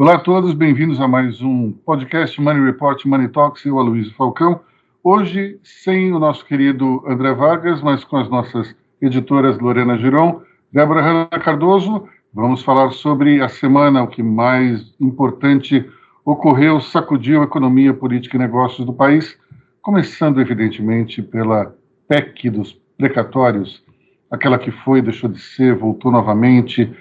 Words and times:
Olá 0.00 0.14
a 0.14 0.18
todos, 0.18 0.54
bem-vindos 0.54 0.98
a 0.98 1.06
mais 1.06 1.42
um 1.42 1.72
podcast 1.72 2.40
Money 2.40 2.64
Report 2.64 3.04
Money 3.04 3.28
Talks. 3.28 3.66
Eu, 3.66 3.78
Aloysio 3.78 4.14
Falcão. 4.14 4.60
Hoje, 5.04 5.60
sem 5.62 6.10
o 6.14 6.18
nosso 6.18 6.46
querido 6.46 7.04
André 7.06 7.34
Vargas, 7.34 7.82
mas 7.82 8.02
com 8.02 8.16
as 8.16 8.26
nossas 8.30 8.74
editoras 9.02 9.58
Lorena 9.58 9.98
Giron, 9.98 10.40
Débora 10.72 11.02
Hanna 11.02 11.26
Cardoso, 11.26 12.08
vamos 12.32 12.62
falar 12.62 12.92
sobre 12.92 13.42
a 13.42 13.48
semana, 13.50 14.02
o 14.02 14.08
que 14.08 14.22
mais 14.22 14.94
importante 14.98 15.86
ocorreu, 16.24 16.80
sacudiu 16.80 17.42
a 17.42 17.44
economia, 17.44 17.92
política 17.92 18.36
e 18.36 18.40
negócios 18.40 18.86
do 18.86 18.94
país, 18.94 19.38
começando, 19.82 20.40
evidentemente, 20.40 21.22
pela 21.22 21.74
PEC 22.08 22.50
dos 22.50 22.72
precatórios, 22.96 23.82
aquela 24.30 24.58
que 24.58 24.70
foi, 24.70 25.02
deixou 25.02 25.28
de 25.30 25.40
ser, 25.40 25.74
voltou 25.74 26.12
novamente, 26.12 26.92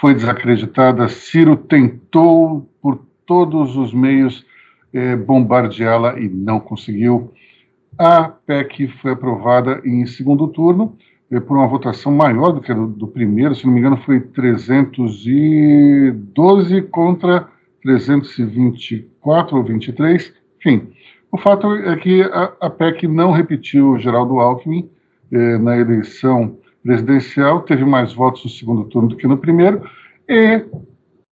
foi 0.00 0.14
desacreditada. 0.14 1.08
Ciro 1.08 1.56
tentou, 1.56 2.68
por 2.82 3.00
todos 3.26 3.76
os 3.76 3.94
meios, 3.94 4.44
eh, 4.92 5.16
bombardeá-la 5.16 6.18
e 6.18 6.28
não 6.28 6.58
conseguiu. 6.60 7.32
A 7.98 8.28
PEC 8.28 8.88
foi 9.00 9.12
aprovada 9.12 9.80
em 9.84 10.04
segundo 10.06 10.48
turno, 10.48 10.96
eh, 11.30 11.38
por 11.40 11.56
uma 11.56 11.68
votação 11.68 12.12
maior 12.12 12.52
do 12.52 12.60
que 12.60 12.72
a 12.72 12.74
do, 12.74 12.88
do, 12.88 13.06
primeiro, 13.06 13.54
se 13.54 13.64
não 13.64 13.72
me 13.72 13.78
engano, 13.80 13.96
foi 13.98 14.20
312 14.20 16.82
contra 16.90 17.48
324 17.82 19.56
ou 19.56 19.64
23. 19.64 20.34
Enfim, 20.58 20.88
o 21.34 21.36
fato 21.36 21.74
é 21.74 21.96
que 21.96 22.22
a, 22.22 22.52
a 22.60 22.70
PEC 22.70 23.08
não 23.08 23.32
repetiu 23.32 23.98
Geraldo 23.98 24.38
Alckmin 24.38 24.88
eh, 25.32 25.58
na 25.58 25.76
eleição 25.76 26.60
presidencial, 26.80 27.62
teve 27.62 27.84
mais 27.84 28.12
votos 28.12 28.44
no 28.44 28.50
segundo 28.50 28.84
turno 28.84 29.08
do 29.08 29.16
que 29.16 29.26
no 29.26 29.36
primeiro, 29.36 29.82
e 30.28 30.64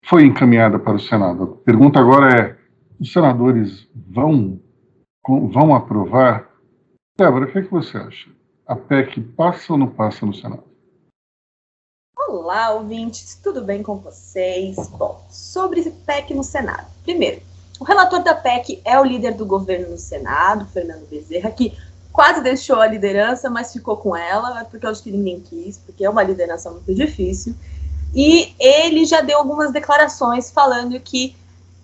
foi 0.06 0.25
encaminhada 0.25 0.78
para 0.78 0.97
o 0.97 0.98
Senado. 0.98 1.43
A 1.43 1.65
pergunta 1.67 2.01
agora 2.01 2.34
é: 2.34 2.56
os 2.98 3.12
senadores 3.12 3.87
vão, 3.95 4.59
vão 5.28 5.75
aprovar? 5.75 6.48
Débora, 7.19 7.45
o 7.45 7.53
que, 7.53 7.59
é 7.59 7.62
que 7.62 7.71
você 7.71 7.98
acha? 7.98 8.31
A 8.67 8.75
PEC 8.75 9.21
passa 9.21 9.75
ou 9.75 9.78
não 9.78 9.89
passa 9.89 10.25
no 10.25 10.33
Senado? 10.33 10.65
Olá, 12.27 12.71
ouvintes, 12.71 13.39
tudo 13.45 13.62
bem 13.62 13.83
com 13.83 13.97
vocês? 13.97 14.77
Bom, 14.97 15.27
sobre 15.28 15.83
PEC 16.06 16.33
no 16.33 16.43
Senado. 16.43 16.87
Primeiro, 17.03 17.43
o 17.81 17.84
relator 17.84 18.23
da 18.23 18.34
PEC 18.34 18.83
é 18.84 19.00
o 19.00 19.05
líder 19.05 19.33
do 19.33 19.47
governo 19.47 19.89
no 19.89 19.98
Senado, 19.98 20.67
Fernando 20.67 21.09
Bezerra, 21.09 21.50
que 21.50 21.75
quase 22.12 22.42
deixou 22.42 22.78
a 22.78 22.87
liderança, 22.87 23.48
mas 23.48 23.72
ficou 23.72 23.97
com 23.97 24.14
ela, 24.14 24.67
porque 24.67 24.84
eu 24.84 24.91
acho 24.91 25.03
que 25.03 25.11
ninguém 25.11 25.41
quis, 25.41 25.78
porque 25.78 26.05
é 26.05 26.11
uma 26.11 26.22
liderança 26.22 26.70
muito 26.70 26.95
difícil. 26.95 27.55
E 28.14 28.55
ele 28.59 29.06
já 29.06 29.22
deu 29.22 29.39
algumas 29.39 29.72
declarações 29.72 30.50
falando 30.50 31.00
que 31.00 31.34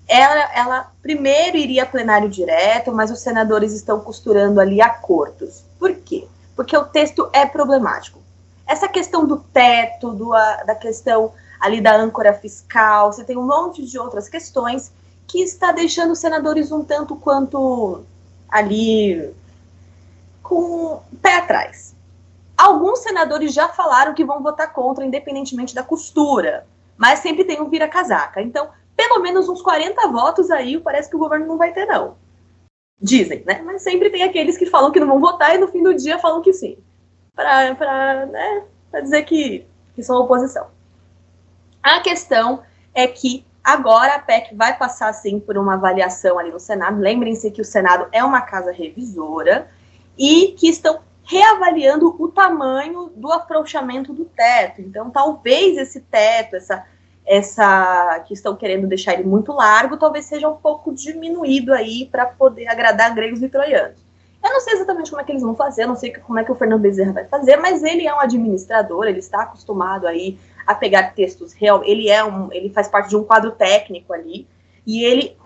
ela, 0.06 0.55
ela 0.55 0.92
primeiro 1.00 1.56
iria 1.56 1.84
a 1.84 1.86
plenário 1.86 2.28
direto, 2.28 2.92
mas 2.92 3.10
os 3.10 3.20
senadores 3.20 3.72
estão 3.72 3.98
costurando 4.00 4.60
ali 4.60 4.83
acordos. 4.83 5.64
Por 5.78 5.94
quê? 5.94 6.28
Porque 6.55 6.77
o 6.77 6.84
texto 6.84 7.31
é 7.33 7.47
problemático. 7.47 8.20
Essa 8.66 8.86
questão 8.86 9.27
do 9.27 9.38
teto, 9.38 10.12
do, 10.12 10.33
da 10.66 10.75
questão 10.75 11.33
ali 11.58 11.81
da 11.81 11.97
âncora 11.97 12.34
fiscal, 12.34 13.14
você 13.14 13.25
tem 13.25 13.38
um 13.38 13.47
monte 13.47 13.83
de 13.83 13.98
outras 13.98 14.28
questões 14.28 14.92
que 15.27 15.42
está 15.42 15.72
deixando 15.72 16.12
os 16.12 16.19
senadores 16.19 16.70
um 16.70 16.84
tanto 16.84 17.16
quanto 17.16 18.05
ali 18.48 19.34
com 20.42 21.00
pé 21.20 21.36
atrás. 21.36 21.94
Alguns 22.56 23.00
senadores 23.00 23.52
já 23.52 23.69
falaram 23.69 24.14
que 24.14 24.24
vão 24.24 24.42
votar 24.42 24.72
contra, 24.72 25.04
independentemente 25.04 25.74
da 25.74 25.82
costura, 25.82 26.66
mas 26.97 27.19
sempre 27.19 27.44
tem 27.44 27.60
um 27.60 27.69
vira-casaca. 27.69 28.41
Então, 28.41 28.70
pelo 28.97 29.20
menos 29.20 29.48
uns 29.48 29.60
40 29.60 30.09
votos 30.09 30.50
aí, 30.50 30.81
parece 30.81 31.10
que 31.10 31.16
o 31.16 31.19
governo 31.19 31.47
não 31.47 31.59
vai 31.59 31.72
ter, 31.72 31.84
não. 31.84 32.16
Dizem, 32.98 33.42
né? 33.44 33.60
Mas 33.62 33.82
sempre 33.82 34.09
tem 34.09 34.22
aqueles 34.22 34.56
que 34.56 34.65
falam 34.65 34.91
que 34.91 34.98
não 34.98 35.06
vão 35.06 35.20
votar 35.20 35.54
e 35.54 35.59
no 35.59 35.69
fim 35.69 35.82
do 35.82 35.94
dia 35.94 36.19
falam 36.19 36.41
que 36.41 36.53
sim. 36.53 36.78
Para 37.34 38.26
né, 38.26 38.65
dizer 39.03 39.25
que, 39.25 39.66
que 39.94 40.03
são 40.03 40.16
oposição. 40.16 40.69
A 41.82 42.00
questão 42.00 42.62
é 42.94 43.06
que 43.06 43.44
agora 43.66 44.15
a 44.15 44.19
PEC 44.21 44.54
vai 44.54 44.78
passar, 44.78 45.12
sim, 45.12 45.41
por 45.41 45.59
uma 45.59 45.75
avaliação 45.75 46.38
ali 46.38 46.53
no 46.53 46.60
Senado. 46.60 47.00
Lembrem-se 47.00 47.50
que 47.50 47.60
o 47.60 47.65
Senado 47.65 48.06
é 48.12 48.22
uma 48.22 48.41
casa 48.41 48.71
revisora 48.71 49.69
e 50.16 50.54
que 50.56 50.69
estão 50.69 51.00
reavaliando 51.25 52.15
o 52.16 52.28
tamanho 52.28 53.10
do 53.16 53.32
afrouxamento 53.32 54.12
do 54.12 54.25
teto. 54.25 54.81
Então, 54.81 55.10
talvez 55.10 55.77
esse 55.77 56.00
teto, 56.00 56.54
essa, 56.54 56.87
essa 57.27 58.21
que 58.21 58.34
estão 58.34 58.54
querendo 58.54 58.87
deixar 58.87 59.15
ele 59.15 59.25
muito 59.25 59.53
largo, 59.53 59.97
talvez 59.97 60.27
seja 60.27 60.48
um 60.48 60.56
pouco 60.56 60.94
diminuído 60.94 61.72
aí 61.72 62.06
para 62.06 62.25
poder 62.25 62.69
agradar 62.69 63.12
gregos 63.16 63.43
e 63.43 63.48
troianos. 63.48 64.06
Eu 64.44 64.53
não 64.53 64.60
sei 64.60 64.75
exatamente 64.75 65.10
como 65.10 65.21
é 65.21 65.25
que 65.25 65.33
eles 65.33 65.43
vão 65.43 65.56
fazer, 65.56 65.87
não 65.87 65.97
sei 65.97 66.12
como 66.12 66.38
é 66.38 66.44
que 66.44 66.53
o 66.53 66.54
Fernando 66.54 66.83
Bezerra 66.83 67.12
vai 67.12 67.25
fazer, 67.25 67.56
mas 67.56 67.83
ele 67.83 68.06
é 68.06 68.15
um 68.15 68.21
administrador, 68.21 69.06
ele 69.06 69.19
está 69.19 69.43
acostumado 69.43 70.06
aí 70.06 70.38
a 70.66 70.75
pegar 70.75 71.15
textos 71.15 71.53
real, 71.53 71.84
ele 71.84 72.09
é 72.09 72.25
um, 72.25 72.53
ele 72.53 72.71
faz 72.71 72.88
parte 72.88 73.10
de 73.10 73.16
um 73.16 73.25
quadro 73.25 73.53
técnico 73.53 74.12
ali, 74.12 74.47
e 74.87 75.04
ele 75.04 75.37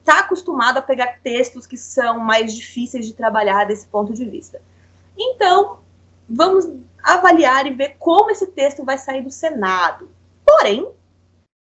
está 0.00 0.20
acostumado 0.20 0.78
a 0.78 0.82
pegar 0.82 1.20
textos 1.22 1.66
que 1.66 1.76
são 1.76 2.18
mais 2.18 2.54
difíceis 2.54 3.06
de 3.06 3.12
trabalhar 3.12 3.64
desse 3.64 3.86
ponto 3.86 4.12
de 4.12 4.24
vista. 4.24 4.60
Então, 5.16 5.80
vamos 6.28 6.66
avaliar 7.02 7.66
e 7.66 7.74
ver 7.74 7.96
como 7.98 8.30
esse 8.30 8.46
texto 8.46 8.84
vai 8.84 8.98
sair 8.98 9.22
do 9.22 9.30
Senado. 9.30 10.10
Porém, 10.44 10.90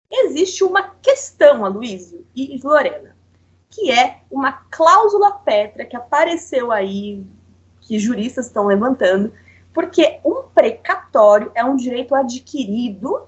existe 0.10 0.64
uma 0.64 0.96
questão, 1.02 1.66
Aloysio 1.66 2.26
e 2.36 2.60
Lorena, 2.64 3.16
que 3.70 3.92
é 3.92 4.20
uma 4.30 4.52
cláusula 4.70 5.32
pétrea 5.32 5.86
que 5.86 5.96
apareceu 5.96 6.72
aí, 6.72 7.26
que 7.82 8.00
juristas 8.00 8.48
estão 8.48 8.66
levantando, 8.66 9.34
porque 9.74 10.20
um 10.26 10.44
precatório 10.54 11.52
é 11.56 11.64
um 11.64 11.76
direito 11.76 12.14
adquirido 12.16 13.28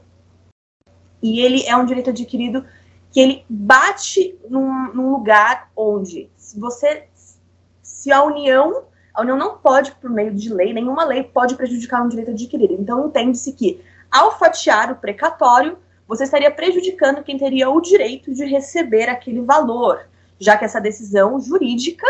e 1.21 1.39
ele 1.39 1.63
é 1.65 1.75
um 1.75 1.85
direito 1.85 2.09
adquirido 2.09 2.65
que 3.11 3.19
ele 3.19 3.45
bate 3.47 4.37
num, 4.49 4.93
num 4.93 5.11
lugar 5.11 5.71
onde 5.75 6.29
você 6.57 7.07
se 7.81 8.11
a 8.11 8.23
União 8.23 8.85
a 9.13 9.21
União 9.21 9.37
não 9.37 9.57
pode, 9.57 9.91
por 9.93 10.09
meio 10.09 10.33
de 10.33 10.51
lei, 10.51 10.73
nenhuma 10.73 11.05
lei 11.05 11.23
pode 11.23 11.55
prejudicar 11.55 12.01
um 12.01 12.07
direito 12.07 12.31
adquirido. 12.31 12.73
Então, 12.73 13.05
entende-se 13.05 13.53
que, 13.53 13.79
ao 14.11 14.37
fatiar 14.39 14.91
o 14.91 14.95
precatório, 14.95 15.77
você 16.07 16.23
estaria 16.23 16.49
prejudicando 16.49 17.23
quem 17.23 17.37
teria 17.37 17.69
o 17.69 17.79
direito 17.79 18.33
de 18.33 18.43
receber 18.45 19.07
aquele 19.07 19.41
valor, 19.41 20.09
já 20.39 20.57
que 20.57 20.65
essa 20.65 20.81
decisão 20.81 21.39
jurídica, 21.39 22.07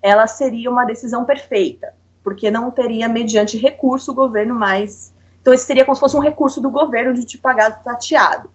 ela 0.00 0.28
seria 0.28 0.70
uma 0.70 0.84
decisão 0.84 1.24
perfeita, 1.24 1.92
porque 2.24 2.50
não 2.50 2.70
teria, 2.70 3.06
mediante 3.06 3.58
recurso, 3.58 4.10
o 4.10 4.14
governo 4.14 4.54
mais... 4.54 5.14
Então, 5.40 5.52
esse 5.52 5.66
seria 5.66 5.84
como 5.84 5.94
se 5.94 6.00
fosse 6.00 6.16
um 6.16 6.20
recurso 6.20 6.58
do 6.58 6.70
governo 6.70 7.12
de 7.12 7.26
te 7.26 7.36
pagar 7.36 7.84
fatiado. 7.84 8.50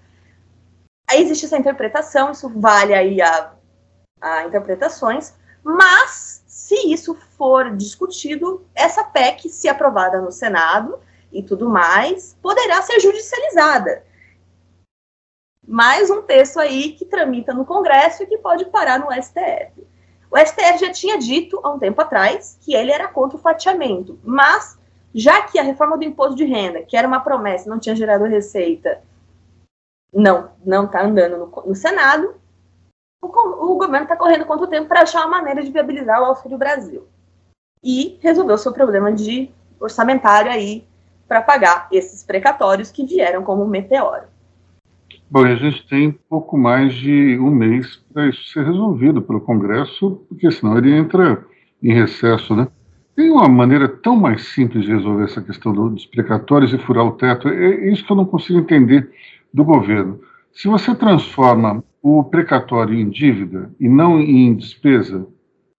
Aí 1.07 1.21
existe 1.21 1.45
essa 1.45 1.57
interpretação, 1.57 2.31
isso 2.31 2.49
vale 2.49 2.95
aí 2.95 3.21
a, 3.21 3.53
a 4.19 4.45
interpretações, 4.45 5.35
mas 5.63 6.43
se 6.47 6.91
isso 6.91 7.15
for 7.37 7.75
discutido, 7.75 8.65
essa 8.73 9.03
PEC, 9.03 9.49
se 9.49 9.67
aprovada 9.67 10.19
no 10.19 10.31
Senado 10.31 10.99
e 11.31 11.43
tudo 11.43 11.69
mais, 11.69 12.35
poderá 12.41 12.81
ser 12.81 12.99
judicializada. 12.99 14.03
Mais 15.67 16.09
um 16.09 16.23
texto 16.23 16.59
aí 16.59 16.93
que 16.93 17.05
tramita 17.05 17.53
no 17.53 17.65
Congresso 17.65 18.23
e 18.23 18.25
que 18.25 18.37
pode 18.39 18.65
parar 18.65 18.99
no 18.99 19.11
STF. 19.11 19.87
O 20.31 20.37
STF 20.37 20.77
já 20.77 20.91
tinha 20.91 21.17
dito 21.17 21.59
há 21.63 21.71
um 21.71 21.79
tempo 21.79 21.99
atrás 22.01 22.57
que 22.61 22.73
ele 22.73 22.91
era 22.91 23.07
contra 23.07 23.37
o 23.37 23.41
fatiamento, 23.41 24.19
mas 24.23 24.77
já 25.13 25.41
que 25.41 25.57
a 25.57 25.63
reforma 25.63 25.97
do 25.97 26.03
imposto 26.03 26.35
de 26.35 26.45
renda, 26.45 26.83
que 26.83 26.95
era 26.95 27.07
uma 27.07 27.19
promessa, 27.19 27.69
não 27.69 27.79
tinha 27.79 27.95
gerado 27.95 28.25
receita, 28.25 29.01
não 30.13 30.51
não 30.63 30.85
está 30.85 31.03
andando 31.03 31.37
no, 31.37 31.63
no 31.65 31.75
Senado, 31.75 32.35
o, 33.21 33.27
o 33.27 33.77
governo 33.77 34.03
está 34.03 34.15
correndo 34.15 34.45
quanto 34.45 34.67
tempo 34.67 34.87
para 34.87 35.01
achar 35.01 35.25
uma 35.25 35.37
maneira 35.37 35.63
de 35.63 35.71
viabilizar 35.71 36.21
o 36.21 36.25
Auxílio 36.25 36.57
Brasil. 36.57 37.07
E 37.83 38.19
resolveu 38.21 38.55
o 38.55 38.57
seu 38.57 38.71
problema 38.71 39.11
de 39.11 39.51
orçamentário 39.79 40.51
aí 40.51 40.87
para 41.27 41.41
pagar 41.41 41.87
esses 41.91 42.23
precatórios 42.23 42.91
que 42.91 43.05
vieram 43.05 43.43
como 43.43 43.63
um 43.63 43.67
meteoro. 43.67 44.27
Bom, 45.31 45.45
a 45.45 45.55
gente 45.55 45.87
tem 45.87 46.11
pouco 46.27 46.57
mais 46.57 46.91
de 46.95 47.37
um 47.39 47.51
mês 47.51 47.97
para 48.11 48.27
isso 48.27 48.49
ser 48.49 48.65
resolvido 48.65 49.21
pelo 49.21 49.39
Congresso, 49.39 50.25
porque 50.27 50.49
senão 50.49 50.75
ele 50.75 50.91
entra 50.91 51.45
em 51.83 51.93
recesso, 51.93 52.55
né? 52.55 52.67
Tem 53.15 53.29
uma 53.29 53.47
maneira 53.47 53.87
tão 53.87 54.15
mais 54.15 54.47
simples 54.47 54.85
de 54.85 54.91
resolver 54.91 55.25
essa 55.25 55.39
questão 55.39 55.71
dos 55.71 56.03
precatórios 56.07 56.73
e 56.73 56.79
furar 56.79 57.05
o 57.05 57.11
teto. 57.11 57.47
É 57.47 57.91
isso 57.91 58.03
que 58.03 58.11
eu 58.11 58.15
não 58.15 58.25
consigo 58.25 58.57
entender 58.57 59.11
do 59.53 59.63
governo. 59.63 60.19
Se 60.51 60.67
você 60.67 60.95
transforma 60.95 61.83
o 62.01 62.23
precatório 62.23 62.97
em 62.97 63.07
dívida 63.07 63.71
e 63.79 63.87
não 63.87 64.19
em 64.19 64.55
despesa, 64.55 65.27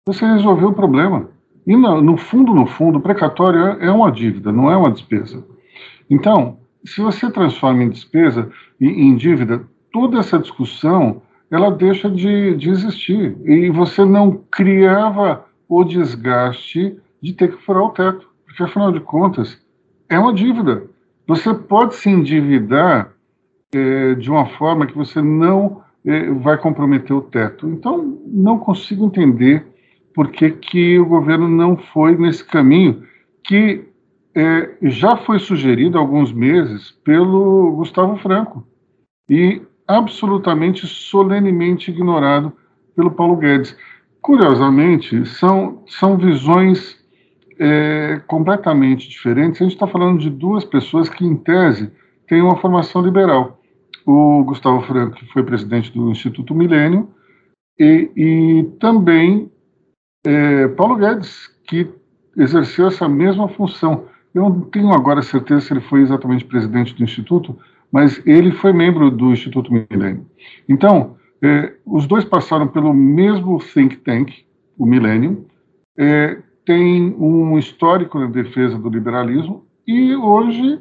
você 0.07 0.25
resolveu 0.27 0.69
o 0.69 0.75
problema. 0.75 1.29
E 1.67 1.75
no, 1.75 2.01
no 2.01 2.17
fundo, 2.17 2.55
no 2.55 2.67
fundo, 2.67 2.99
o 2.99 3.03
precatório 3.03 3.61
é, 3.81 3.87
é 3.87 3.91
uma 3.91 4.13
dívida, 4.13 4.53
não 4.53 4.71
é 4.71 4.77
uma 4.77 4.93
despesa. 4.93 5.45
Então, 6.09 6.60
se 6.85 7.01
você 7.01 7.31
transforma 7.31 7.83
em 7.83 7.91
despesa 7.91 8.51
e 8.81 8.87
em 8.87 9.17
dívida, 9.17 9.63
toda 9.93 10.19
essa 10.19 10.39
discussão 10.39 11.23
ela 11.51 11.71
deixa 11.71 12.09
de, 12.09 12.55
de 12.55 12.71
existir 12.71 13.37
e 13.45 13.71
você 13.71 14.05
não 14.05 14.43
criava 14.51 15.45
o 15.69 15.85
desgaste 15.85 16.97
de 17.21 17.33
ter 17.33 17.53
que 17.53 17.63
furar 17.63 17.83
o 17.83 17.91
teto, 17.91 18.29
porque 18.47 18.63
afinal 18.63 18.93
de 18.93 19.01
contas 19.01 19.61
é 20.09 20.19
uma 20.19 20.33
dívida. 20.33 20.85
Você 21.27 21.53
pode 21.53 21.95
se 21.95 22.09
endividar 22.09 23.13
é, 23.73 24.15
de 24.15 24.31
uma 24.31 24.47
forma 24.47 24.87
que 24.87 24.97
você 24.97 25.21
não 25.21 25.83
é, 26.05 26.31
vai 26.31 26.57
comprometer 26.57 27.15
o 27.15 27.21
teto. 27.21 27.69
Então, 27.69 28.19
não 28.27 28.59
consigo 28.59 29.07
entender 29.07 29.67
por 30.15 30.29
que, 30.29 30.51
que 30.51 30.99
o 30.99 31.07
governo 31.07 31.49
não 31.49 31.77
foi 31.77 32.17
nesse 32.17 32.45
caminho 32.45 33.05
que 33.45 33.85
é, 34.35 34.77
já 34.83 35.17
foi 35.17 35.39
sugerido 35.39 35.99
há 35.99 36.01
alguns 36.01 36.33
meses 36.33 36.93
pelo 37.05 37.73
Gustavo 37.73 38.17
Franco 38.19 38.67
e 39.29 39.63
absolutamente 39.87 40.87
solenemente 40.87 41.91
ignorado 41.91 42.53
pelo 42.95 43.11
Paulo 43.11 43.37
Guedes. 43.37 43.77
Curiosamente, 44.21 45.27
são, 45.27 45.83
são 45.87 46.17
visões 46.17 46.99
é, 47.59 48.21
completamente 48.27 49.09
diferentes. 49.09 49.61
A 49.61 49.65
gente 49.65 49.75
está 49.75 49.87
falando 49.87 50.21
de 50.21 50.31
duas 50.31 50.65
pessoas 50.65 51.09
que, 51.09 51.25
em 51.25 51.37
tese, 51.37 51.91
têm 52.27 52.41
uma 52.41 52.57
formação 52.57 53.03
liberal. 53.03 53.61
O 54.07 54.45
Gustavo 54.45 54.81
Franco, 54.83 55.17
que 55.17 55.33
foi 55.33 55.43
presidente 55.43 55.93
do 55.93 56.11
Instituto 56.11 56.55
Milênio, 56.55 57.09
e, 57.79 58.11
e 58.17 58.63
também 58.79 59.51
é, 60.25 60.69
Paulo 60.69 60.97
Guedes, 60.97 61.49
que 61.67 61.89
exerceu 62.37 62.89
essa 62.89 63.09
mesma 63.09 63.49
função. 63.49 64.07
Eu 64.35 64.43
não 64.43 64.61
tenho 64.61 64.93
agora 64.93 65.23
certeza 65.23 65.61
se 65.61 65.73
ele 65.73 65.81
foi 65.81 66.03
exatamente 66.03 66.45
presidente 66.45 66.95
do 66.95 67.03
Instituto, 67.03 67.59
mas 67.91 68.25
ele 68.27 68.53
foi 68.53 68.73
membro 68.73 69.11
do 69.11 69.33
Instituto 69.33 69.73
Milênio. 69.73 70.27
Então, 70.69 71.17
é, 71.43 71.75
os 71.85 72.07
dois 72.07 72.25
passaram 72.25 72.69
pelo 72.69 72.95
mesmo 72.95 73.59
think 73.59 73.97
tank, 73.97 74.33
o 74.79 74.87
Millennium, 74.87 75.45
é, 75.99 76.39
tem 76.65 77.15
um 77.19 77.59
histórico 77.59 78.19
na 78.19 78.27
defesa 78.27 78.79
do 78.79 78.89
liberalismo 78.89 79.65
e 79.87 80.15
hoje, 80.15 80.81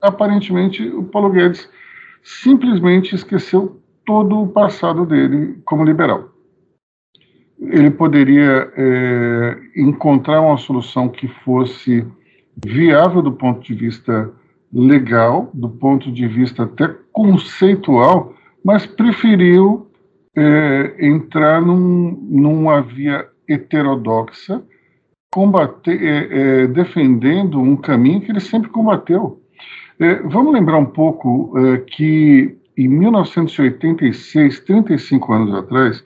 aparentemente, 0.00 0.86
o 0.88 1.02
Paulo 1.02 1.30
Guedes 1.30 1.68
simplesmente 2.22 3.14
esqueceu 3.14 3.80
todo 4.06 4.42
o 4.42 4.48
passado 4.48 5.04
dele 5.04 5.60
como 5.64 5.84
liberal. 5.84 6.30
Ele 7.58 7.90
poderia 7.90 8.70
é, 8.76 9.58
encontrar 9.76 10.40
uma 10.40 10.56
solução 10.56 11.08
que 11.08 11.26
fosse 11.26 12.06
viável 12.64 13.22
do 13.22 13.32
ponto 13.32 13.60
de 13.62 13.74
vista 13.74 14.30
legal, 14.72 15.50
do 15.54 15.68
ponto 15.68 16.10
de 16.10 16.26
vista 16.26 16.64
até 16.64 16.88
conceitual, 17.12 18.34
mas 18.64 18.86
preferiu 18.86 19.86
é, 20.36 20.96
entrar 20.98 21.62
num, 21.62 22.18
numa 22.28 22.80
via 22.80 23.26
heterodoxa, 23.48 24.62
combater, 25.32 26.02
é, 26.02 26.62
é, 26.62 26.66
defendendo 26.66 27.60
um 27.60 27.76
caminho 27.76 28.20
que 28.20 28.30
ele 28.30 28.40
sempre 28.40 28.70
combateu. 28.70 29.40
É, 29.98 30.16
vamos 30.22 30.52
lembrar 30.52 30.78
um 30.78 30.86
pouco 30.86 31.56
é, 31.58 31.78
que 31.78 32.56
em 32.76 32.88
1986, 32.88 34.60
35 34.60 35.32
anos 35.32 35.54
atrás, 35.54 36.04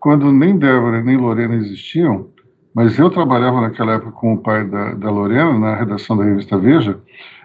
quando 0.00 0.32
nem 0.32 0.58
Débora 0.58 1.00
nem 1.02 1.16
Lorena 1.16 1.54
existiam, 1.54 2.28
mas 2.74 2.98
eu 2.98 3.10
trabalhava 3.10 3.60
naquela 3.60 3.94
época 3.94 4.12
com 4.12 4.34
o 4.34 4.38
pai 4.38 4.64
da, 4.64 4.94
da 4.94 5.10
Lorena, 5.10 5.58
na 5.58 5.74
redação 5.74 6.16
da 6.16 6.24
revista 6.24 6.56
Veja, 6.58 6.98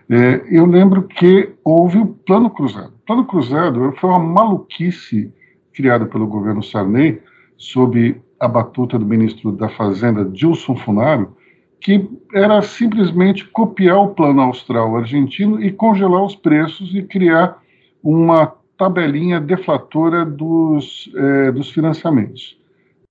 é, 0.09 0.43
eu 0.49 0.65
lembro 0.65 1.03
que 1.03 1.49
houve 1.63 1.97
o 1.97 2.05
Plano 2.05 2.49
Cruzado. 2.49 2.89
O 2.89 3.05
Plano 3.05 3.25
Cruzado 3.25 3.93
foi 3.99 4.09
uma 4.09 4.19
maluquice 4.19 5.33
criada 5.73 6.05
pelo 6.05 6.27
governo 6.27 6.63
Sarney, 6.63 7.21
sob 7.57 8.21
a 8.39 8.47
batuta 8.47 8.99
do 8.99 9.05
ministro 9.05 9.51
da 9.51 9.69
Fazenda, 9.69 10.23
Dilson 10.25 10.75
Funaro, 10.75 11.35
que 11.79 12.07
era 12.33 12.61
simplesmente 12.61 13.45
copiar 13.45 13.97
o 13.97 14.09
plano 14.09 14.41
austral 14.41 14.95
argentino 14.95 15.61
e 15.61 15.71
congelar 15.71 16.23
os 16.23 16.35
preços 16.35 16.93
e 16.95 17.03
criar 17.03 17.61
uma 18.03 18.53
tabelinha 18.77 19.39
deflatora 19.39 20.25
dos, 20.25 21.11
é, 21.15 21.51
dos 21.51 21.69
financiamentos. 21.71 22.57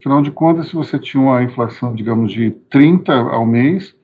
Afinal 0.05 0.21
de 0.21 0.31
contas, 0.31 0.69
se 0.69 0.75
você 0.75 0.99
tinha 0.99 1.23
uma 1.23 1.43
inflação, 1.43 1.95
digamos, 1.95 2.31
de 2.31 2.51
30 2.69 3.11
ao 3.11 3.47
mês, 3.47 3.97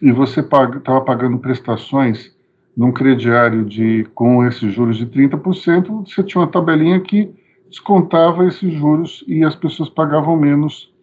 e 0.00 0.12
você 0.12 0.38
estava 0.38 0.80
pag 0.80 1.04
pagando 1.04 1.38
prestações 1.38 2.32
num 2.76 2.92
crediário 2.92 3.64
de, 3.64 4.06
com 4.14 4.46
esses 4.46 4.72
juros 4.72 4.96
de 4.96 5.06
30%, 5.06 6.06
você 6.06 6.22
tinha 6.22 6.40
uma 6.40 6.46
tabelinha 6.46 7.00
que 7.00 7.34
descontava 7.68 8.46
esses 8.46 8.72
juros 8.72 9.24
e 9.26 9.42
as 9.42 9.56
pessoas 9.56 9.88
pagavam 9.88 10.36
menos 10.36 10.94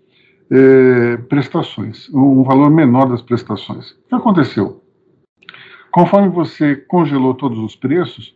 é, 0.49 1.17
prestações, 1.27 2.09
um 2.13 2.41
valor 2.43 2.71
menor 2.71 3.09
das 3.09 3.21
prestações. 3.21 3.91
O 3.91 4.07
que 4.07 4.15
aconteceu? 4.15 4.81
Conforme 5.91 6.29
você 6.29 6.73
congelou 6.73 7.33
todos 7.33 7.59
os 7.59 7.75
preços, 7.75 8.33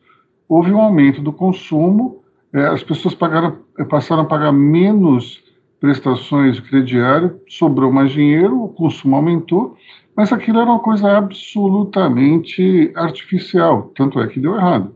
houve 0.50 0.74
um 0.74 0.82
aumento 0.82 1.22
do 1.22 1.32
consumo, 1.32 2.22
é, 2.52 2.66
as 2.68 2.84
pessoas 2.84 3.16
pagaram, 3.16 3.60
passaram 3.90 4.24
a 4.24 4.26
pagar 4.26 4.52
menos 4.52 5.50
prestações 5.82 6.58
de 6.58 6.62
crediário, 6.62 7.42
sobrou 7.50 7.92
mais 7.92 8.12
dinheiro, 8.12 8.64
o 8.64 8.70
consumo 8.70 9.16
aumentou, 9.16 9.76
mas 10.16 10.32
aquilo 10.32 10.60
era 10.60 10.70
uma 10.70 10.80
coisa 10.80 11.18
absolutamente 11.18 12.92
artificial, 12.96 13.92
tanto 13.96 14.20
é 14.22 14.28
que 14.28 14.40
deu 14.40 14.56
errado. 14.56 14.96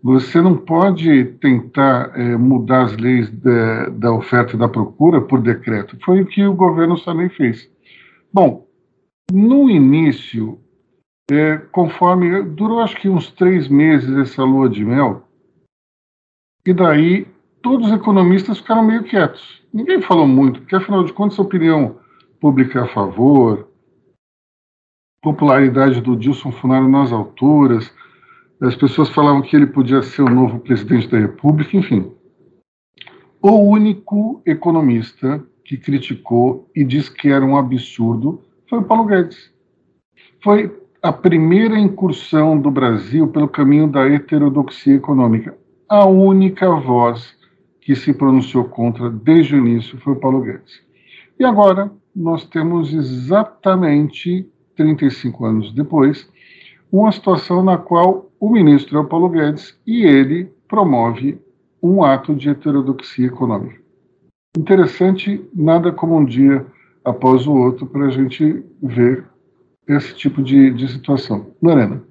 Você 0.00 0.40
não 0.40 0.56
pode 0.56 1.24
tentar 1.40 2.12
é, 2.14 2.36
mudar 2.36 2.84
as 2.84 2.96
leis 2.96 3.28
de, 3.28 3.90
da 3.98 4.12
oferta 4.12 4.54
e 4.54 4.58
da 4.58 4.68
procura 4.68 5.20
por 5.20 5.42
decreto. 5.42 5.98
Foi 6.04 6.20
o 6.20 6.26
que 6.26 6.44
o 6.44 6.54
governo 6.54 6.98
também 7.00 7.28
fez. 7.28 7.68
Bom, 8.32 8.64
no 9.32 9.68
início, 9.68 10.60
é, 11.28 11.56
conforme 11.72 12.42
durou 12.42 12.78
acho 12.78 12.96
que 12.96 13.08
uns 13.08 13.32
três 13.32 13.66
meses 13.66 14.16
essa 14.16 14.44
lua 14.44 14.68
de 14.68 14.84
mel, 14.84 15.24
e 16.64 16.72
daí 16.72 17.26
todos 17.60 17.88
os 17.88 17.92
economistas 17.92 18.58
ficaram 18.58 18.84
meio 18.84 19.02
quietos. 19.02 19.65
Ninguém 19.76 20.00
falou 20.00 20.26
muito, 20.26 20.60
porque 20.60 20.74
afinal 20.74 21.04
de 21.04 21.12
contas 21.12 21.38
a 21.38 21.42
opinião 21.42 21.98
pública 22.40 22.78
é 22.78 22.82
a 22.82 22.88
favor, 22.88 23.68
popularidade 25.20 26.00
do 26.00 26.16
Dilson 26.16 26.50
Funaro 26.50 26.88
nas 26.88 27.12
alturas, 27.12 27.92
as 28.58 28.74
pessoas 28.74 29.10
falavam 29.10 29.42
que 29.42 29.54
ele 29.54 29.66
podia 29.66 30.00
ser 30.02 30.22
o 30.22 30.30
novo 30.30 30.60
presidente 30.60 31.08
da 31.08 31.18
República, 31.18 31.76
enfim. 31.76 32.10
O 33.42 33.50
único 33.50 34.40
economista 34.46 35.44
que 35.62 35.76
criticou 35.76 36.70
e 36.74 36.82
disse 36.82 37.12
que 37.12 37.28
era 37.28 37.44
um 37.44 37.58
absurdo 37.58 38.40
foi 38.70 38.78
o 38.78 38.84
Paulo 38.84 39.04
Guedes. 39.04 39.52
Foi 40.42 40.74
a 41.02 41.12
primeira 41.12 41.78
incursão 41.78 42.58
do 42.58 42.70
Brasil 42.70 43.28
pelo 43.28 43.46
caminho 43.46 43.88
da 43.88 44.08
heterodoxia 44.08 44.94
econômica. 44.94 45.54
A 45.86 46.06
única 46.06 46.74
voz 46.76 47.35
que 47.86 47.94
se 47.94 48.12
pronunciou 48.12 48.64
contra 48.64 49.08
desde 49.08 49.54
o 49.54 49.58
início 49.58 49.96
foi 50.00 50.14
o 50.14 50.18
Paulo 50.18 50.40
Guedes. 50.40 50.82
E 51.38 51.44
agora 51.44 51.88
nós 52.14 52.44
temos 52.44 52.92
exatamente 52.92 54.44
35 54.74 55.44
anos 55.44 55.72
depois 55.72 56.28
uma 56.90 57.12
situação 57.12 57.62
na 57.62 57.78
qual 57.78 58.28
o 58.40 58.50
ministro 58.50 58.98
é 58.98 59.00
o 59.00 59.06
Paulo 59.06 59.28
Guedes 59.28 59.78
e 59.86 60.04
ele 60.04 60.50
promove 60.66 61.40
um 61.80 62.02
ato 62.02 62.34
de 62.34 62.48
heterodoxia 62.48 63.28
econômica. 63.28 63.80
Interessante, 64.58 65.48
nada 65.54 65.92
como 65.92 66.16
um 66.16 66.24
dia 66.24 66.66
após 67.04 67.46
o 67.46 67.54
outro 67.54 67.86
para 67.86 68.06
a 68.06 68.10
gente 68.10 68.64
ver 68.82 69.24
esse 69.86 70.12
tipo 70.12 70.42
de, 70.42 70.72
de 70.72 70.88
situação. 70.88 71.54
Lorena. 71.62 72.02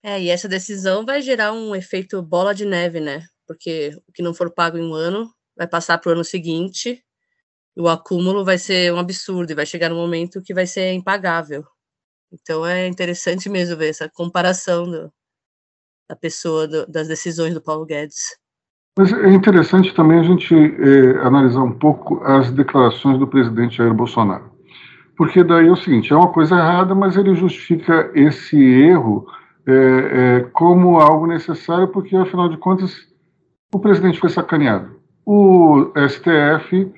É, 0.00 0.22
e 0.22 0.28
essa 0.28 0.48
decisão 0.48 1.04
vai 1.04 1.20
gerar 1.20 1.52
um 1.52 1.74
efeito 1.74 2.22
bola 2.22 2.54
de 2.54 2.64
neve, 2.64 3.00
né? 3.00 3.24
Porque 3.46 3.90
o 4.08 4.12
que 4.12 4.22
não 4.22 4.34
for 4.34 4.50
pago 4.50 4.78
em 4.78 4.82
um 4.82 4.94
ano 4.94 5.30
vai 5.56 5.66
passar 5.66 5.98
para 5.98 6.10
o 6.10 6.12
ano 6.12 6.24
seguinte, 6.24 7.02
e 7.76 7.80
o 7.80 7.88
acúmulo 7.88 8.44
vai 8.44 8.58
ser 8.58 8.92
um 8.92 8.98
absurdo, 8.98 9.50
e 9.50 9.54
vai 9.54 9.66
chegar 9.66 9.92
um 9.92 9.96
momento 9.96 10.42
que 10.42 10.54
vai 10.54 10.66
ser 10.66 10.92
impagável. 10.92 11.64
Então 12.32 12.66
é 12.66 12.86
interessante 12.88 13.48
mesmo 13.48 13.76
ver 13.76 13.90
essa 13.90 14.08
comparação 14.08 14.90
do, 14.90 15.12
da 16.08 16.16
pessoa, 16.16 16.66
do, 16.66 16.86
das 16.86 17.08
decisões 17.08 17.54
do 17.54 17.62
Paulo 17.62 17.86
Guedes. 17.86 18.36
Mas 18.96 19.12
é 19.12 19.30
interessante 19.30 19.92
também 19.94 20.20
a 20.20 20.22
gente 20.22 20.54
é, 20.54 21.18
analisar 21.26 21.62
um 21.62 21.76
pouco 21.76 22.22
as 22.24 22.50
declarações 22.52 23.18
do 23.18 23.26
presidente 23.26 23.76
Jair 23.76 23.92
Bolsonaro. 23.92 24.52
Porque 25.16 25.42
daí 25.44 25.66
é 25.68 25.70
o 25.70 25.76
seguinte, 25.76 26.12
é 26.12 26.16
uma 26.16 26.32
coisa 26.32 26.56
errada, 26.56 26.94
mas 26.94 27.16
ele 27.16 27.34
justifica 27.34 28.10
esse 28.14 28.56
erro 28.56 29.26
é, 29.66 29.72
é, 29.72 30.40
como 30.52 30.98
algo 31.00 31.26
necessário, 31.26 31.88
porque 31.88 32.16
afinal 32.16 32.48
de 32.48 32.56
contas 32.56 32.92
o 33.72 33.78
presidente 33.78 34.18
foi 34.18 34.30
sacaneado. 34.30 35.00
O 35.24 35.92
STF 36.08 36.92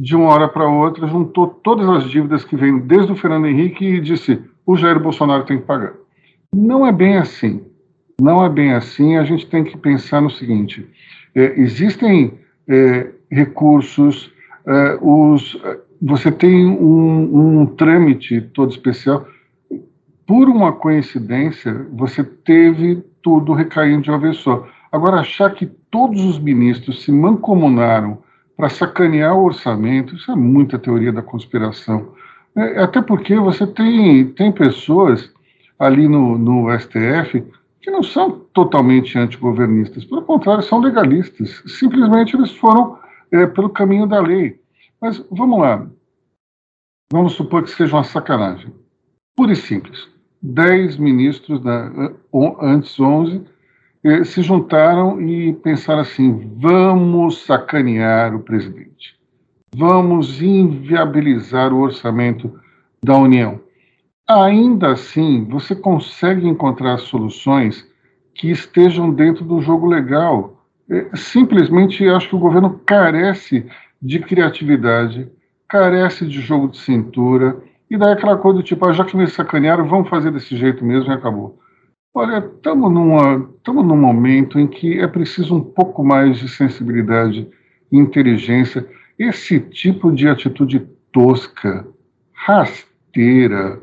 de 0.00 0.16
uma 0.16 0.28
hora 0.28 0.48
para 0.48 0.66
outra, 0.66 1.06
juntou 1.06 1.46
todas 1.46 1.86
as 1.86 2.10
dívidas 2.10 2.42
que 2.42 2.56
vêm 2.56 2.78
desde 2.78 3.12
o 3.12 3.16
Fernando 3.16 3.46
Henrique 3.46 3.84
e 3.84 4.00
disse: 4.00 4.42
o 4.64 4.74
Jair 4.74 4.98
Bolsonaro 4.98 5.44
tem 5.44 5.58
que 5.58 5.66
pagar. 5.66 5.92
Não 6.54 6.86
é 6.86 6.90
bem 6.90 7.18
assim. 7.18 7.62
Não 8.18 8.42
é 8.42 8.48
bem 8.48 8.72
assim. 8.72 9.18
A 9.18 9.24
gente 9.24 9.46
tem 9.46 9.62
que 9.62 9.76
pensar 9.76 10.22
no 10.22 10.30
seguinte: 10.30 10.88
é, 11.34 11.60
existem 11.60 12.32
é, 12.66 13.10
recursos, 13.30 14.32
é, 14.66 14.98
os, 15.02 15.60
você 16.00 16.32
tem 16.32 16.66
um, 16.66 17.60
um 17.60 17.66
trâmite 17.66 18.40
todo 18.40 18.70
especial. 18.70 19.26
Por 20.26 20.48
uma 20.48 20.72
coincidência, 20.72 21.86
você 21.92 22.24
teve 22.24 23.04
tudo 23.20 23.52
recaindo 23.52 24.02
de 24.02 24.10
uma 24.10 24.18
vez 24.18 24.38
só. 24.38 24.66
Agora, 24.90 25.20
achar 25.20 25.52
que 25.52 25.70
todos 25.90 26.22
os 26.24 26.38
ministros 26.38 27.02
se 27.02 27.12
mancomunaram 27.12 28.22
para 28.56 28.68
sacanear 28.68 29.36
o 29.36 29.44
orçamento, 29.44 30.14
isso 30.14 30.30
é 30.30 30.36
muita 30.36 30.78
teoria 30.78 31.12
da 31.12 31.22
conspiração. 31.22 32.14
É, 32.54 32.82
até 32.82 33.00
porque 33.00 33.36
você 33.36 33.66
tem, 33.66 34.26
tem 34.32 34.52
pessoas 34.52 35.32
ali 35.78 36.06
no, 36.06 36.36
no 36.36 36.78
STF 36.78 37.42
que 37.80 37.90
não 37.90 38.02
são 38.02 38.40
totalmente 38.52 39.18
antigovernistas, 39.18 40.04
pelo 40.04 40.22
contrário, 40.22 40.62
são 40.62 40.80
legalistas. 40.80 41.62
Simplesmente 41.66 42.36
eles 42.36 42.50
foram 42.52 42.98
é, 43.32 43.46
pelo 43.46 43.70
caminho 43.70 44.06
da 44.06 44.20
lei. 44.20 44.60
Mas 45.00 45.24
vamos 45.30 45.58
lá. 45.58 45.86
Vamos 47.10 47.32
supor 47.32 47.62
que 47.62 47.70
seja 47.70 47.96
uma 47.96 48.04
sacanagem. 48.04 48.72
Pura 49.34 49.52
e 49.52 49.56
simples. 49.56 50.08
Dez 50.42 50.96
ministros, 50.98 51.62
da, 51.62 51.90
antes 52.60 53.00
onze, 53.00 53.42
eh, 54.02 54.24
se 54.24 54.42
juntaram 54.42 55.20
e 55.20 55.52
pensaram 55.52 56.00
assim: 56.00 56.52
vamos 56.56 57.44
sacanear 57.44 58.34
o 58.34 58.40
presidente, 58.40 59.16
vamos 59.74 60.40
inviabilizar 60.40 61.72
o 61.72 61.80
orçamento 61.80 62.58
da 63.02 63.16
União. 63.16 63.60
Ainda 64.28 64.92
assim, 64.92 65.44
você 65.44 65.74
consegue 65.74 66.46
encontrar 66.46 66.98
soluções 66.98 67.86
que 68.34 68.50
estejam 68.50 69.12
dentro 69.12 69.44
do 69.44 69.60
jogo 69.60 69.86
legal. 69.86 70.64
Eh, 70.88 71.08
simplesmente 71.14 72.08
acho 72.08 72.28
que 72.28 72.36
o 72.36 72.40
governo 72.40 72.80
carece 72.86 73.66
de 74.00 74.18
criatividade, 74.18 75.30
carece 75.68 76.26
de 76.26 76.40
jogo 76.40 76.68
de 76.68 76.78
cintura, 76.78 77.62
e 77.90 77.96
daí 77.96 78.12
aquela 78.12 78.36
coisa 78.36 78.58
do 78.58 78.62
tipo, 78.62 78.86
ah, 78.86 78.92
já 78.92 79.04
que 79.04 79.16
me 79.16 79.26
sacanearam, 79.26 79.86
vamos 79.86 80.08
fazer 80.08 80.30
desse 80.30 80.56
jeito 80.56 80.84
mesmo 80.84 81.10
e 81.10 81.14
acabou. 81.14 81.58
Olha, 82.12 82.38
estamos 82.38 82.92
num 82.92 83.96
momento 83.96 84.58
em 84.58 84.66
que 84.66 84.98
é 84.98 85.06
preciso 85.06 85.54
um 85.54 85.62
pouco 85.62 86.02
mais 86.02 86.38
de 86.38 86.48
sensibilidade 86.48 87.48
e 87.90 87.96
inteligência. 87.96 88.84
Esse 89.16 89.60
tipo 89.60 90.10
de 90.10 90.28
atitude 90.28 90.80
tosca, 91.12 91.86
rasteira, 92.32 93.80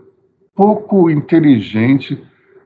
pouco 0.53 1.09
inteligente, 1.09 2.21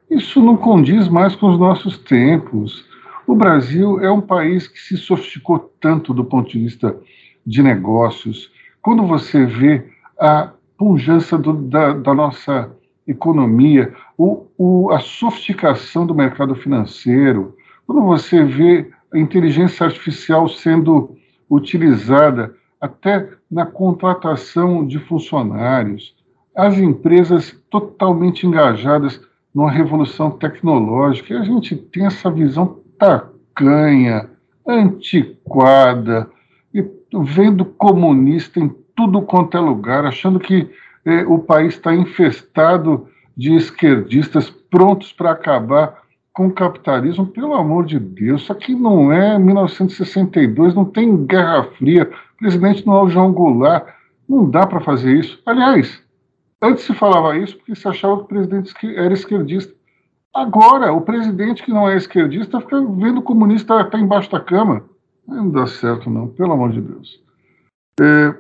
isso 0.10 0.41
não 0.41 0.58
condiz 0.58 1.08
mais 1.08 1.36
com 1.36 1.51
os 1.51 1.60
nossos 1.60 2.00
tempos. 2.00 2.84
O 3.27 3.36
Brasil 3.36 4.00
é 4.00 4.12
um 4.12 4.22
país 4.22 4.68
que 4.68 4.80
se 4.80 4.98
sofisticou 4.98 5.60
tanto 5.80 6.12
do 6.12 6.25
ponto 6.25 6.50
de 6.50 6.58
vista 6.58 6.98
de 7.46 7.62
negócios. 7.62 8.51
Quando 8.82 9.06
você 9.06 9.46
vê 9.46 9.86
a 10.20 10.51
pujança 10.75 11.38
do, 11.38 11.53
da, 11.53 11.94
da 11.94 12.15
nossa 12.15 12.75
economia, 13.12 13.94
o, 14.18 14.46
o, 14.58 14.91
a 14.91 15.00
sofisticação 15.00 16.06
do 16.06 16.15
mercado 16.15 16.56
financeiro, 16.56 17.56
quando 17.86 18.01
você 18.03 18.44
vê 18.44 18.89
a 19.13 19.18
inteligência 19.18 19.86
artificial 19.86 20.48
sendo 20.48 21.15
utilizada 21.50 22.56
até 22.80 23.30
na 23.50 23.65
contratação 23.65 24.86
de 24.86 24.98
funcionários, 25.00 26.15
as 26.56 26.77
empresas 26.77 27.58
totalmente 27.70 28.48
engajadas 28.48 29.22
numa 29.53 29.70
revolução 29.70 30.32
tecnológica, 30.32 31.34
e 31.34 31.38
a 31.38 31.44
gente 31.44 31.75
tem 31.75 32.06
essa 32.06 32.32
visão 32.32 32.80
tacanha, 32.98 34.30
antiquada, 34.65 36.30
e 36.74 36.86
vendo 37.24 37.65
comunista 37.65 38.60
em 38.60 38.74
tudo 38.96 39.22
quanto 39.22 39.58
é 39.58 39.60
lugar, 39.60 40.06
achando 40.06 40.39
que 40.39 40.70
o 41.27 41.39
país 41.39 41.74
está 41.74 41.93
infestado 41.93 43.08
de 43.36 43.55
esquerdistas 43.55 44.50
prontos 44.50 45.12
para 45.12 45.31
acabar 45.31 46.01
com 46.34 46.48
o 46.48 46.53
capitalismo. 46.53 47.25
Pelo 47.25 47.53
amor 47.53 47.86
de 47.86 48.00
Deus, 48.00 48.43
isso 48.43 48.51
aqui 48.51 48.75
não 48.75 49.12
é 49.12 49.38
1962, 49.38 50.75
não 50.75 50.86
tem 50.86 51.25
Guerra 51.25 51.63
Fria, 51.77 52.10
o 52.36 52.38
presidente 52.38 52.86
não 52.86 52.98
é 52.98 53.03
o 53.03 53.10
João 53.10 53.31
Goulart, 53.31 53.88
não 54.27 54.50
dá 54.50 54.65
para 54.65 54.79
fazer 54.79 55.17
isso. 55.17 55.41
Aliás, 55.46 56.01
antes 56.62 56.84
se 56.84 56.93
falava 56.93 57.38
isso 57.38 57.58
porque 57.58 57.75
se 57.75 57.88
achava 57.88 58.17
que 58.17 58.24
o 58.24 58.27
presidente 58.27 58.74
era 58.96 59.13
esquerdista. 59.13 59.74
Agora, 60.34 60.93
o 60.93 61.01
presidente 61.01 61.63
que 61.63 61.72
não 61.72 61.89
é 61.89 61.98
esquerdista 61.98 62.62
fica 62.62 62.79
vendo 62.79 63.20
o 63.20 63.24
comunista 63.24 63.81
estar 63.81 64.00
embaixo 64.00 64.31
da 64.31 64.39
cama. 64.39 64.84
Não 65.27 65.50
dá 65.50 65.67
certo, 65.67 66.10
não, 66.10 66.29
pelo 66.29 66.53
amor 66.53 66.72
de 66.72 66.81
Deus. 66.81 67.22
É, 68.00 68.34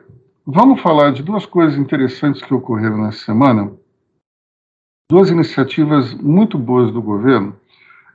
Vamos 0.45 0.81
falar 0.81 1.11
de 1.11 1.21
duas 1.21 1.45
coisas 1.45 1.77
interessantes 1.77 2.41
que 2.41 2.53
ocorreram 2.53 2.97
nessa 2.97 3.25
semana. 3.25 3.71
Duas 5.09 5.29
iniciativas 5.29 6.15
muito 6.15 6.57
boas 6.57 6.91
do 6.91 7.01
governo. 7.01 7.55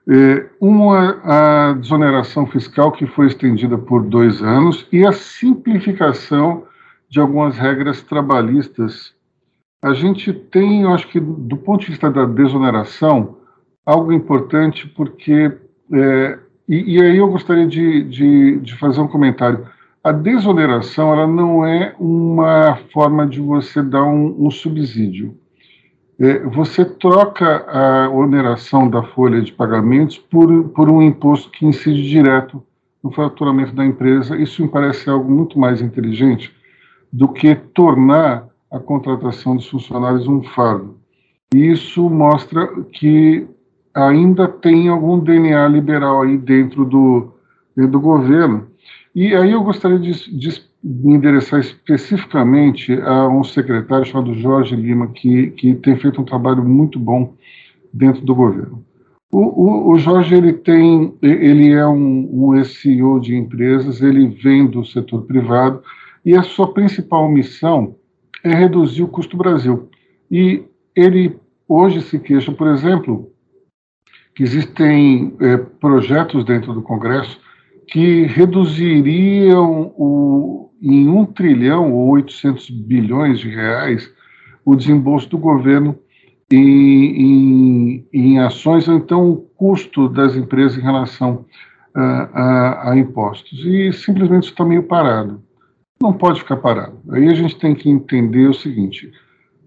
É, 0.09 0.49
uma, 0.61 1.21
a 1.23 1.73
desoneração 1.75 2.47
fiscal, 2.47 2.90
que 2.90 3.06
foi 3.06 3.28
estendida 3.28 3.78
por 3.78 4.02
dois 4.02 4.42
anos, 4.42 4.88
e 4.90 5.06
a 5.06 5.12
simplificação 5.12 6.64
de 7.09 7.21
algumas 7.21 7.56
regras 7.56 8.02
trabalhistas. 8.02 9.14
A 9.80 9.95
gente 9.95 10.33
tem, 10.33 10.83
eu 10.83 10.92
acho 10.92 11.06
que, 11.09 11.21
do 11.21 11.56
ponto 11.56 11.83
de 11.83 11.90
vista 11.90 12.11
da 12.11 12.25
desoneração, 12.25 13.37
algo 13.85 14.12
importante, 14.12 14.88
porque. 14.88 15.56
É, 15.92 16.38
e, 16.68 16.97
e, 16.97 17.00
aí 17.00 17.16
eu 17.18 17.28
gostaria 17.28 17.68
de, 17.68 18.02
de, 18.02 18.59
de 18.59 18.76
fazer 18.76 19.00
um 19.00 19.06
comentário 19.06 19.68
a 20.06 20.12
desoneração 20.12 21.12
ela 21.12 21.26
não 21.26 21.66
é 21.66 21.92
uma 21.98 22.76
forma 22.92 23.26
de 23.26 23.40
você 23.40 23.82
dar 23.82 24.04
um, 24.04 24.46
um 24.46 24.52
subsídio. 24.52 25.36
É, 26.16 26.44
você 26.44 26.84
troca 26.84 27.66
a 27.68 28.08
oneração 28.10 28.88
da 28.88 29.02
folha 29.02 29.42
de 29.42 29.50
pagamentos 29.52 30.16
por, 30.16 30.68
por 30.68 30.88
um 30.88 31.02
imposto 31.02 31.50
que 31.50 31.66
incide 31.66 32.08
direto 32.08 32.62
no 33.02 33.10
faturamento 33.10 33.75
da 33.75 33.84
empresa. 33.84 34.36
Isso 34.36 34.62
me 34.62 34.68
parece 34.68 35.10
algo 35.10 35.28
muito 35.28 35.58
mais 35.58 35.82
inteligente 35.82 36.54
do 37.12 37.26
que 37.26 37.56
tornar 37.56 38.46
a 38.70 38.78
contratação 38.78 39.56
dos 39.56 39.68
funcionários 39.68 40.28
um 40.28 40.40
fardo. 40.40 41.00
Isso 41.52 42.08
mostra 42.08 42.64
que 42.92 43.44
ainda 43.92 44.46
tem 44.46 44.88
algum 44.88 45.18
DNA 45.18 45.66
liberal 45.66 46.22
aí 46.22 46.38
dentro 46.38 46.84
do, 46.84 47.32
dentro 47.75 47.90
do 47.90 48.00
governo 48.00 48.68
e 49.16 49.35
aí 49.35 49.52
eu 49.52 49.62
gostaria 49.62 49.99
de, 49.99 50.12
de 50.12 50.62
me 50.85 51.14
endereçar 51.14 51.58
especificamente 51.58 52.92
a 53.00 53.26
um 53.26 53.42
secretário 53.42 54.04
chamado 54.04 54.35
Jorge 54.35 54.76
Lima, 54.76 55.08
que, 55.08 55.52
que 55.52 55.75
tem 55.75 55.96
feito 55.96 56.20
um 56.20 56.25
trabalho 56.25 56.62
muito 56.62 56.99
bom 56.99 57.35
dentro 57.90 58.20
do 58.26 58.35
governo. 58.35 58.85
O, 59.32 59.40
o, 59.40 59.92
o 59.92 59.99
Jorge 59.99 60.35
ele 60.35 60.52
tem, 60.52 61.14
ele 61.23 61.73
é 61.73 61.87
um, 61.87 62.28
um 62.30 62.62
SEO 62.62 63.18
de 63.18 63.35
empresas, 63.35 64.02
ele 64.02 64.28
vem 64.28 64.66
do 64.66 64.85
setor 64.85 65.23
privado 65.23 65.82
e 66.23 66.37
a 66.37 66.42
sua 66.42 66.75
principal 66.75 67.26
missão 67.26 67.96
é 68.44 68.54
reduzir 68.54 69.02
o 69.02 69.08
custo 69.08 69.35
Brasil. 69.35 69.88
E 70.30 70.62
ele 70.94 71.35
hoje 71.66 72.02
se 72.02 72.18
queixa, 72.18 72.52
por 72.52 72.68
exemplo, 72.68 73.32
que 74.35 74.42
existem 74.42 75.35
é, 75.40 75.56
projetos 75.56 76.44
dentro 76.44 76.75
do 76.75 76.82
Congresso 76.82 77.40
que 77.88 78.25
reduziriam 78.25 79.93
o, 79.97 80.71
em 80.83 81.09
1 81.09 81.26
trilhão 81.26 81.93
ou 81.93 82.09
800 82.09 82.71
bilhões 82.71 83.38
de 83.38 83.49
reais 83.49 84.11
o 84.64 84.75
desembolso 84.75 85.28
do 85.31 85.38
governo 85.38 85.97
em, 86.50 86.59
em, 86.61 88.09
em 88.12 88.38
ações, 88.40 88.88
ou 88.88 88.97
então 88.97 89.31
o 89.31 89.37
custo 89.37 90.09
das 90.09 90.37
empresas 90.37 90.76
em 90.76 90.83
relação 90.83 91.45
a, 91.95 92.02
a, 92.02 92.93
a 92.93 92.99
impostos. 92.99 93.64
E 93.64 93.93
simplesmente 93.93 94.45
isso 94.45 94.52
está 94.52 94.64
meio 94.64 94.83
parado. 94.83 95.43
Não 96.00 96.12
pode 96.12 96.40
ficar 96.40 96.57
parado. 96.57 96.99
Aí 97.11 97.28
a 97.28 97.35
gente 97.35 97.59
tem 97.59 97.75
que 97.75 97.88
entender 97.88 98.49
o 98.49 98.55
seguinte: 98.55 99.11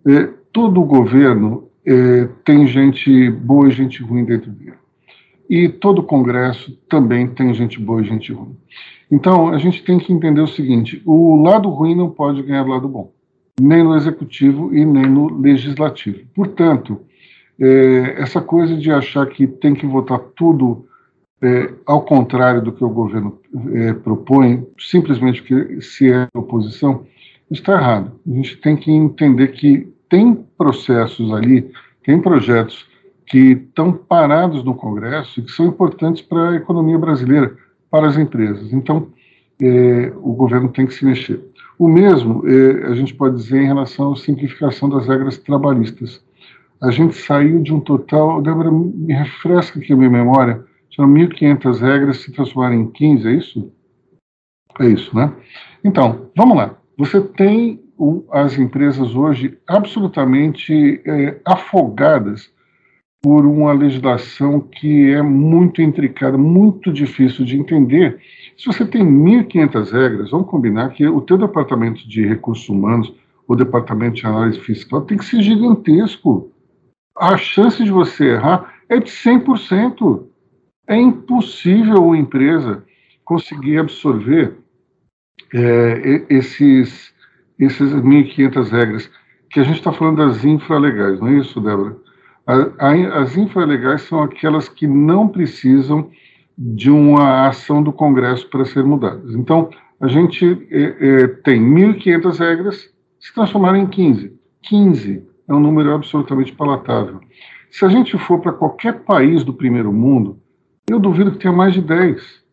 é, 0.07 0.29
todo 0.51 0.83
governo 0.83 1.69
é, 1.85 2.27
tem 2.45 2.67
gente 2.67 3.29
boa 3.31 3.67
e 3.67 3.71
gente 3.71 4.03
ruim 4.03 4.25
dentro 4.25 4.51
dele. 4.51 4.77
E 5.49 5.67
todo 5.67 6.03
congresso 6.03 6.71
também 6.87 7.27
tem 7.27 7.53
gente 7.53 7.79
boa 7.79 8.01
e 8.01 8.05
gente 8.05 8.31
ruim. 8.31 8.55
Então, 9.09 9.49
a 9.49 9.57
gente 9.57 9.83
tem 9.83 9.97
que 9.97 10.13
entender 10.13 10.41
o 10.41 10.47
seguinte: 10.47 11.01
o 11.05 11.41
lado 11.41 11.69
ruim 11.69 11.95
não 11.95 12.09
pode 12.09 12.43
ganhar 12.43 12.63
do 12.63 12.69
lado 12.69 12.87
bom, 12.87 13.11
nem 13.59 13.83
no 13.83 13.95
executivo 13.95 14.73
e 14.75 14.85
nem 14.85 15.07
no 15.07 15.39
legislativo. 15.39 16.19
Portanto, 16.35 17.01
é, 17.59 18.21
essa 18.21 18.39
coisa 18.39 18.77
de 18.77 18.91
achar 18.91 19.25
que 19.25 19.47
tem 19.47 19.73
que 19.73 19.87
votar 19.87 20.19
tudo 20.35 20.85
é, 21.41 21.73
ao 21.85 22.03
contrário 22.03 22.61
do 22.61 22.71
que 22.71 22.83
o 22.83 22.89
governo 22.89 23.39
é, 23.73 23.93
propõe, 23.93 24.65
simplesmente 24.77 25.41
porque 25.41 25.81
se 25.81 26.11
é 26.11 26.27
oposição, 26.35 27.05
está 27.49 27.73
errado. 27.73 28.11
A 28.27 28.31
gente 28.35 28.57
tem 28.57 28.75
que 28.75 28.91
entender 28.91 29.47
que 29.49 29.91
tem 30.07 30.35
processos 30.57 31.31
ali, 31.33 31.71
tem 32.03 32.21
projetos 32.21 32.87
que 33.29 33.51
estão 33.51 33.93
parados 33.93 34.63
no 34.63 34.73
Congresso 34.73 35.39
e 35.39 35.43
que 35.43 35.51
são 35.51 35.67
importantes 35.67 36.21
para 36.21 36.49
a 36.49 36.55
economia 36.55 36.97
brasileira, 36.97 37.55
para 37.89 38.07
as 38.07 38.17
empresas. 38.17 38.73
Então, 38.73 39.07
é, 39.61 40.11
o 40.17 40.33
governo 40.33 40.69
tem 40.69 40.87
que 40.87 40.95
se 40.95 41.05
mexer. 41.05 41.39
O 41.77 41.87
mesmo 41.87 42.43
é, 42.47 42.87
a 42.87 42.95
gente 42.95 43.13
pode 43.13 43.35
dizer 43.35 43.61
em 43.61 43.67
relação 43.67 44.13
à 44.13 44.15
simplificação 44.15 44.89
das 44.89 45.07
regras 45.07 45.37
trabalhistas. 45.37 46.21
A 46.81 46.89
gente 46.89 47.15
saiu 47.15 47.61
de 47.61 47.71
um 47.71 47.79
total, 47.79 48.41
Débora, 48.41 48.71
me 48.71 49.13
refresca 49.13 49.79
aqui 49.79 49.93
a 49.93 49.95
minha 49.95 50.09
memória, 50.09 50.63
são 50.95 51.07
1.500 51.07 51.79
regras 51.79 52.17
se 52.17 52.31
transformaram 52.31 52.75
em 52.75 52.89
15, 52.89 53.27
é 53.27 53.31
isso? 53.31 53.71
É 54.79 54.87
isso, 54.87 55.15
né? 55.15 55.31
Então, 55.83 56.31
vamos 56.35 56.57
lá. 56.57 56.75
Você 56.97 57.21
tem 57.21 57.79
as 58.31 58.57
empresas 58.57 59.13
hoje 59.13 59.57
absolutamente 59.67 61.01
é, 61.05 61.39
afogadas 61.45 62.49
por 63.21 63.45
uma 63.45 63.73
legislação 63.73 64.61
que 64.61 65.11
é 65.11 65.21
muito 65.21 65.81
intricada, 65.81 66.37
muito 66.37 66.91
difícil 66.91 67.43
de 67.43 67.57
entender. 67.57 68.19
Se 68.57 68.65
você 68.65 68.85
tem 68.85 69.03
1.500 69.03 69.91
regras, 69.91 70.31
vamos 70.31 70.49
combinar 70.49 70.89
que 70.91 71.05
o 71.07 71.21
teu 71.21 71.37
departamento 71.37 72.07
de 72.07 72.25
recursos 72.25 72.69
humanos, 72.69 73.13
o 73.47 73.55
departamento 73.55 74.15
de 74.15 74.25
análise 74.25 74.59
fiscal, 74.59 75.01
tem 75.01 75.17
que 75.17 75.25
ser 75.25 75.41
gigantesco. 75.41 76.51
A 77.17 77.35
chance 77.37 77.83
de 77.83 77.91
você 77.91 78.33
errar 78.35 78.73
é 78.87 78.99
de 78.99 79.11
100%. 79.11 80.23
É 80.87 80.95
impossível 80.95 82.03
uma 82.05 82.17
empresa 82.17 82.83
conseguir 83.25 83.79
absorver 83.79 84.57
é, 85.53 86.25
esses, 86.29 87.13
esses 87.59 87.91
1.500 87.91 88.69
regras, 88.69 89.11
que 89.49 89.59
a 89.59 89.63
gente 89.63 89.77
está 89.77 89.91
falando 89.91 90.17
das 90.17 90.45
infralegais, 90.45 91.19
não 91.19 91.27
é 91.27 91.37
isso, 91.37 91.59
Débora? 91.59 91.97
As 92.79 93.37
infralegais 93.37 94.01
são 94.03 94.23
aquelas 94.23 94.67
que 94.67 94.87
não 94.87 95.27
precisam 95.27 96.09
de 96.57 96.89
uma 96.89 97.47
ação 97.47 97.83
do 97.83 97.93
Congresso 97.93 98.49
para 98.49 98.65
ser 98.65 98.83
mudadas. 98.83 99.35
Então, 99.35 99.69
a 100.01 100.07
gente 100.07 100.67
é, 100.71 100.95
é, 100.99 101.27
tem 101.27 101.61
1.500 101.61 102.39
regras, 102.39 102.89
se 103.19 103.33
transformaram 103.33 103.77
em 103.77 103.87
15. 103.87 104.33
15 104.63 105.23
é 105.47 105.53
um 105.53 105.59
número 105.59 105.93
absolutamente 105.93 106.51
palatável. 106.53 107.19
Se 107.69 107.85
a 107.85 107.89
gente 107.89 108.17
for 108.17 108.39
para 108.39 108.51
qualquer 108.51 109.03
país 109.03 109.43
do 109.43 109.53
primeiro 109.53 109.93
mundo, 109.93 110.39
eu 110.89 110.99
duvido 110.99 111.31
que 111.31 111.37
tenha 111.37 111.53
mais 111.53 111.73
de 111.73 111.81
10. 111.81 112.43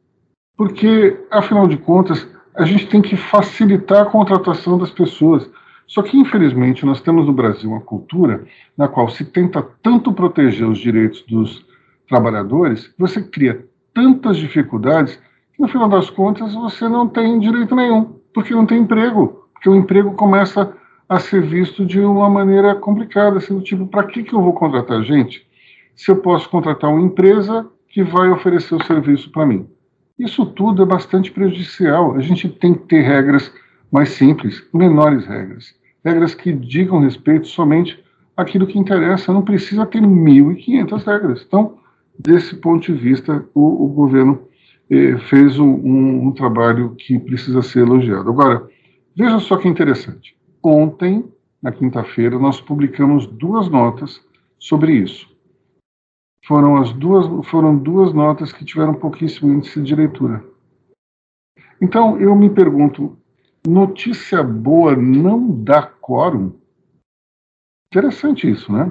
Porque, 0.56 1.18
afinal 1.30 1.66
de 1.66 1.78
contas, 1.78 2.28
a 2.54 2.64
gente 2.64 2.86
tem 2.86 3.00
que 3.00 3.16
facilitar 3.16 4.02
a 4.02 4.10
contratação 4.10 4.78
das 4.78 4.90
pessoas. 4.90 5.50
Só 5.86 6.02
que, 6.02 6.16
infelizmente, 6.16 6.84
nós 6.84 7.00
temos 7.00 7.26
no 7.26 7.32
Brasil 7.32 7.70
uma 7.70 7.80
cultura 7.80 8.44
na 8.76 8.88
qual 8.88 9.08
se 9.08 9.24
tenta 9.24 9.62
tanto 9.82 10.12
proteger 10.12 10.68
os 10.68 10.78
direitos 10.78 11.22
dos 11.22 11.64
trabalhadores, 12.08 12.92
você 12.98 13.22
cria 13.22 13.66
tantas 13.94 14.36
dificuldades 14.36 15.16
que, 15.54 15.62
no 15.62 15.68
final 15.68 15.88
das 15.88 16.10
contas, 16.10 16.54
você 16.54 16.88
não 16.88 17.08
tem 17.08 17.38
direito 17.38 17.74
nenhum, 17.74 18.16
porque 18.34 18.54
não 18.54 18.66
tem 18.66 18.78
emprego. 18.78 19.48
Porque 19.52 19.68
o 19.68 19.76
emprego 19.76 20.12
começa 20.14 20.72
a 21.08 21.20
ser 21.20 21.40
visto 21.42 21.86
de 21.86 22.00
uma 22.00 22.28
maneira 22.28 22.74
complicada, 22.74 23.40
sendo 23.40 23.62
tipo, 23.62 23.86
para 23.86 24.04
que, 24.04 24.22
que 24.22 24.34
eu 24.34 24.42
vou 24.42 24.52
contratar 24.52 25.02
gente 25.02 25.46
se 25.94 26.10
eu 26.10 26.16
posso 26.16 26.48
contratar 26.50 26.90
uma 26.90 27.00
empresa 27.00 27.66
que 27.88 28.02
vai 28.02 28.28
oferecer 28.28 28.74
o 28.74 28.84
serviço 28.84 29.30
para 29.30 29.46
mim? 29.46 29.66
Isso 30.18 30.44
tudo 30.44 30.82
é 30.82 30.86
bastante 30.86 31.30
prejudicial. 31.30 32.14
A 32.14 32.20
gente 32.20 32.48
tem 32.48 32.74
que 32.74 32.86
ter 32.86 33.00
regras 33.00 33.52
mais 33.90 34.10
simples, 34.10 34.62
menores 34.72 35.26
regras. 35.26 35.74
Regras 36.06 36.34
que 36.34 36.52
digam 36.52 37.00
respeito 37.00 37.48
somente 37.48 38.02
àquilo 38.36 38.66
que 38.66 38.78
interessa. 38.78 39.32
Não 39.32 39.42
precisa 39.42 39.84
ter 39.84 40.00
1.500 40.00 41.04
regras. 41.04 41.44
Então, 41.46 41.78
desse 42.18 42.54
ponto 42.56 42.92
de 42.92 42.92
vista, 42.92 43.44
o, 43.54 43.84
o 43.84 43.88
governo 43.88 44.46
eh, 44.90 45.18
fez 45.28 45.58
um, 45.58 45.68
um, 45.68 46.28
um 46.28 46.32
trabalho 46.32 46.94
que 46.96 47.18
precisa 47.18 47.60
ser 47.62 47.80
elogiado. 47.80 48.30
Agora, 48.30 48.68
veja 49.16 49.40
só 49.40 49.56
que 49.56 49.68
interessante. 49.68 50.36
Ontem, 50.62 51.24
na 51.62 51.72
quinta-feira, 51.72 52.38
nós 52.38 52.60
publicamos 52.60 53.26
duas 53.26 53.68
notas 53.68 54.20
sobre 54.58 54.92
isso 54.92 55.36
foram 56.46 56.76
as 56.76 56.92
duas 56.92 57.26
foram 57.48 57.76
duas 57.76 58.12
notas 58.12 58.52
que 58.52 58.64
tiveram 58.64 58.94
pouquíssimo 58.94 59.52
índice 59.52 59.82
de 59.82 59.94
leitura. 59.94 60.44
Então 61.80 62.18
eu 62.20 62.34
me 62.34 62.48
pergunto, 62.48 63.18
notícia 63.66 64.42
boa 64.42 64.94
não 64.94 65.62
dá 65.62 65.82
quórum? 65.82 66.52
Interessante 67.86 68.50
isso, 68.50 68.72
né? 68.72 68.90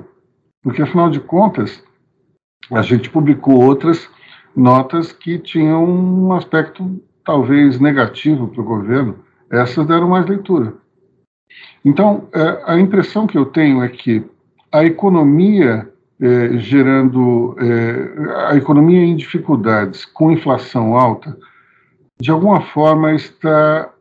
Porque 0.61 0.81
afinal 0.81 1.09
de 1.09 1.19
contas 1.19 1.83
a 2.71 2.81
gente 2.81 3.09
publicou 3.09 3.61
outras 3.61 4.09
notas 4.55 5.11
que 5.11 5.37
tinham 5.37 5.83
um 5.83 6.33
aspecto 6.33 7.01
talvez 7.23 7.79
negativo 7.79 8.47
para 8.47 8.61
o 8.61 8.65
governo. 8.65 9.19
Essas 9.51 9.85
deram 9.85 10.09
mais 10.09 10.25
leitura. 10.25 10.73
Então 11.83 12.27
é, 12.33 12.63
a 12.65 12.79
impressão 12.79 13.27
que 13.27 13.37
eu 13.37 13.45
tenho 13.45 13.83
é 13.83 13.89
que 13.89 14.23
a 14.71 14.83
economia 14.83 15.91
é, 16.19 16.57
gerando 16.57 17.55
é, 17.59 18.47
a 18.47 18.55
economia 18.55 19.01
em 19.01 19.15
dificuldades, 19.15 20.05
com 20.05 20.31
inflação 20.31 20.95
alta, 20.95 21.37
de 22.19 22.31
alguma 22.31 22.61
forma 22.61 23.13
está 23.13 23.91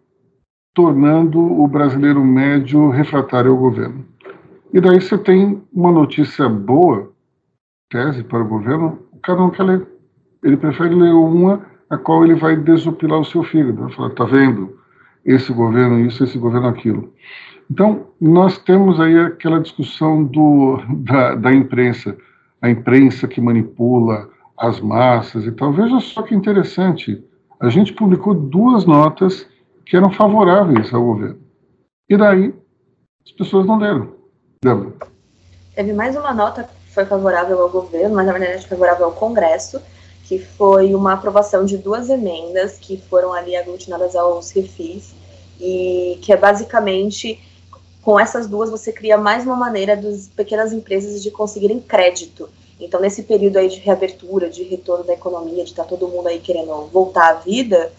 tornando 0.74 1.40
o 1.40 1.68
brasileiro 1.68 2.22
médio 2.24 2.90
refratário 2.90 3.52
ao 3.52 3.56
governo. 3.56 4.04
E 4.72 4.80
daí 4.80 5.00
você 5.00 5.16
tem 5.16 5.62
uma 5.72 5.92
notícia 5.92 6.48
boa, 6.48 7.12
tese 7.88 8.24
para 8.24 8.42
o 8.42 8.48
governo, 8.48 8.98
cada 9.22 9.40
um 9.40 9.50
quer 9.50 9.62
ler. 9.62 9.86
Ele 10.42 10.56
prefere 10.56 10.94
ler 10.94 11.14
uma 11.14 11.64
a 11.88 11.96
qual 11.96 12.24
ele 12.24 12.34
vai 12.34 12.56
desopilar 12.56 13.20
o 13.20 13.24
seu 13.24 13.44
fígado. 13.44 13.82
Vai 13.82 13.92
falar, 13.92 14.10
tá 14.10 14.24
vendo? 14.24 14.76
Esse 15.24 15.52
governo 15.52 16.00
isso, 16.00 16.24
esse 16.24 16.36
governo 16.36 16.66
aquilo. 16.66 17.12
Então, 17.70 18.08
nós 18.20 18.58
temos 18.58 19.00
aí 19.00 19.18
aquela 19.18 19.60
discussão 19.60 20.24
do, 20.24 20.78
da, 21.04 21.34
da 21.36 21.52
imprensa, 21.52 22.16
a 22.60 22.68
imprensa 22.68 23.28
que 23.28 23.40
manipula 23.40 24.28
as 24.58 24.80
massas 24.80 25.46
e 25.46 25.52
tal. 25.52 25.72
Veja 25.72 26.00
só 26.00 26.22
que 26.22 26.34
interessante, 26.34 27.24
a 27.60 27.68
gente 27.68 27.92
publicou 27.92 28.34
duas 28.34 28.84
notas 28.84 29.48
que 29.86 29.96
eram 29.96 30.12
favoráveis 30.12 30.92
ao 30.92 31.04
governo. 31.04 31.40
E 32.08 32.16
daí, 32.16 32.54
as 33.24 33.32
pessoas 33.32 33.66
não 33.66 33.78
leram. 33.78 34.14
Débora. 34.62 34.94
Teve 35.74 35.92
mais 35.92 36.16
uma 36.16 36.32
nota 36.32 36.64
que 36.64 36.94
foi 36.94 37.04
favorável 37.04 37.60
ao 37.60 37.70
governo, 37.70 38.14
mas 38.14 38.26
na 38.26 38.32
verdade 38.32 38.66
favorável 38.66 39.06
ao 39.06 39.12
Congresso, 39.12 39.80
que 40.24 40.38
foi 40.38 40.94
uma 40.94 41.14
aprovação 41.14 41.64
de 41.64 41.76
duas 41.76 42.08
emendas 42.08 42.78
que 42.78 42.96
foram 43.10 43.32
ali 43.32 43.56
aglutinadas 43.56 44.14
aos 44.16 44.50
refis, 44.50 45.14
e 45.60 46.18
que 46.22 46.32
é 46.32 46.36
basicamente 46.36 47.40
com 48.02 48.20
essas 48.20 48.46
duas 48.46 48.70
você 48.70 48.92
cria 48.92 49.16
mais 49.16 49.44
uma 49.44 49.56
maneira 49.56 49.96
das 49.96 50.28
pequenas 50.28 50.72
empresas 50.72 51.22
de 51.22 51.30
conseguirem 51.30 51.80
crédito. 51.80 52.48
Então, 52.78 53.00
nesse 53.00 53.22
período 53.22 53.56
aí 53.56 53.68
de 53.68 53.78
reabertura, 53.78 54.50
de 54.50 54.62
retorno 54.62 55.04
da 55.04 55.14
economia, 55.14 55.64
de 55.64 55.70
estar 55.70 55.84
tá 55.84 55.88
todo 55.88 56.08
mundo 56.08 56.26
aí 56.26 56.38
querendo 56.38 56.86
voltar 56.92 57.30
à 57.30 57.34
vida, 57.34 57.92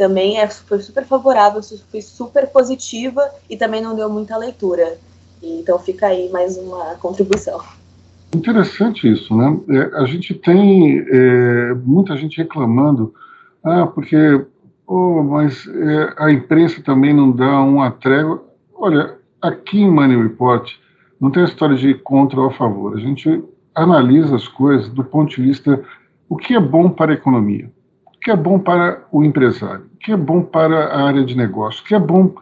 também 0.00 0.38
é, 0.38 0.48
foi 0.48 0.78
super 0.80 1.04
favorável, 1.04 1.60
foi 1.62 2.00
super 2.00 2.46
positiva 2.46 3.20
e 3.50 3.54
também 3.54 3.82
não 3.82 3.94
deu 3.94 4.08
muita 4.08 4.34
leitura. 4.34 4.96
Então, 5.42 5.78
fica 5.78 6.06
aí 6.06 6.30
mais 6.30 6.56
uma 6.56 6.94
contribuição. 6.94 7.60
Interessante 8.34 9.12
isso, 9.12 9.36
né? 9.36 9.60
É, 9.68 9.98
a 9.98 10.06
gente 10.06 10.32
tem 10.32 11.04
é, 11.06 11.74
muita 11.84 12.16
gente 12.16 12.38
reclamando, 12.38 13.12
ah, 13.62 13.86
porque, 13.88 14.42
oh, 14.86 15.22
mas 15.22 15.66
é, 15.66 16.14
a 16.16 16.30
imprensa 16.32 16.80
também 16.80 17.12
não 17.12 17.30
dá 17.30 17.60
uma 17.60 17.90
trégua. 17.90 18.42
Olha, 18.74 19.18
aqui 19.42 19.82
em 19.82 19.90
Money 19.90 20.16
Report 20.16 20.66
não 21.20 21.30
tem 21.30 21.42
a 21.42 21.46
história 21.46 21.76
de 21.76 21.92
contra 21.92 22.40
ou 22.40 22.46
a 22.46 22.52
favor. 22.54 22.96
A 22.96 23.00
gente 23.00 23.44
analisa 23.74 24.34
as 24.34 24.48
coisas 24.48 24.88
do 24.88 25.04
ponto 25.04 25.36
de 25.36 25.42
vista 25.42 25.84
o 26.26 26.38
que 26.38 26.54
é 26.54 26.60
bom 26.60 26.88
para 26.88 27.12
a 27.12 27.14
economia, 27.16 27.70
que 28.22 28.30
é 28.30 28.36
bom 28.36 28.58
para 28.58 29.04
o 29.10 29.24
empresário, 29.24 29.86
que 30.00 30.12
é 30.12 30.16
bom 30.16 30.42
para 30.42 30.86
a 30.86 31.06
área 31.06 31.24
de 31.24 31.36
negócio, 31.36 31.84
que 31.84 31.94
é 31.94 31.98
bom 31.98 32.34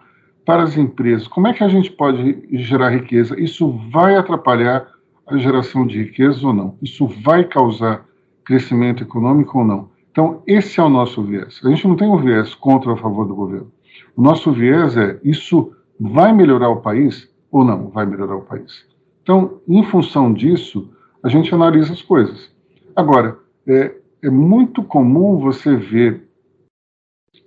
para 0.45 0.63
as 0.63 0.77
empresas. 0.77 1.29
Como 1.29 1.47
é 1.47 1.53
que 1.53 1.63
a 1.63 1.69
gente 1.69 1.91
pode 1.91 2.43
gerar 2.53 2.91
riqueza? 2.91 3.39
Isso 3.39 3.71
vai 3.93 4.17
atrapalhar 4.17 4.89
a 5.27 5.37
geração 5.37 5.87
de 5.87 6.03
riqueza 6.03 6.47
ou 6.47 6.53
não? 6.53 6.77
Isso 6.83 7.07
vai 7.07 7.45
causar 7.45 8.05
crescimento 8.45 9.03
econômico 9.03 9.59
ou 9.59 9.65
não? 9.65 9.91
Então, 10.11 10.43
esse 10.47 10.81
é 10.81 10.83
o 10.83 10.89
nosso 10.89 11.23
viés. 11.23 11.61
A 11.63 11.69
gente 11.69 11.87
não 11.87 11.95
tem 11.95 12.09
um 12.09 12.17
viés 12.17 12.55
contra 12.55 12.91
ou 12.91 12.97
a 12.97 12.99
favor 12.99 13.27
do 13.27 13.35
governo. 13.35 13.71
O 14.17 14.23
nosso 14.23 14.51
viés 14.51 14.97
é 14.97 15.21
isso 15.23 15.73
vai 16.01 16.33
melhorar 16.33 16.71
o 16.71 16.81
país 16.81 17.29
ou 17.51 17.65
não 17.65 17.89
vai 17.89 18.07
melhorar 18.07 18.37
o 18.37 18.43
país. 18.43 18.87
Então, 19.23 19.61
em 19.69 19.85
função 19.85 20.33
disso, 20.33 20.91
a 21.23 21.29
gente 21.29 21.55
analisa 21.55 21.93
as 21.93 22.03
coisas. 22.03 22.51
Agora, 22.97 23.39
é, 23.67 23.95
é 24.23 24.31
muito 24.31 24.83
comum 24.83 25.39
você 25.39 25.77
ver 25.77 26.29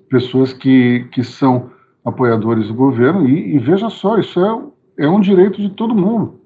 pessoas 0.10 0.52
que, 0.54 1.08
que 1.12 1.24
são 1.24 1.72
apoiadores 2.04 2.68
do 2.68 2.74
governo, 2.74 3.28
e, 3.28 3.56
e 3.56 3.60
veja 3.60 3.90
só, 3.90 4.18
isso 4.18 4.40
é, 4.98 5.06
é 5.06 5.10
um 5.10 5.20
direito 5.20 5.62
de 5.62 5.70
todo 5.70 5.96
mundo. 5.96 6.40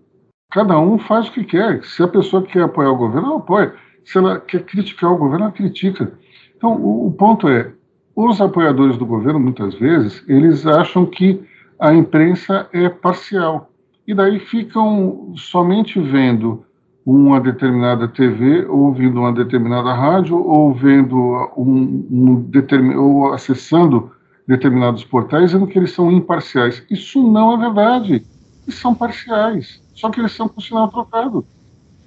Cada 0.51 0.79
um 0.79 0.97
faz 0.97 1.27
o 1.27 1.31
que 1.31 1.43
quer. 1.43 1.83
Se 1.83 2.03
a 2.03 2.07
pessoa 2.07 2.43
quer 2.43 2.63
apoiar 2.63 2.91
o 2.91 2.97
governo, 2.97 3.27
ela 3.27 3.37
apoia. 3.37 3.73
Se 4.03 4.17
ela 4.17 4.39
quer 4.39 4.63
criticar 4.63 5.11
o 5.11 5.17
governo, 5.17 5.45
ela 5.45 5.53
critica. 5.53 6.13
Então, 6.55 6.75
o, 6.75 7.07
o 7.07 7.11
ponto 7.11 7.47
é, 7.47 7.73
os 8.15 8.39
apoiadores 8.39 8.97
do 8.97 9.05
governo, 9.05 9.39
muitas 9.39 9.73
vezes, 9.75 10.23
eles 10.27 10.65
acham 10.65 11.05
que 11.05 11.43
a 11.79 11.93
imprensa 11.93 12.69
é 12.71 12.87
parcial. 12.87 13.71
E 14.07 14.13
daí 14.13 14.39
ficam 14.39 15.33
somente 15.35 15.99
vendo 15.99 16.64
uma 17.05 17.39
determinada 17.39 18.07
TV, 18.07 18.65
ou 18.65 18.85
ouvindo 18.85 19.19
uma 19.19 19.31
determinada 19.31 19.93
rádio, 19.93 20.37
ou 20.37 20.73
vendo 20.73 21.15
um, 21.55 22.07
um 22.09 22.41
determin, 22.41 22.95
ou 22.95 23.31
acessando 23.31 24.11
determinados 24.47 25.03
portais, 25.03 25.51
dizendo 25.51 25.67
que 25.67 25.77
eles 25.77 25.91
são 25.91 26.11
imparciais. 26.11 26.83
Isso 26.89 27.21
não 27.21 27.53
é 27.53 27.57
verdade. 27.57 28.25
Eles 28.65 28.79
são 28.79 28.95
parciais, 28.95 29.81
só 29.93 30.09
que 30.09 30.19
eles 30.19 30.31
são 30.31 30.47
com 30.47 30.59
sinal 30.59 30.87
trocado. 30.87 31.45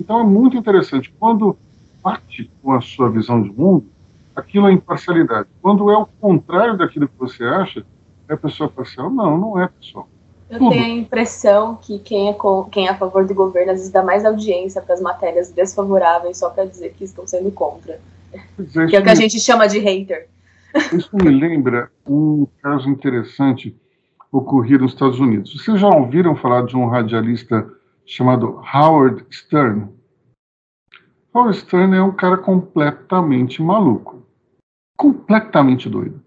Então 0.01 0.21
é 0.21 0.25
muito 0.25 0.57
interessante. 0.57 1.15
Quando 1.19 1.57
bate 2.03 2.51
com 2.61 2.73
a 2.73 2.81
sua 2.81 3.09
visão 3.09 3.41
de 3.41 3.51
mundo, 3.51 3.87
aquilo 4.35 4.67
é 4.67 4.73
imparcialidade. 4.73 5.49
Quando 5.63 5.91
é 5.91 5.97
o 5.97 6.07
contrário 6.07 6.77
daquilo 6.77 7.07
que 7.07 7.19
você 7.19 7.45
acha, 7.45 7.85
é 8.29 8.35
pessoa 8.35 8.69
parcial? 8.69 9.11
Não, 9.11 9.39
não 9.39 9.61
é 9.61 9.69
pessoal. 9.69 10.09
Eu 10.51 10.59
Tudo. 10.59 10.71
tenho 10.71 10.85
a 10.85 10.89
impressão 10.89 11.77
que 11.77 11.99
quem 11.99 12.31
é, 12.31 12.33
com, 12.33 12.65
quem 12.65 12.87
é 12.87 12.91
a 12.91 12.97
favor 12.97 13.27
do 13.27 13.35
governo 13.35 13.73
às 13.73 13.79
vezes 13.79 13.93
dá 13.93 14.03
mais 14.03 14.25
audiência 14.25 14.81
para 14.81 14.95
as 14.95 15.01
matérias 15.01 15.51
desfavoráveis 15.53 16.39
só 16.39 16.49
para 16.49 16.65
dizer 16.65 16.95
que 16.95 17.05
estão 17.05 17.27
sendo 17.27 17.51
contra. 17.51 18.01
Que 18.89 18.97
é 18.97 19.01
o 19.01 19.03
que 19.03 19.11
a 19.11 19.15
gente 19.15 19.39
chama 19.39 19.67
de 19.67 19.79
hater. 19.79 20.29
Isso 20.93 21.11
me 21.15 21.31
lembra 21.31 21.91
um 22.07 22.47
caso 22.63 22.89
interessante 22.89 23.77
ocorrido 24.33 24.85
nos 24.85 24.93
Estados 24.93 25.19
Unidos. 25.19 25.53
Vocês 25.53 25.81
já 25.81 25.89
ouviram 25.89 26.35
falar 26.35 26.65
de 26.65 26.77
um 26.77 26.87
radialista 26.87 27.67
chamado 28.07 28.63
Howard 28.75 29.25
Stern? 29.31 29.89
Howard 31.35 31.59
Stern 31.59 31.97
é 31.97 32.03
um 32.03 32.13
cara 32.13 32.39
completamente 32.39 33.63
maluco, 33.63 34.27
completamente 34.97 35.89
doido 35.89 36.23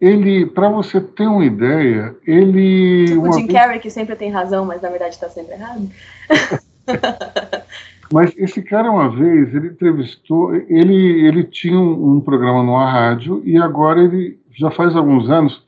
ele, 0.00 0.46
para 0.46 0.68
você 0.68 1.00
ter 1.00 1.26
uma 1.26 1.44
ideia, 1.44 2.14
ele. 2.26 3.06
Tipo 3.06 3.28
o 3.28 3.32
Jim 3.32 3.46
vez... 3.46 3.52
Carrey, 3.52 3.80
que 3.80 3.90
sempre 3.90 4.14
tem 4.14 4.30
razão, 4.30 4.64
mas 4.64 4.82
na 4.82 4.90
verdade 4.90 5.14
está 5.14 5.28
sempre 5.28 5.54
errado. 5.54 5.88
mas 8.12 8.34
esse 8.36 8.62
cara, 8.62 8.90
uma 8.90 9.08
vez, 9.08 9.54
ele 9.54 9.68
entrevistou. 9.68 10.54
Ele, 10.54 11.26
ele 11.26 11.44
tinha 11.44 11.78
um, 11.78 12.16
um 12.16 12.20
programa 12.20 12.62
numa 12.62 12.90
rádio 12.90 13.40
e 13.44 13.56
agora 13.56 14.02
ele, 14.02 14.38
já 14.52 14.70
faz 14.70 14.94
alguns 14.94 15.30
anos, 15.30 15.64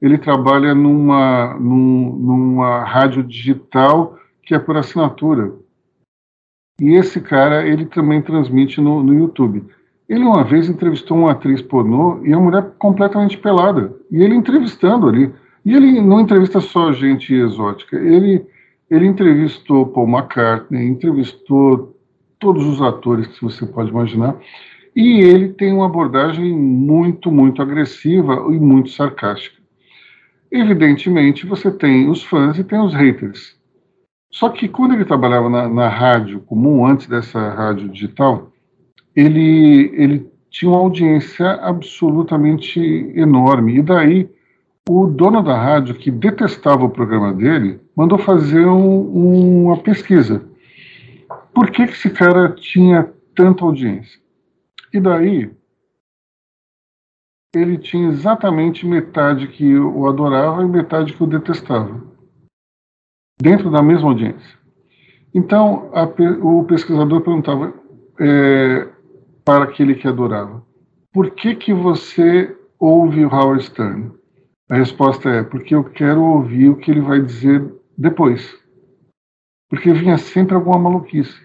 ele 0.00 0.16
trabalha 0.16 0.74
numa, 0.74 1.54
num, 1.58 2.16
numa 2.16 2.84
rádio 2.84 3.24
digital 3.24 4.16
que 4.44 4.54
é 4.54 4.58
por 4.60 4.76
assinatura. 4.76 5.52
E 6.80 6.94
esse 6.94 7.20
cara, 7.20 7.66
ele 7.66 7.86
também 7.86 8.22
transmite 8.22 8.80
no, 8.80 9.02
no 9.02 9.14
YouTube. 9.14 9.64
Ele 10.08 10.24
uma 10.24 10.44
vez 10.44 10.68
entrevistou 10.68 11.16
uma 11.16 11.32
atriz 11.32 11.62
pornô 11.62 12.20
e 12.24 12.32
a 12.32 12.38
mulher 12.38 12.72
completamente 12.78 13.38
pelada. 13.38 13.94
E 14.10 14.22
ele 14.22 14.34
entrevistando 14.34 15.08
ali. 15.08 15.32
E 15.64 15.74
ele 15.74 16.00
não 16.00 16.20
entrevista 16.20 16.60
só 16.60 16.92
gente 16.92 17.32
exótica. 17.32 17.96
Ele, 17.96 18.44
ele 18.90 19.06
entrevistou 19.06 19.86
Paul 19.86 20.08
McCartney, 20.08 20.86
entrevistou 20.86 21.96
todos 22.38 22.66
os 22.66 22.82
atores 22.82 23.28
que 23.28 23.42
você 23.42 23.64
pode 23.64 23.90
imaginar. 23.90 24.36
E 24.94 25.20
ele 25.20 25.48
tem 25.50 25.72
uma 25.72 25.86
abordagem 25.86 26.52
muito, 26.52 27.30
muito 27.30 27.62
agressiva 27.62 28.34
e 28.50 28.58
muito 28.58 28.90
sarcástica. 28.90 29.62
Evidentemente, 30.50 31.46
você 31.46 31.70
tem 31.70 32.10
os 32.10 32.22
fãs 32.22 32.58
e 32.58 32.64
tem 32.64 32.78
os 32.78 32.92
haters. 32.92 33.56
Só 34.30 34.50
que 34.50 34.68
quando 34.68 34.92
ele 34.92 35.04
trabalhava 35.04 35.48
na, 35.48 35.66
na 35.68 35.88
rádio 35.88 36.40
comum, 36.40 36.84
antes 36.84 37.06
dessa 37.06 37.50
rádio 37.50 37.88
digital, 37.88 38.51
ele, 39.14 39.90
ele 39.94 40.32
tinha 40.50 40.70
uma 40.70 40.80
audiência 40.80 41.52
absolutamente 41.54 42.80
enorme. 43.14 43.78
E 43.78 43.82
daí, 43.82 44.30
o 44.88 45.06
dono 45.06 45.42
da 45.42 45.56
rádio, 45.56 45.94
que 45.94 46.10
detestava 46.10 46.84
o 46.84 46.90
programa 46.90 47.32
dele, 47.32 47.80
mandou 47.96 48.18
fazer 48.18 48.66
um, 48.66 49.64
uma 49.64 49.76
pesquisa. 49.78 50.44
Por 51.54 51.70
que, 51.70 51.86
que 51.86 51.92
esse 51.92 52.10
cara 52.10 52.50
tinha 52.50 53.10
tanta 53.34 53.64
audiência? 53.64 54.20
E 54.92 55.00
daí, 55.00 55.50
ele 57.54 57.76
tinha 57.78 58.08
exatamente 58.08 58.86
metade 58.86 59.46
que 59.48 59.76
o 59.76 60.06
adorava 60.06 60.62
e 60.62 60.68
metade 60.68 61.12
que 61.12 61.22
o 61.22 61.26
detestava, 61.26 62.00
dentro 63.40 63.70
da 63.70 63.82
mesma 63.82 64.08
audiência. 64.08 64.58
Então, 65.34 65.90
a, 65.94 66.04
o 66.44 66.64
pesquisador 66.64 67.20
perguntava: 67.20 67.72
é, 68.18 68.88
para 69.44 69.64
aquele 69.64 69.94
que 69.94 70.08
adorava. 70.08 70.64
Por 71.12 71.30
que, 71.30 71.54
que 71.54 71.72
você 71.72 72.56
ouve 72.78 73.24
o 73.24 73.28
Howard 73.28 73.64
Stern? 73.64 74.12
A 74.70 74.76
resposta 74.76 75.28
é 75.28 75.42
porque 75.42 75.74
eu 75.74 75.84
quero 75.84 76.22
ouvir 76.22 76.70
o 76.70 76.76
que 76.76 76.90
ele 76.90 77.00
vai 77.00 77.20
dizer 77.20 77.62
depois. 77.96 78.58
Porque 79.68 79.92
vinha 79.92 80.16
sempre 80.16 80.54
alguma 80.54 80.78
maluquice. 80.78 81.38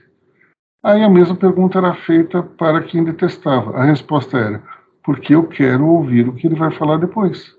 Aí 0.83 1.03
a 1.03 1.09
mesma 1.09 1.35
pergunta 1.35 1.77
era 1.77 1.93
feita 1.93 2.41
para 2.41 2.83
quem 2.83 3.03
detestava. 3.03 3.77
A 3.77 3.83
resposta 3.83 4.37
era 4.37 4.63
porque 5.03 5.33
eu 5.33 5.47
quero 5.47 5.85
ouvir 5.87 6.27
o 6.27 6.33
que 6.33 6.47
ele 6.47 6.55
vai 6.55 6.71
falar 6.71 6.97
depois. 6.97 7.55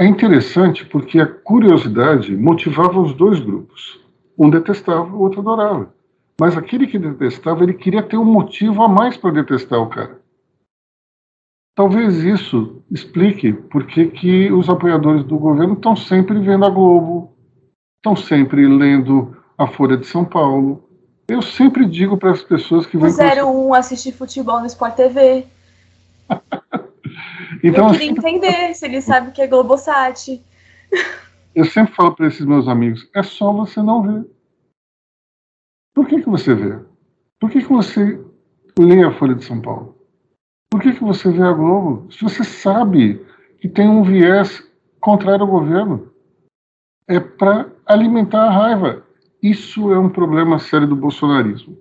É 0.00 0.06
interessante 0.06 0.86
porque 0.86 1.20
a 1.20 1.26
curiosidade 1.26 2.36
motivava 2.36 3.00
os 3.00 3.12
dois 3.14 3.38
grupos. 3.38 4.00
Um 4.38 4.48
detestava, 4.48 5.14
o 5.14 5.20
outro 5.20 5.40
adorava. 5.40 5.94
Mas 6.40 6.56
aquele 6.56 6.86
que 6.86 6.98
detestava, 6.98 7.62
ele 7.62 7.74
queria 7.74 8.02
ter 8.02 8.16
um 8.16 8.24
motivo 8.24 8.82
a 8.82 8.88
mais 8.88 9.14
para 9.14 9.30
detestar 9.30 9.78
o 9.78 9.90
cara. 9.90 10.18
Talvez 11.76 12.16
isso 12.24 12.82
explique 12.90 13.52
por 13.52 13.86
que, 13.86 14.06
que 14.06 14.50
os 14.50 14.66
apoiadores 14.70 15.22
do 15.22 15.38
governo 15.38 15.74
estão 15.74 15.94
sempre 15.94 16.40
vendo 16.40 16.64
a 16.64 16.70
Globo, 16.70 17.36
estão 17.98 18.16
sempre 18.16 18.66
lendo 18.66 19.36
a 19.58 19.66
Folha 19.66 19.98
de 19.98 20.06
São 20.06 20.24
Paulo. 20.24 20.88
Eu 21.28 21.42
sempre 21.42 21.84
digo 21.84 22.16
para 22.16 22.30
as 22.30 22.42
pessoas 22.42 22.86
que 22.86 22.96
vêm. 22.96 23.10
01 23.10 23.74
assistir 23.74 24.12
futebol 24.12 24.60
no 24.60 24.66
Sport 24.66 24.94
TV. 24.94 25.46
então, 27.62 27.88
eu 27.88 27.92
queria 27.92 28.12
assim, 28.12 28.12
entender 28.12 28.74
se 28.74 28.86
ele 28.86 29.02
sabe 29.02 29.32
que 29.32 29.42
é 29.42 29.46
Globosat. 29.46 30.42
Eu 31.54 31.66
sempre 31.66 31.94
falo 31.94 32.14
para 32.16 32.28
esses 32.28 32.46
meus 32.46 32.66
amigos: 32.66 33.06
é 33.14 33.22
só 33.22 33.52
você 33.52 33.82
não 33.82 34.02
ver. 34.02 34.39
Por 35.94 36.06
que, 36.06 36.20
que 36.20 36.28
você 36.28 36.54
vê? 36.54 36.78
Por 37.38 37.50
que, 37.50 37.60
que 37.60 37.72
você 37.72 38.20
lê 38.78 39.02
a 39.02 39.12
Folha 39.12 39.34
de 39.34 39.44
São 39.44 39.60
Paulo? 39.60 39.96
Por 40.70 40.80
que, 40.80 40.92
que 40.92 41.02
você 41.02 41.30
vê 41.30 41.42
a 41.42 41.52
Globo? 41.52 42.10
Se 42.12 42.22
você 42.22 42.44
sabe 42.44 43.20
que 43.60 43.68
tem 43.68 43.88
um 43.88 44.02
viés 44.02 44.62
contrário 45.00 45.42
ao 45.42 45.50
governo, 45.50 46.10
é 47.08 47.18
para 47.18 47.68
alimentar 47.84 48.44
a 48.44 48.50
raiva. 48.50 49.02
Isso 49.42 49.92
é 49.92 49.98
um 49.98 50.08
problema 50.08 50.58
sério 50.58 50.86
do 50.86 50.94
bolsonarismo. 50.94 51.76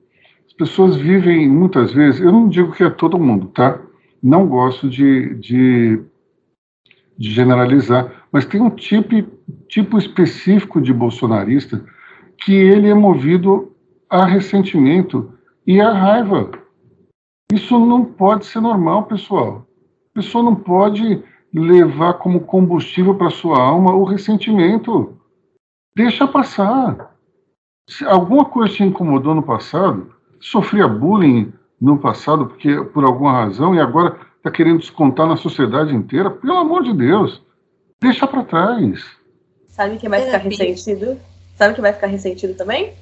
As 0.48 0.54
pessoas 0.54 0.96
vivem 0.96 1.48
muitas 1.48 1.92
vezes, 1.94 2.20
eu 2.20 2.32
não 2.32 2.50
digo 2.50 2.72
que 2.72 2.84
é 2.84 2.90
todo 2.90 3.20
mundo, 3.20 3.48
tá? 3.50 3.80
Não 4.22 4.48
gosto 4.48 4.90
de, 4.90 5.36
de, 5.36 6.02
de 7.18 7.32
generalizar, 7.32 8.26
mas 8.32 8.46
tem 8.46 8.60
um 8.60 8.70
tipo, 8.70 9.16
tipo 9.68 9.98
específico 9.98 10.82
de 10.82 10.92
bolsonarista 10.92 11.86
que 12.40 12.54
ele 12.54 12.90
é 12.90 12.94
movido 12.94 13.72
a 14.10 14.26
ressentimento 14.26 15.34
e 15.66 15.80
a 15.80 15.92
raiva. 15.92 16.52
Isso 17.54 17.80
não 17.80 18.04
pode 18.04 18.46
ser 18.46 18.60
normal, 18.60 19.04
pessoal. 19.04 19.66
A 20.12 20.22
pessoa 20.22 20.44
não 20.44 20.56
pode 20.56 21.24
levar 21.54 22.16
como 22.16 22.42
combustível 22.42 23.16
para 23.16 23.30
sua 23.30 23.60
alma 23.60 23.94
o 23.94 24.04
ressentimento. 24.04 25.18
Deixa 25.96 26.28
passar. 26.28 27.16
Se 27.90 28.06
alguma 28.06 28.46
coisa 28.46 28.74
te 28.74 28.84
incomodou 28.84 29.34
no 29.34 29.44
passado, 29.44 30.14
sofria 30.40 30.88
bullying 30.88 31.52
no 31.80 31.98
passado 31.98 32.46
porque 32.46 32.84
por 32.86 33.04
alguma 33.04 33.32
razão 33.32 33.74
e 33.74 33.80
agora 33.80 34.20
está 34.38 34.52
querendo 34.52 34.80
descontar 34.80 35.28
na 35.28 35.38
sociedade 35.38 35.94
inteira, 35.94 36.30
pelo 36.30 36.58
amor 36.58 36.84
de 36.84 36.94
Deus, 36.94 37.42
deixa 38.00 38.28
para 38.28 38.44
trás. 38.44 39.06
Sabe 39.68 39.98
quem 39.98 40.10
vai 40.10 40.22
ficar 40.22 40.38
ressentido? 40.38 41.20
Sabe 41.56 41.74
quem 41.74 41.82
vai 41.82 41.94
ficar 41.94 42.08
ressentido 42.08 42.56
também? 42.56 42.94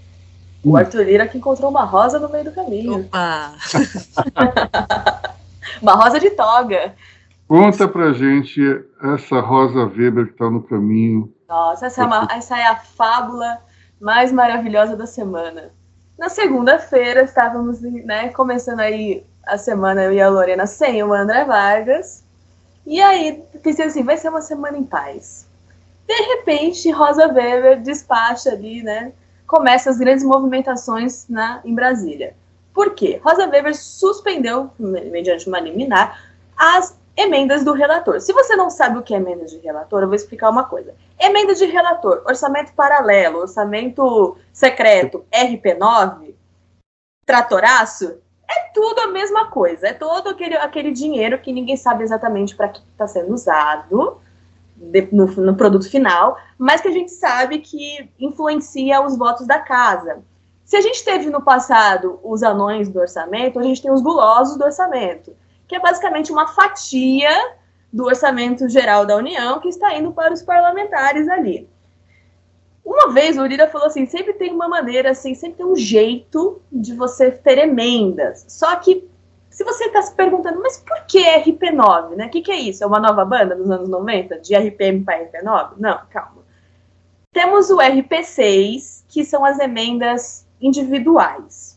O 0.68 0.76
Arthur 0.76 1.06
Lira 1.06 1.26
que 1.26 1.38
encontrou 1.38 1.72
uma 1.72 1.86
rosa 1.86 2.20
no 2.20 2.28
meio 2.28 2.44
do 2.44 2.52
caminho. 2.52 3.06
Opa! 3.06 3.54
uma 5.82 5.94
rosa 5.94 6.20
de 6.20 6.32
toga. 6.32 6.94
Conta 7.48 7.88
pra 7.88 8.12
gente 8.12 8.62
essa 9.02 9.40
Rosa 9.40 9.86
Weber 9.86 10.26
que 10.26 10.34
está 10.34 10.50
no 10.50 10.62
caminho. 10.62 11.34
Nossa, 11.48 11.86
essa 11.86 12.04
é, 12.04 12.06
uma, 12.06 12.28
essa 12.30 12.60
é 12.60 12.66
a 12.66 12.76
fábula 12.76 13.62
mais 14.02 14.34
maravilhosa 14.34 14.98
da 14.98 15.08
semana. 15.08 15.72
Na 16.20 16.28
segunda-feira, 16.28 17.22
estávamos 17.22 17.80
né, 17.82 18.28
começando 18.30 18.82
aí 18.82 19.26
a 19.46 19.58
semana, 19.58 20.04
eu 20.04 20.12
e 20.12 20.20
a 20.20 20.28
Lorena, 20.28 20.68
sem 20.68 21.02
o 21.02 21.14
André 21.14 21.46
Vargas. 21.46 22.26
E 22.86 23.02
aí, 23.02 23.42
pensei 23.64 23.86
assim, 23.86 24.04
vai 24.04 24.18
ser 24.18 24.28
uma 24.28 24.42
semana 24.42 24.78
em 24.78 24.84
paz. 24.84 25.48
De 26.06 26.14
repente, 26.14 26.92
Rosa 26.92 27.32
Weber 27.32 27.82
despacha 27.82 28.50
ali, 28.50 28.84
né? 28.84 29.14
Começa 29.48 29.90
as 29.90 29.98
grandes 29.98 30.26
movimentações 30.26 31.26
na, 31.30 31.62
em 31.64 31.74
Brasília. 31.74 32.36
Por 32.74 32.94
quê? 32.94 33.20
Rosa 33.24 33.48
Weber 33.48 33.76
suspendeu, 33.76 34.70
mediante 34.78 35.48
uma 35.48 35.60
liminar, 35.60 36.22
as 36.56 36.98
emendas 37.16 37.64
do 37.64 37.74
relator. 37.74 38.20
Se 38.20 38.34
você 38.34 38.56
não 38.56 38.70
sabe 38.70 39.00
o 39.00 39.02
que 39.02 39.14
é 39.14 39.18
emenda 39.18 39.46
de 39.46 39.58
relator, 39.58 40.02
eu 40.02 40.08
vou 40.08 40.16
explicar 40.16 40.50
uma 40.50 40.66
coisa. 40.66 40.94
Emenda 41.20 41.56
de 41.56 41.66
relator, 41.66 42.22
orçamento 42.28 42.74
paralelo, 42.74 43.40
orçamento 43.40 44.38
secreto, 44.54 45.26
RP9, 45.32 46.36
tratoraço, 47.26 48.20
é 48.50 48.72
tudo 48.74 49.00
a 49.00 49.08
mesma 49.08 49.50
coisa. 49.50 49.88
É 49.88 49.94
todo 49.94 50.30
aquele, 50.30 50.56
aquele 50.56 50.92
dinheiro 50.92 51.40
que 51.40 51.52
ninguém 51.52 51.76
sabe 51.76 52.04
exatamente 52.04 52.56
para 52.56 52.70
que 52.70 52.82
está 52.92 53.08
sendo 53.08 53.34
usado 53.34 54.22
no, 55.12 55.26
no 55.26 55.56
produto 55.56 55.90
final, 55.90 56.38
mas 56.58 56.82
que 56.82 56.88
a 56.88 56.92
gente 56.92 57.12
sabe 57.12 57.60
que 57.60 58.10
influencia 58.20 59.02
os 59.06 59.18
votos 59.18 59.48
da 59.48 59.60
casa. 59.60 60.20
Se 60.64 60.76
a 60.76 60.82
gente 60.82 61.04
teve 61.04 61.30
no 61.30 61.42
passado 61.42 62.20
os 62.24 62.44
anões 62.44 62.90
do 62.90 63.00
orçamento, 63.00 63.60
a 63.60 63.64
gente 63.64 63.82
tem 63.82 63.92
os 63.92 64.02
gulosos 64.02 64.58
do 64.58 64.66
orçamento 64.66 65.36
que 65.68 65.76
é 65.76 65.80
basicamente 65.80 66.32
uma 66.32 66.48
fatia 66.48 67.30
do 67.92 68.06
orçamento 68.06 68.68
geral 68.70 69.06
da 69.06 69.16
União 69.16 69.60
que 69.60 69.68
está 69.68 69.96
indo 69.96 70.12
para 70.12 70.34
os 70.34 70.42
parlamentares 70.42 71.28
ali. 71.28 71.70
Uma 72.84 73.12
vez 73.12 73.38
o 73.38 73.46
Lira 73.46 73.68
falou 73.68 73.88
assim: 73.88 74.06
sempre 74.06 74.34
tem 74.34 74.54
uma 74.54 74.68
maneira, 74.68 75.12
assim, 75.12 75.36
sempre 75.36 75.58
tem 75.58 75.66
um 75.66 75.76
jeito 75.76 76.62
de 76.72 76.96
você 76.96 77.32
ter 77.32 77.58
emendas. 77.58 78.46
Só 78.48 78.74
que 78.78 79.10
se 79.58 79.64
você 79.64 79.86
está 79.86 80.04
se 80.04 80.14
perguntando, 80.14 80.62
mas 80.62 80.78
por 80.78 81.04
que 81.08 81.18
RP9? 81.18 82.16
Né? 82.16 82.28
O 82.28 82.30
que, 82.30 82.44
que 82.44 82.52
é 82.52 82.58
isso? 82.58 82.84
É 82.84 82.86
uma 82.86 83.00
nova 83.00 83.26
banda 83.26 83.56
dos 83.56 83.72
anos 83.72 83.90
90, 83.90 84.38
de 84.38 84.56
RPM 84.56 85.04
para 85.04 85.18
RP9? 85.18 85.72
Não, 85.80 86.00
calma. 86.12 86.44
Temos 87.34 87.72
o 87.72 87.78
RP6, 87.78 89.06
que 89.08 89.26
são 89.26 89.44
as 89.44 89.58
emendas 89.58 90.46
individuais. 90.62 91.76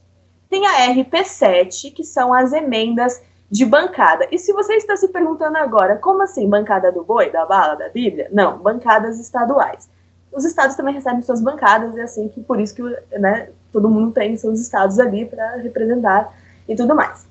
Tem 0.50 0.66
a 0.66 0.94
RP7, 0.94 1.90
que 1.94 2.04
são 2.04 2.34
as 2.34 2.52
emendas 2.52 3.22
de 3.50 3.64
bancada. 3.64 4.28
E 4.30 4.38
se 4.38 4.52
você 4.52 4.74
está 4.74 4.94
se 4.94 5.08
perguntando 5.08 5.56
agora, 5.56 5.96
como 5.96 6.22
assim, 6.22 6.50
bancada 6.50 6.92
do 6.92 7.02
boi, 7.02 7.30
da 7.30 7.46
bala, 7.46 7.76
da 7.76 7.88
Bíblia? 7.88 8.28
Não, 8.30 8.58
bancadas 8.58 9.18
estaduais. 9.18 9.88
Os 10.30 10.44
estados 10.44 10.76
também 10.76 10.92
recebem 10.92 11.22
suas 11.22 11.40
bancadas, 11.40 11.96
é 11.96 12.02
assim 12.02 12.28
que 12.28 12.42
por 12.42 12.60
isso 12.60 12.74
que 12.74 12.82
né, 13.18 13.48
todo 13.72 13.88
mundo 13.88 14.12
tem 14.12 14.36
seus 14.36 14.60
estados 14.60 14.98
ali 14.98 15.24
para 15.24 15.56
representar 15.56 16.30
e 16.68 16.76
tudo 16.76 16.94
mais. 16.94 17.29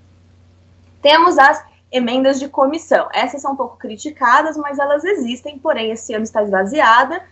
Temos 1.01 1.37
as 1.37 1.63
emendas 1.91 2.39
de 2.39 2.47
comissão. 2.47 3.07
Essas 3.13 3.41
são 3.41 3.53
um 3.53 3.55
pouco 3.55 3.77
criticadas, 3.77 4.57
mas 4.57 4.77
elas 4.79 5.03
existem, 5.03 5.57
porém 5.57 5.91
esse 5.91 6.13
ano 6.13 6.23
está 6.23 6.43
esvaziada, 6.43 7.23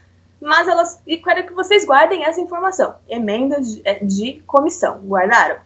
mas 0.41 0.67
elas. 0.67 1.01
E 1.05 1.17
quero 1.17 1.45
que 1.45 1.53
vocês 1.53 1.85
guardem 1.85 2.23
essa 2.23 2.41
informação. 2.41 2.95
Emendas 3.07 3.75
de, 3.75 3.81
é, 3.83 4.03
de 4.03 4.41
comissão. 4.47 4.99
Guardaram? 4.99 5.57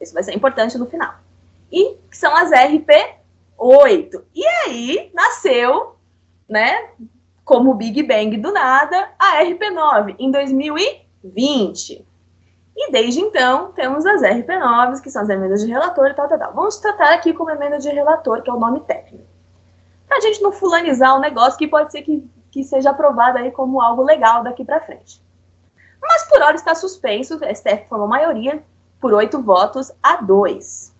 Isso 0.00 0.14
vai 0.14 0.22
ser 0.22 0.34
importante 0.34 0.76
no 0.76 0.86
final 0.86 1.24
e 1.74 1.96
são 2.12 2.34
as 2.36 2.50
RP8. 2.50 4.22
E 4.32 4.46
aí 4.46 5.10
nasceu, 5.12 5.96
né, 6.48 6.90
como 7.44 7.74
Big 7.74 8.00
Bang 8.04 8.36
do 8.36 8.52
nada, 8.52 9.10
a 9.18 9.42
RP9 9.42 10.14
em 10.18 10.30
2020. 10.30 12.06
E 12.76 12.90
desde 12.90 13.20
então 13.20 13.72
temos 13.72 14.04
as 14.04 14.22
RP9s, 14.22 15.00
que 15.00 15.10
são 15.10 15.22
as 15.22 15.28
emendas 15.28 15.62
de 15.62 15.70
relator 15.70 16.08
e 16.08 16.14
tal, 16.14 16.28
tal, 16.28 16.38
tal. 16.38 16.52
Vamos 16.52 16.76
tratar 16.78 17.14
aqui 17.14 17.32
como 17.32 17.50
emenda 17.50 17.78
de 17.78 17.88
relator, 17.88 18.42
que 18.42 18.50
é 18.50 18.52
o 18.52 18.58
nome 18.58 18.80
técnico. 18.80 19.24
Pra 20.08 20.20
gente 20.20 20.42
não 20.42 20.52
fulanizar 20.52 21.16
um 21.16 21.20
negócio 21.20 21.58
que 21.58 21.68
pode 21.68 21.92
ser 21.92 22.02
que, 22.02 22.28
que 22.50 22.64
seja 22.64 22.90
aprovado 22.90 23.38
aí 23.38 23.50
como 23.50 23.80
algo 23.80 24.02
legal 24.02 24.42
daqui 24.42 24.64
para 24.64 24.80
frente. 24.80 25.22
Mas 26.00 26.28
por 26.28 26.42
hora 26.42 26.56
está 26.56 26.74
suspenso, 26.74 27.36
o 27.36 27.54
STF 27.54 27.88
formou 27.88 28.08
maioria 28.08 28.62
por 29.00 29.12
oito 29.12 29.40
votos 29.40 29.92
a 30.02 30.16
dois. 30.16 30.94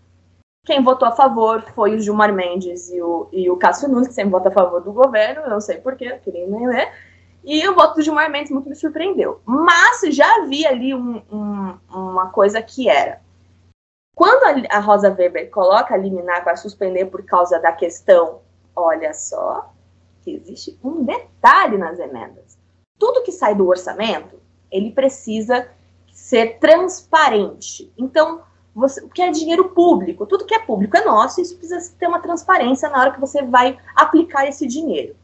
Quem 0.65 0.83
votou 0.83 1.07
a 1.07 1.13
favor 1.13 1.63
foi 1.75 1.95
o 1.95 2.01
Gilmar 2.01 2.33
Mendes 2.33 2.91
e 2.91 3.03
o, 3.03 3.29
e 3.31 3.51
o 3.51 3.57
Cássio 3.57 3.89
Nunes, 3.89 4.09
que 4.09 4.15
sempre 4.15 4.31
vota 4.31 4.49
a 4.49 4.53
favor 4.53 4.81
do 4.81 4.93
governo, 4.93 5.49
não 5.49 5.61
sei 5.61 5.77
porquê, 5.77 6.19
queria 6.23 6.47
nem 6.47 6.67
ler. 6.67 6.91
E 7.45 7.69
o 7.69 7.75
voto 7.75 7.97
do 7.97 8.03
Gilmar 8.03 8.31
Mendes 8.31 8.51
muito 8.51 8.69
me 8.69 8.75
surpreendeu. 8.75 9.41
Mas 9.45 10.01
já 10.15 10.37
havia 10.37 10.71
ali 10.71 10.95
um, 10.95 11.23
um, 11.31 11.79
uma 11.91 12.31
coisa 12.31 12.63
que 12.63 12.89
era. 12.89 13.21
Quando 14.17 14.45
a, 14.45 14.77
a 14.77 14.81
Rosa 14.81 15.11
Weber 15.11 15.51
coloca 15.51 15.95
a 15.95 15.99
liminar 15.99 16.43
para 16.43 16.57
suspender 16.57 17.07
por 17.07 17.23
causa 17.25 17.59
da 17.59 17.73
questão, 17.73 18.41
olha 18.75 19.13
só, 19.13 19.71
que 20.23 20.31
existe 20.31 20.79
um 20.83 21.05
detalhe 21.05 21.77
nas 21.77 21.99
emendas. 21.99 22.57
Tudo 22.99 23.23
que 23.23 23.33
sai 23.33 23.55
do 23.55 23.69
orçamento, 23.69 24.41
ele 24.71 24.91
precisa 24.93 25.69
ser 26.13 26.59
transparente. 26.59 27.93
Então, 27.99 28.41
você, 28.75 29.05
o 29.05 29.09
que 29.09 29.21
é 29.21 29.31
dinheiro 29.31 29.69
público, 29.71 30.27
tudo 30.27 30.47
que 30.47 30.55
é 30.55 30.59
público 30.59 30.97
é 30.97 31.05
nosso, 31.05 31.41
isso 31.41 31.57
precisa 31.59 31.95
ter 31.99 32.07
uma 32.07 32.21
transparência 32.21 32.89
na 32.89 33.01
hora 33.01 33.13
que 33.13 33.21
você 33.21 33.43
vai 33.43 33.79
aplicar 33.95 34.47
esse 34.47 34.67
dinheiro. 34.67 35.15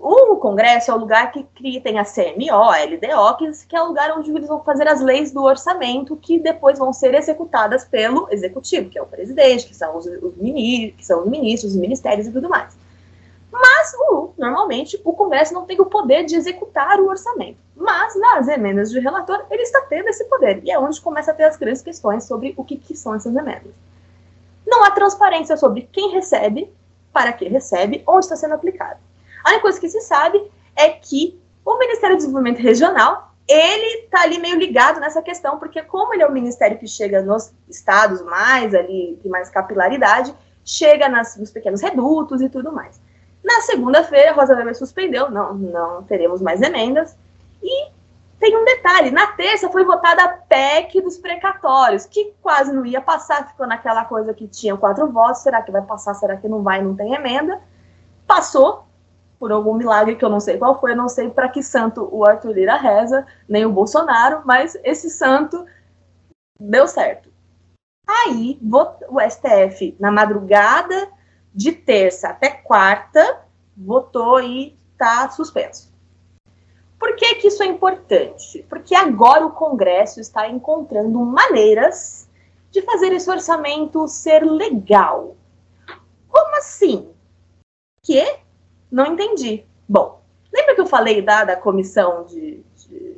O, 0.00 0.34
o 0.34 0.36
Congresso 0.36 0.90
é 0.90 0.94
o 0.94 0.98
lugar 0.98 1.32
que 1.32 1.42
cria, 1.54 1.80
tem 1.80 1.98
a 1.98 2.04
CMO, 2.04 2.54
a 2.54 2.84
LDO, 2.84 3.36
que, 3.36 3.66
que 3.66 3.76
é 3.76 3.82
o 3.82 3.86
lugar 3.86 4.16
onde 4.16 4.30
eles 4.30 4.46
vão 4.46 4.62
fazer 4.62 4.86
as 4.86 5.00
leis 5.00 5.32
do 5.32 5.42
orçamento, 5.42 6.16
que 6.16 6.38
depois 6.38 6.78
vão 6.78 6.92
ser 6.92 7.14
executadas 7.14 7.84
pelo 7.84 8.28
Executivo, 8.30 8.88
que 8.88 8.98
é 8.98 9.02
o 9.02 9.06
presidente, 9.06 9.66
que 9.66 9.74
são 9.74 9.96
os, 9.96 10.06
os, 10.06 10.36
ministros, 10.36 10.96
que 10.96 11.06
são 11.06 11.22
os 11.22 11.28
ministros, 11.28 11.72
os 11.72 11.78
ministérios 11.78 12.26
e 12.26 12.32
tudo 12.32 12.48
mais. 12.48 12.76
Mas, 13.50 13.92
o, 14.10 14.30
normalmente, 14.38 15.00
o 15.04 15.12
Congresso 15.12 15.54
não 15.54 15.64
tem 15.64 15.80
o 15.80 15.86
poder 15.86 16.24
de 16.24 16.36
executar 16.36 17.00
o 17.00 17.08
orçamento. 17.08 17.58
Mas, 17.74 18.14
nas 18.18 18.46
emendas 18.46 18.90
de 18.90 19.00
relator, 19.00 19.46
ele 19.50 19.62
está 19.62 19.80
tendo 19.82 20.08
esse 20.08 20.24
poder. 20.24 20.60
E 20.64 20.70
é 20.70 20.78
onde 20.78 21.00
começa 21.00 21.30
a 21.30 21.34
ter 21.34 21.44
as 21.44 21.56
grandes 21.56 21.82
questões 21.82 22.24
sobre 22.24 22.54
o 22.56 22.64
que, 22.64 22.76
que 22.76 22.96
são 22.96 23.14
essas 23.14 23.34
emendas. 23.34 23.72
Não 24.66 24.84
há 24.84 24.90
transparência 24.90 25.56
sobre 25.56 25.88
quem 25.90 26.10
recebe, 26.10 26.70
para 27.12 27.32
que 27.32 27.48
recebe, 27.48 28.02
onde 28.06 28.26
está 28.26 28.36
sendo 28.36 28.54
aplicado. 28.54 29.07
A 29.48 29.52
única 29.52 29.62
coisa 29.62 29.80
que 29.80 29.88
se 29.88 30.02
sabe 30.02 30.42
é 30.76 30.90
que 30.90 31.40
o 31.64 31.78
Ministério 31.78 32.16
do 32.16 32.18
Desenvolvimento 32.18 32.60
Regional, 32.60 33.32
ele 33.48 34.04
está 34.04 34.20
ali 34.20 34.38
meio 34.38 34.58
ligado 34.58 35.00
nessa 35.00 35.22
questão, 35.22 35.58
porque 35.58 35.82
como 35.82 36.12
ele 36.12 36.22
é 36.22 36.26
o 36.26 36.32
ministério 36.32 36.78
que 36.78 36.86
chega 36.86 37.22
nos 37.22 37.50
estados 37.66 38.20
mais 38.20 38.74
ali, 38.74 39.18
tem 39.22 39.30
mais 39.30 39.48
capilaridade, 39.48 40.34
chega 40.62 41.08
nas, 41.08 41.34
nos 41.38 41.50
pequenos 41.50 41.80
redutos 41.80 42.42
e 42.42 42.50
tudo 42.50 42.70
mais. 42.70 43.00
Na 43.42 43.62
segunda-feira, 43.62 44.34
Rosa 44.34 44.54
Weber 44.54 44.76
suspendeu, 44.76 45.30
não, 45.30 45.54
não 45.54 46.02
teremos 46.02 46.42
mais 46.42 46.60
emendas. 46.60 47.16
E 47.62 47.90
tem 48.38 48.54
um 48.54 48.66
detalhe: 48.66 49.10
na 49.10 49.28
terça 49.28 49.70
foi 49.70 49.82
votada 49.82 50.24
a 50.24 50.28
PEC 50.28 51.00
dos 51.00 51.16
precatórios, 51.16 52.04
que 52.04 52.34
quase 52.42 52.70
não 52.70 52.84
ia 52.84 53.00
passar, 53.00 53.48
ficou 53.48 53.66
naquela 53.66 54.04
coisa 54.04 54.34
que 54.34 54.46
tinha 54.46 54.76
quatro 54.76 55.10
votos: 55.10 55.40
será 55.40 55.62
que 55.62 55.72
vai 55.72 55.80
passar, 55.80 56.12
será 56.12 56.36
que 56.36 56.46
não 56.46 56.62
vai, 56.62 56.82
não 56.82 56.94
tem 56.94 57.14
emenda. 57.14 57.58
Passou, 58.26 58.87
por 59.38 59.52
algum 59.52 59.74
milagre 59.74 60.16
que 60.16 60.24
eu 60.24 60.28
não 60.28 60.40
sei 60.40 60.58
qual 60.58 60.80
foi, 60.80 60.92
eu 60.92 60.96
não 60.96 61.08
sei 61.08 61.30
para 61.30 61.48
que 61.48 61.62
santo 61.62 62.08
o 62.10 62.24
Arthur 62.24 62.52
Lira 62.52 62.76
reza, 62.76 63.26
nem 63.48 63.64
o 63.64 63.72
Bolsonaro, 63.72 64.42
mas 64.44 64.76
esse 64.82 65.08
santo 65.08 65.64
deu 66.58 66.88
certo. 66.88 67.30
Aí, 68.06 68.58
o 68.62 69.20
STF, 69.20 69.96
na 70.00 70.10
madrugada 70.10 71.08
de 71.54 71.72
terça 71.72 72.30
até 72.30 72.50
quarta, 72.50 73.42
votou 73.76 74.40
e 74.40 74.76
está 74.92 75.28
suspenso. 75.30 75.92
Por 76.98 77.14
que, 77.14 77.36
que 77.36 77.48
isso 77.48 77.62
é 77.62 77.66
importante? 77.66 78.64
Porque 78.68 78.94
agora 78.94 79.46
o 79.46 79.52
Congresso 79.52 80.20
está 80.20 80.48
encontrando 80.48 81.20
maneiras 81.20 82.28
de 82.70 82.82
fazer 82.82 83.12
esse 83.12 83.30
orçamento 83.30 84.08
ser 84.08 84.42
legal. 84.42 85.36
Como 86.28 86.56
assim? 86.56 87.08
Que? 88.02 88.38
Não 88.90 89.06
entendi. 89.06 89.64
Bom, 89.88 90.20
lembra 90.52 90.74
que 90.74 90.80
eu 90.80 90.86
falei 90.86 91.22
da, 91.22 91.44
da 91.44 91.56
comissão 91.56 92.24
de, 92.24 92.62
de 92.76 93.16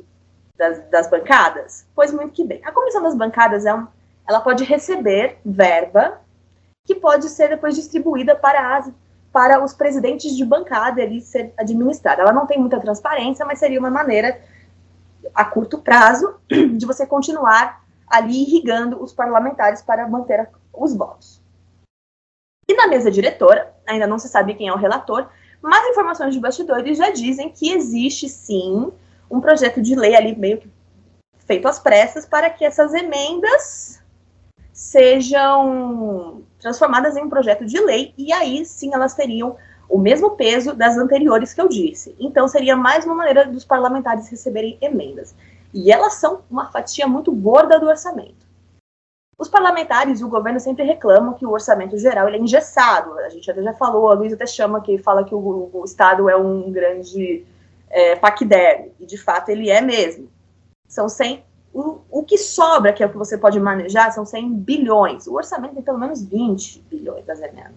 das, 0.57 0.79
das, 0.89 1.09
bancadas? 1.09 1.87
Pois 1.95 2.13
muito 2.13 2.33
que 2.33 2.43
bem. 2.43 2.61
A 2.63 2.71
comissão 2.71 3.01
das 3.01 3.15
bancadas 3.15 3.65
é 3.65 3.73
um, 3.73 3.87
ela 4.27 4.41
pode 4.41 4.63
receber 4.63 5.37
verba 5.43 6.21
que 6.85 6.95
pode 6.95 7.29
ser 7.29 7.49
depois 7.49 7.75
distribuída 7.75 8.35
para, 8.35 8.77
as, 8.77 8.91
para 9.31 9.63
os 9.63 9.73
presidentes 9.73 10.35
de 10.35 10.43
bancada 10.43 11.01
ali 11.01 11.21
ser 11.21 11.53
administrada. 11.57 12.21
Ela 12.21 12.33
não 12.33 12.45
tem 12.45 12.59
muita 12.59 12.79
transparência, 12.79 13.45
mas 13.45 13.59
seria 13.59 13.79
uma 13.79 13.89
maneira, 13.89 14.41
a 15.33 15.45
curto 15.45 15.79
prazo, 15.79 16.35
de 16.49 16.85
você 16.85 17.05
continuar 17.05 17.83
ali 18.07 18.41
irrigando 18.41 19.01
os 19.01 19.13
parlamentares 19.13 19.81
para 19.81 20.07
manter 20.07 20.49
os 20.73 20.93
votos. 20.93 21.41
E 22.67 22.73
na 22.73 22.87
mesa 22.87 23.11
diretora, 23.11 23.73
ainda 23.87 24.07
não 24.07 24.19
se 24.19 24.27
sabe 24.27 24.53
quem 24.53 24.67
é 24.67 24.73
o 24.73 24.77
relator, 24.77 25.27
mas 25.61 25.89
informações 25.89 26.33
de 26.33 26.39
bastidores 26.39 26.97
já 26.97 27.11
dizem 27.11 27.49
que 27.49 27.71
existe 27.71 28.27
sim 28.27 28.91
um 29.29 29.39
projeto 29.39 29.81
de 29.81 29.95
lei 29.95 30.15
ali 30.15 30.35
meio 30.35 30.57
que 30.59 30.69
feito 31.45 31.67
às 31.67 31.79
pressas 31.79 32.25
para 32.25 32.49
que 32.49 32.65
essas 32.65 32.93
emendas 32.93 34.01
sejam 34.73 36.43
transformadas 36.59 37.15
em 37.15 37.23
um 37.23 37.29
projeto 37.29 37.65
de 37.65 37.79
lei 37.79 38.13
e 38.17 38.31
aí 38.33 38.65
sim 38.65 38.93
elas 38.93 39.13
teriam 39.13 39.55
o 39.91 39.97
mesmo 39.97 40.31
peso 40.31 40.73
das 40.73 40.97
anteriores 40.97 41.53
que 41.53 41.59
eu 41.59 41.67
disse. 41.67 42.15
Então, 42.17 42.47
seria 42.47 42.77
mais 42.77 43.03
uma 43.05 43.13
maneira 43.13 43.45
dos 43.45 43.65
parlamentares 43.65 44.29
receberem 44.29 44.77
emendas. 44.81 45.35
E 45.73 45.91
elas 45.91 46.13
são 46.13 46.43
uma 46.49 46.71
fatia 46.71 47.05
muito 47.05 47.29
gorda 47.33 47.77
do 47.77 47.87
orçamento. 47.87 48.47
Os 49.41 49.49
parlamentares 49.49 50.19
e 50.19 50.23
o 50.23 50.29
governo 50.29 50.59
sempre 50.59 50.83
reclamam 50.83 51.33
que 51.33 51.47
o 51.47 51.49
orçamento 51.49 51.97
geral 51.97 52.27
ele 52.27 52.37
é 52.37 52.39
engessado. 52.39 53.17
A 53.17 53.29
gente 53.29 53.49
até 53.49 53.63
já 53.63 53.73
falou, 53.73 54.07
a 54.07 54.13
Luísa 54.13 54.35
até 54.35 54.45
chama 54.45 54.81
que 54.81 54.99
fala 54.99 55.23
que 55.23 55.33
o, 55.33 55.71
o 55.73 55.83
Estado 55.83 56.29
é 56.29 56.37
um 56.37 56.71
grande 56.71 57.43
é, 57.89 58.15
paquiderme, 58.15 58.91
e 58.99 59.05
de 59.07 59.17
fato 59.17 59.49
ele 59.49 59.67
é 59.67 59.81
mesmo. 59.81 60.29
São 60.87 61.09
100, 61.09 61.43
o, 61.73 62.01
o 62.11 62.23
que 62.23 62.37
sobra, 62.37 62.93
que 62.93 63.01
é 63.01 63.07
o 63.07 63.09
que 63.09 63.17
você 63.17 63.35
pode 63.35 63.59
manejar, 63.59 64.11
são 64.11 64.27
100 64.27 64.53
bilhões. 64.57 65.25
O 65.25 65.33
orçamento 65.33 65.73
tem 65.73 65.81
pelo 65.81 65.97
menos 65.97 66.21
20 66.21 66.85
bilhões 66.87 67.25
das 67.25 67.41
emendas. 67.41 67.73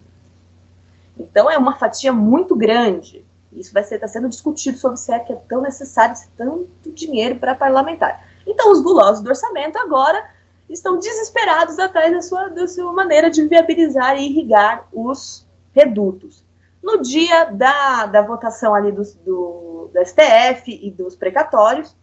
Então 1.18 1.50
é 1.50 1.56
uma 1.56 1.76
fatia 1.76 2.12
muito 2.12 2.54
grande. 2.54 3.24
Isso 3.50 3.72
vai 3.72 3.84
ser 3.84 3.98
tá 3.98 4.06
sendo 4.06 4.28
discutido 4.28 4.76
sobre 4.76 4.98
se 4.98 5.10
é 5.10 5.18
que 5.18 5.32
é 5.32 5.36
tão 5.48 5.62
necessário 5.62 6.12
esse 6.12 6.28
tanto 6.36 6.92
dinheiro 6.92 7.36
para 7.36 7.54
parlamentar. 7.54 8.22
Então 8.46 8.70
os 8.70 8.82
gulosos 8.82 9.22
do 9.22 9.30
orçamento 9.30 9.78
agora 9.78 10.33
estão 10.68 10.98
desesperados 10.98 11.78
atrás 11.78 12.12
da 12.12 12.22
sua, 12.22 12.48
da 12.48 12.66
sua 12.66 12.92
maneira 12.92 13.30
de 13.30 13.46
viabilizar 13.46 14.16
e 14.16 14.26
irrigar 14.26 14.88
os 14.92 15.46
redutos. 15.72 16.44
No 16.82 17.00
dia 17.00 17.44
da, 17.44 18.06
da 18.06 18.22
votação 18.22 18.74
ali 18.74 18.92
do, 18.92 19.02
do, 19.24 19.90
do 19.92 20.04
STF 20.04 20.70
e 20.70 20.90
dos 20.90 21.16
precatórios, 21.16 21.96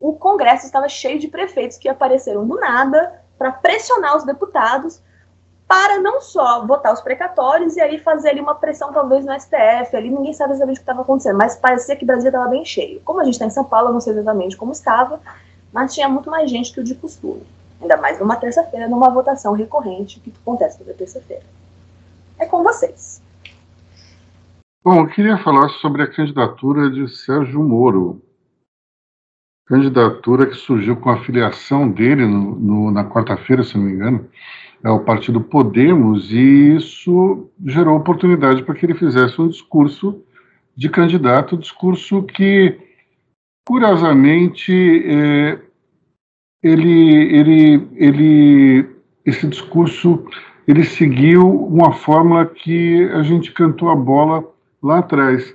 o 0.00 0.14
Congresso 0.14 0.66
estava 0.66 0.88
cheio 0.88 1.18
de 1.18 1.28
prefeitos 1.28 1.78
que 1.78 1.88
apareceram 1.88 2.46
do 2.46 2.56
nada 2.56 3.22
para 3.38 3.52
pressionar 3.52 4.16
os 4.16 4.24
deputados 4.24 5.00
para 5.68 6.00
não 6.00 6.20
só 6.20 6.66
votar 6.66 6.92
os 6.92 7.00
precatórios 7.00 7.76
e 7.76 7.80
aí 7.80 7.98
fazer 7.98 8.30
ali 8.30 8.40
uma 8.40 8.54
pressão 8.54 8.92
talvez 8.92 9.24
no 9.24 9.32
STF, 9.32 9.96
ali 9.96 10.10
ninguém 10.10 10.34
sabe 10.34 10.52
exatamente 10.52 10.76
o 10.76 10.80
que 10.80 10.82
estava 10.82 11.02
acontecendo, 11.02 11.38
mas 11.38 11.56
parecia 11.56 11.96
que 11.96 12.04
Brasília 12.04 12.28
estava 12.28 12.48
bem 12.48 12.64
cheio. 12.64 13.00
Como 13.00 13.20
a 13.20 13.24
gente 13.24 13.34
está 13.34 13.46
em 13.46 13.50
São 13.50 13.64
Paulo, 13.64 13.88
eu 13.88 13.92
não 13.94 14.00
sei 14.00 14.12
exatamente 14.12 14.56
como 14.56 14.72
estava, 14.72 15.20
mas 15.72 15.94
tinha 15.94 16.08
muito 16.08 16.30
mais 16.30 16.50
gente 16.50 16.72
que 16.72 16.80
o 16.80 16.84
de 16.84 16.94
costume. 16.94 17.42
Ainda 17.80 17.96
mais 17.96 18.20
numa 18.20 18.36
terça-feira, 18.36 18.88
numa 18.88 19.10
votação 19.10 19.54
recorrente 19.54 20.20
que 20.20 20.32
acontece 20.42 20.78
toda 20.78 20.94
terça-feira. 20.94 21.42
É 22.38 22.46
com 22.46 22.62
vocês. 22.62 23.22
Bom, 24.84 25.00
eu 25.00 25.06
queria 25.06 25.38
falar 25.38 25.68
sobre 25.68 26.02
a 26.02 26.10
candidatura 26.10 26.90
de 26.90 27.08
Sérgio 27.08 27.62
Moro. 27.62 28.20
Candidatura 29.66 30.46
que 30.46 30.56
surgiu 30.56 30.96
com 30.96 31.08
a 31.08 31.22
filiação 31.22 31.88
dele 31.88 32.26
no, 32.26 32.56
no, 32.56 32.90
na 32.90 33.08
quarta-feira, 33.08 33.62
se 33.62 33.76
não 33.76 33.84
me 33.84 33.92
engano, 33.92 34.28
é 34.84 34.90
o 34.90 35.00
partido 35.00 35.40
Podemos, 35.40 36.32
e 36.32 36.74
isso 36.76 37.48
gerou 37.64 37.96
oportunidade 37.96 38.64
para 38.64 38.74
que 38.74 38.84
ele 38.84 38.94
fizesse 38.94 39.40
um 39.40 39.48
discurso 39.48 40.20
de 40.76 40.88
candidato, 40.88 41.56
discurso 41.56 42.22
que, 42.24 42.80
curiosamente, 43.64 44.72
é, 45.06 45.58
ele, 46.62 47.36
ele, 47.36 47.88
ele, 47.96 48.86
esse 49.24 49.46
discurso, 49.46 50.24
ele 50.66 50.84
seguiu 50.84 51.48
uma 51.66 51.92
fórmula 51.92 52.46
que 52.46 53.04
a 53.12 53.22
gente 53.22 53.52
cantou 53.52 53.90
a 53.90 53.96
bola 53.96 54.44
lá 54.82 54.98
atrás. 54.98 55.54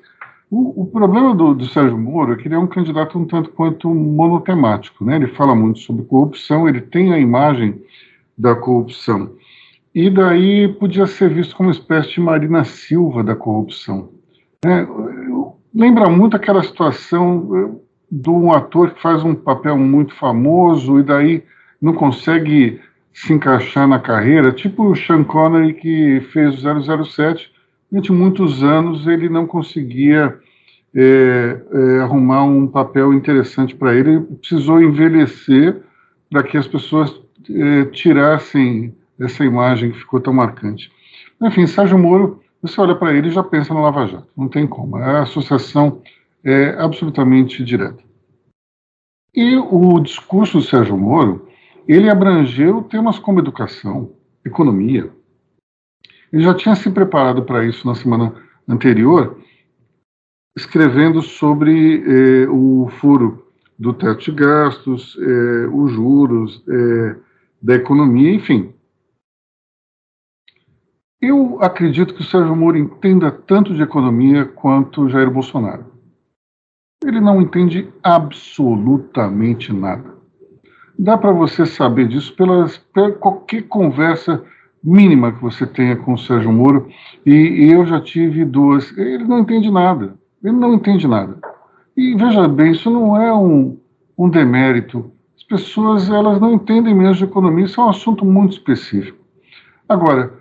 O, 0.49 0.83
o 0.83 0.85
problema 0.87 1.35
do, 1.35 1.53
do, 1.53 1.65
Sérgio 1.65 1.97
Moro 1.97 2.33
é 2.33 2.35
que 2.37 2.47
ele 2.47 2.55
é 2.55 2.59
um 2.59 2.67
candidato 2.67 3.19
um 3.19 3.25
tanto 3.25 3.49
quanto 3.51 3.89
monotemático, 3.93 5.03
né? 5.03 5.17
Ele 5.17 5.27
fala 5.27 5.53
muito 5.53 5.79
sobre 5.79 6.05
corrupção, 6.05 6.67
ele 6.67 6.79
tem 6.79 7.13
a 7.13 7.19
imagem 7.19 7.81
da 8.37 8.55
corrupção. 8.55 9.35
E 9.93 10.09
daí 10.09 10.67
podia 10.73 11.07
ser 11.07 11.29
visto 11.33 11.55
como 11.55 11.67
uma 11.67 11.75
espécie 11.75 12.11
de 12.11 12.21
Marina 12.21 12.63
Silva 12.63 13.23
da 13.23 13.35
corrupção. 13.35 14.11
É, 14.65 14.87
lembra 15.73 16.09
muito 16.09 16.37
aquela 16.37 16.63
situação 16.63 17.81
de 18.11 18.29
um 18.29 18.51
ator 18.51 18.91
que 18.91 19.01
faz 19.01 19.23
um 19.23 19.35
papel 19.35 19.77
muito 19.77 20.15
famoso 20.15 20.99
e 20.99 21.03
daí 21.03 21.43
não 21.81 21.93
consegue 21.93 22.79
se 23.13 23.33
encaixar 23.33 23.87
na 23.87 23.99
carreira, 23.99 24.51
tipo 24.51 24.83
o 24.83 24.95
Sean 24.95 25.23
Connery 25.23 25.73
que 25.73 26.21
fez 26.31 26.63
o 26.63 27.05
007. 27.05 27.51
Durante 27.91 28.11
muitos 28.11 28.63
anos 28.63 29.07
ele 29.07 29.27
não 29.27 29.47
conseguia 29.47 30.37
é, 30.95 31.61
é, 31.73 31.99
arrumar 31.99 32.43
um 32.43 32.67
papel 32.67 33.13
interessante 33.13 33.75
para 33.75 33.95
ele, 33.95 34.19
precisou 34.19 34.81
envelhecer 34.81 35.81
para 36.29 36.43
que 36.43 36.57
as 36.57 36.67
pessoas 36.67 37.19
é, 37.49 37.85
tirassem 37.85 38.93
essa 39.19 39.43
imagem 39.43 39.91
que 39.91 39.99
ficou 39.99 40.19
tão 40.19 40.33
marcante. 40.33 40.91
Enfim, 41.41 41.65
Sérgio 41.67 41.97
Moro, 41.97 42.41
você 42.61 42.79
olha 42.81 42.95
para 42.95 43.13
ele 43.13 43.27
e 43.27 43.31
já 43.31 43.43
pensa 43.43 43.73
no 43.73 43.81
Lava 43.81 44.07
Jato, 44.07 44.27
não 44.35 44.47
tem 44.47 44.65
como, 44.67 44.97
a 44.97 45.21
associação 45.21 46.01
é 46.47 46.81
absolutamente 46.81 47.61
direta. 47.61 48.01
E 49.35 49.57
o 49.57 49.99
discurso 49.99 50.59
do 50.59 50.63
Sérgio 50.63 50.97
Moro, 50.97 51.49
ele 51.85 52.09
abrangeu 52.09 52.81
temas 52.83 53.19
como 53.19 53.39
educação, 53.39 54.15
economia. 54.45 55.11
Ele 56.31 56.43
já 56.43 56.53
tinha 56.53 56.73
se 56.73 56.89
preparado 56.89 57.43
para 57.43 57.65
isso 57.65 57.85
na 57.85 57.95
semana 57.95 58.33
anterior, 58.65 59.41
escrevendo 60.57 61.21
sobre 61.21 62.01
eh, 62.01 62.47
o 62.49 62.87
furo 62.91 63.45
do 63.77 63.93
teto 63.93 64.23
de 64.23 64.31
gastos, 64.31 65.17
eh, 65.19 65.67
os 65.67 65.91
juros, 65.91 66.63
eh, 66.67 67.15
da 67.61 67.75
economia, 67.75 68.33
enfim. 68.33 68.73
Eu 71.21 71.61
acredito 71.61 72.13
que 72.13 72.21
o 72.21 72.25
Sérgio 72.25 72.55
Moro 72.55 72.77
entenda 72.77 73.31
tanto 73.31 73.75
de 73.75 73.81
economia 73.81 74.45
quanto 74.45 75.09
Jair 75.09 75.29
Bolsonaro. 75.29 75.96
Ele 77.03 77.19
não 77.19 77.41
entende 77.41 77.89
absolutamente 78.03 79.71
nada. 79.71 80.15
Dá 80.97 81.17
para 81.17 81.31
você 81.31 81.65
saber 81.65 82.07
disso 82.07 82.35
pelas, 82.35 82.77
pela 82.77 83.11
qualquer 83.11 83.63
conversa 83.63 84.43
mínima 84.83 85.31
que 85.31 85.41
você 85.41 85.65
tenha 85.65 85.95
com 85.95 86.13
o 86.13 86.17
Sérgio 86.17 86.51
Moro, 86.51 86.87
e, 87.25 87.31
e 87.31 87.71
eu 87.71 87.85
já 87.85 88.01
tive 88.01 88.43
duas. 88.45 88.95
Ele 88.97 89.23
não 89.23 89.39
entende 89.39 89.69
nada. 89.69 90.15
Ele 90.43 90.55
não 90.55 90.73
entende 90.73 91.07
nada. 91.07 91.37
E 91.95 92.15
veja 92.15 92.47
bem, 92.47 92.71
isso 92.71 92.89
não 92.89 93.19
é 93.19 93.33
um, 93.33 93.77
um 94.17 94.29
demérito 94.29 95.11
pessoas 95.47 96.09
elas 96.09 96.39
não 96.39 96.53
entendem 96.53 96.93
mesmo 96.93 97.15
de 97.15 97.23
economia, 97.23 97.65
isso 97.65 97.79
é 97.79 97.83
um 97.83 97.89
assunto 97.89 98.25
muito 98.25 98.53
específico. 98.53 99.17
Agora, 99.87 100.33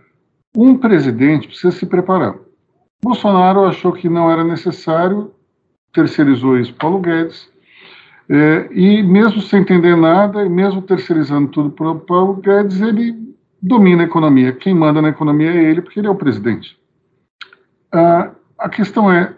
um 0.57 0.77
presidente 0.77 1.47
precisa 1.47 1.71
se 1.71 1.87
preparar. 1.87 2.35
Bolsonaro 3.03 3.65
achou 3.65 3.93
que 3.93 4.09
não 4.09 4.31
era 4.31 4.43
necessário, 4.43 5.33
terceirizou 5.97 6.59
isso 6.59 6.75
Paulo 6.75 7.01
Guedes, 7.01 7.51
é, 8.29 8.69
e 8.71 9.03
mesmo 9.03 9.41
sem 9.41 9.63
entender 9.63 9.97
nada, 9.97 10.45
e 10.45 10.49
mesmo 10.49 10.83
terceirizando 10.83 11.49
tudo 11.49 11.71
para 11.71 11.91
o 11.91 12.01
Paulo 12.01 12.35
Guedes, 12.35 12.83
ele 12.83 13.35
domina 13.63 14.03
a 14.03 14.07
economia. 14.07 14.53
Quem 14.53 14.75
manda 14.75 15.01
na 15.01 15.09
economia 15.09 15.51
é 15.51 15.65
ele, 15.65 15.81
porque 15.81 15.99
ele 15.99 16.07
é 16.07 16.11
o 16.11 16.17
presidente. 16.17 16.79
Ah, 17.91 18.33
a 18.59 18.69
questão 18.69 19.11
é, 19.11 19.35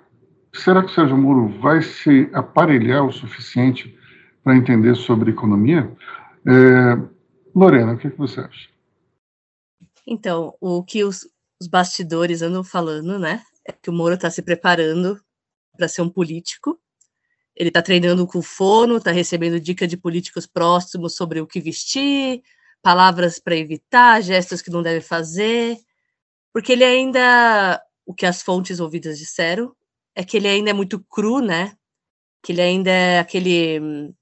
será 0.53 0.83
que 0.83 0.91
o 0.91 0.95
Sérgio 0.95 1.17
Moro 1.17 1.49
vai 1.61 1.81
se 1.81 2.29
aparelhar 2.33 3.07
o 3.07 3.13
suficiente 3.13 3.97
para 4.43 4.57
entender 4.57 4.97
sobre 4.97 5.31
economia. 5.31 5.91
É, 6.47 6.99
Lorena, 7.55 7.93
o 7.93 7.99
que, 7.99 8.11
que, 8.11 8.19
você 8.19 8.41
acha? 8.41 8.69
Então, 10.07 10.55
o 10.61 10.83
que 10.83 11.05
os, 11.05 11.29
os 11.61 11.69
bastidores 11.69 12.41
andam 12.43 12.65
falando, 12.65 13.19
né, 13.19 13.43
é 13.67 13.73
que 13.73 13.91
o 13.91 13.93
Moro 13.93 14.15
está 14.15 14.31
se 14.31 14.43
preparando 14.43 15.21
para 15.79 15.89
ser 15.89 16.03
um 16.03 16.11
político. 16.11 16.79
Ele 17.57 17.71
está 17.71 17.81
treinando 17.81 18.27
com 18.27 18.43
fono, 18.43 18.99
está 18.99 19.11
recebendo 19.11 19.59
dicas 19.59 19.89
de 19.89 19.97
políticos 19.97 20.47
próximos 20.47 21.17
sobre 21.17 21.41
o 21.41 21.47
que 21.47 21.61
vestir, 21.61 22.43
palavras 22.83 23.39
para 23.39 23.57
evitar, 23.57 24.23
gestos 24.23 24.61
que 24.61 24.71
não 24.71 24.83
deve 24.83 25.01
fazer, 25.01 25.79
porque 26.53 26.73
ele 26.73 26.85
ainda, 26.85 27.83
o 28.05 28.15
que 28.15 28.27
as 28.27 28.43
fontes 28.43 28.81
ouvidas 28.81 29.19
disseram, 29.19 29.75
é 30.15 30.25
que 30.25 30.37
ele 30.37 30.49
ainda 30.49 30.71
é 30.71 30.73
muito 30.73 31.01
cru, 31.05 31.41
né? 31.41 31.77
Que 32.43 32.53
ele 32.53 32.63
ainda 32.63 32.91
é 32.91 33.21
aquele 33.21 34.13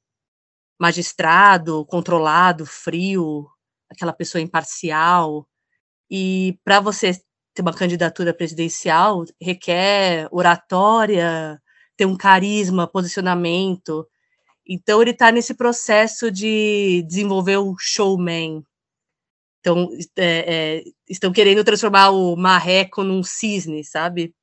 magistrado, 0.79 1.85
controlado, 1.87 2.67
frio, 2.67 3.49
aquela 3.91 4.13
pessoa 4.13 4.43
imparcial. 4.43 5.49
E 6.11 6.59
para 6.65 6.81
você 6.81 7.19
ter 7.57 7.63
uma 7.63 7.73
candidatura 7.73 8.35
presidencial, 8.35 9.25
requer 9.41 10.29
oratória, 10.31 11.61
ter 11.97 12.05
um 12.05 12.17
carisma, 12.17 12.87
posicionamento. 12.87 14.07
Então, 14.69 15.01
ele 15.01 15.13
está 15.13 15.33
nesse 15.33 15.55
processo 15.55 16.31
de 16.31 17.03
desenvolver 17.09 17.57
o 17.57 17.75
showman. 17.79 18.63
Então, 19.61 19.89
é, 20.17 20.25
é, 20.79 20.85
estão 21.09 21.33
querendo 21.33 21.65
transformar 21.65 22.11
o 22.11 22.37
marreco 22.37 23.03
num 23.03 23.23
cisne, 23.23 23.83
sabe? 23.83 24.35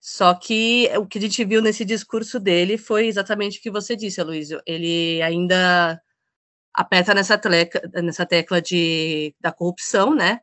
Só 0.00 0.34
que 0.34 0.90
o 0.96 1.06
que 1.06 1.18
a 1.18 1.20
gente 1.20 1.44
viu 1.44 1.60
nesse 1.60 1.84
discurso 1.84 2.40
dele 2.40 2.78
foi 2.78 3.06
exatamente 3.06 3.58
o 3.58 3.62
que 3.62 3.70
você 3.70 3.94
disse, 3.94 4.20
Aloysio. 4.20 4.60
Ele 4.66 5.20
ainda 5.22 6.00
aperta 6.74 7.12
nessa, 7.14 7.36
tecla, 7.36 8.02
nessa 8.02 8.24
tecla 8.24 8.60
de, 8.62 9.34
da 9.38 9.52
corrupção, 9.52 10.14
né? 10.14 10.40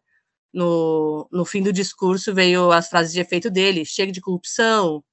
No, 0.54 1.28
no 1.32 1.46
fim 1.46 1.62
do 1.62 1.72
discurso 1.72 2.34
veio 2.34 2.72
as 2.72 2.90
frases 2.90 3.14
de 3.14 3.20
efeito 3.20 3.50
dele: 3.50 3.86
chega 3.86 4.12
de 4.12 4.22
corrupção, 4.22 5.04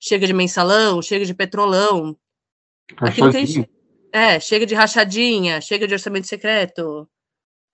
chega 0.00 0.26
de 0.26 0.32
mensalão, 0.32 1.02
chega 1.02 1.24
de 1.24 1.34
petrolão. 1.34 2.16
Aquilo 2.98 3.30
que 3.30 3.68
é, 4.12 4.40
chega 4.40 4.64
de 4.64 4.74
rachadinha, 4.74 5.60
chega 5.60 5.86
de 5.86 5.94
orçamento 5.94 6.26
secreto. 6.26 7.08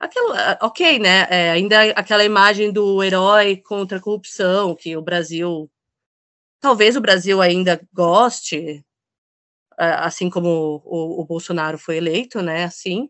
Aquilo, 0.01 0.35
ok, 0.61 0.99
né? 0.99 1.29
É, 1.31 1.51
ainda 1.53 1.83
aquela 1.93 2.25
imagem 2.25 2.73
do 2.73 3.03
herói 3.05 3.57
contra 3.57 3.99
a 3.99 4.01
corrupção, 4.01 4.75
que 4.75 4.97
o 4.97 5.03
Brasil. 5.03 5.71
Talvez 6.61 6.97
o 6.97 7.01
Brasil 7.01 7.41
ainda 7.41 7.81
goste, 7.93 8.85
assim 9.77 10.31
como 10.31 10.83
o, 10.85 11.21
o 11.21 11.25
Bolsonaro 11.25 11.79
foi 11.79 11.97
eleito, 11.97 12.41
né? 12.43 12.65
Assim, 12.65 13.09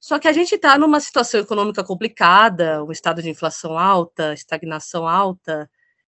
só 0.00 0.18
que 0.18 0.28
a 0.28 0.32
gente 0.32 0.54
está 0.54 0.78
numa 0.78 1.00
situação 1.00 1.40
econômica 1.40 1.82
complicada, 1.82 2.84
um 2.84 2.92
estado 2.92 3.22
de 3.22 3.30
inflação 3.30 3.78
alta, 3.78 4.32
estagnação 4.32 5.08
alta, 5.08 5.68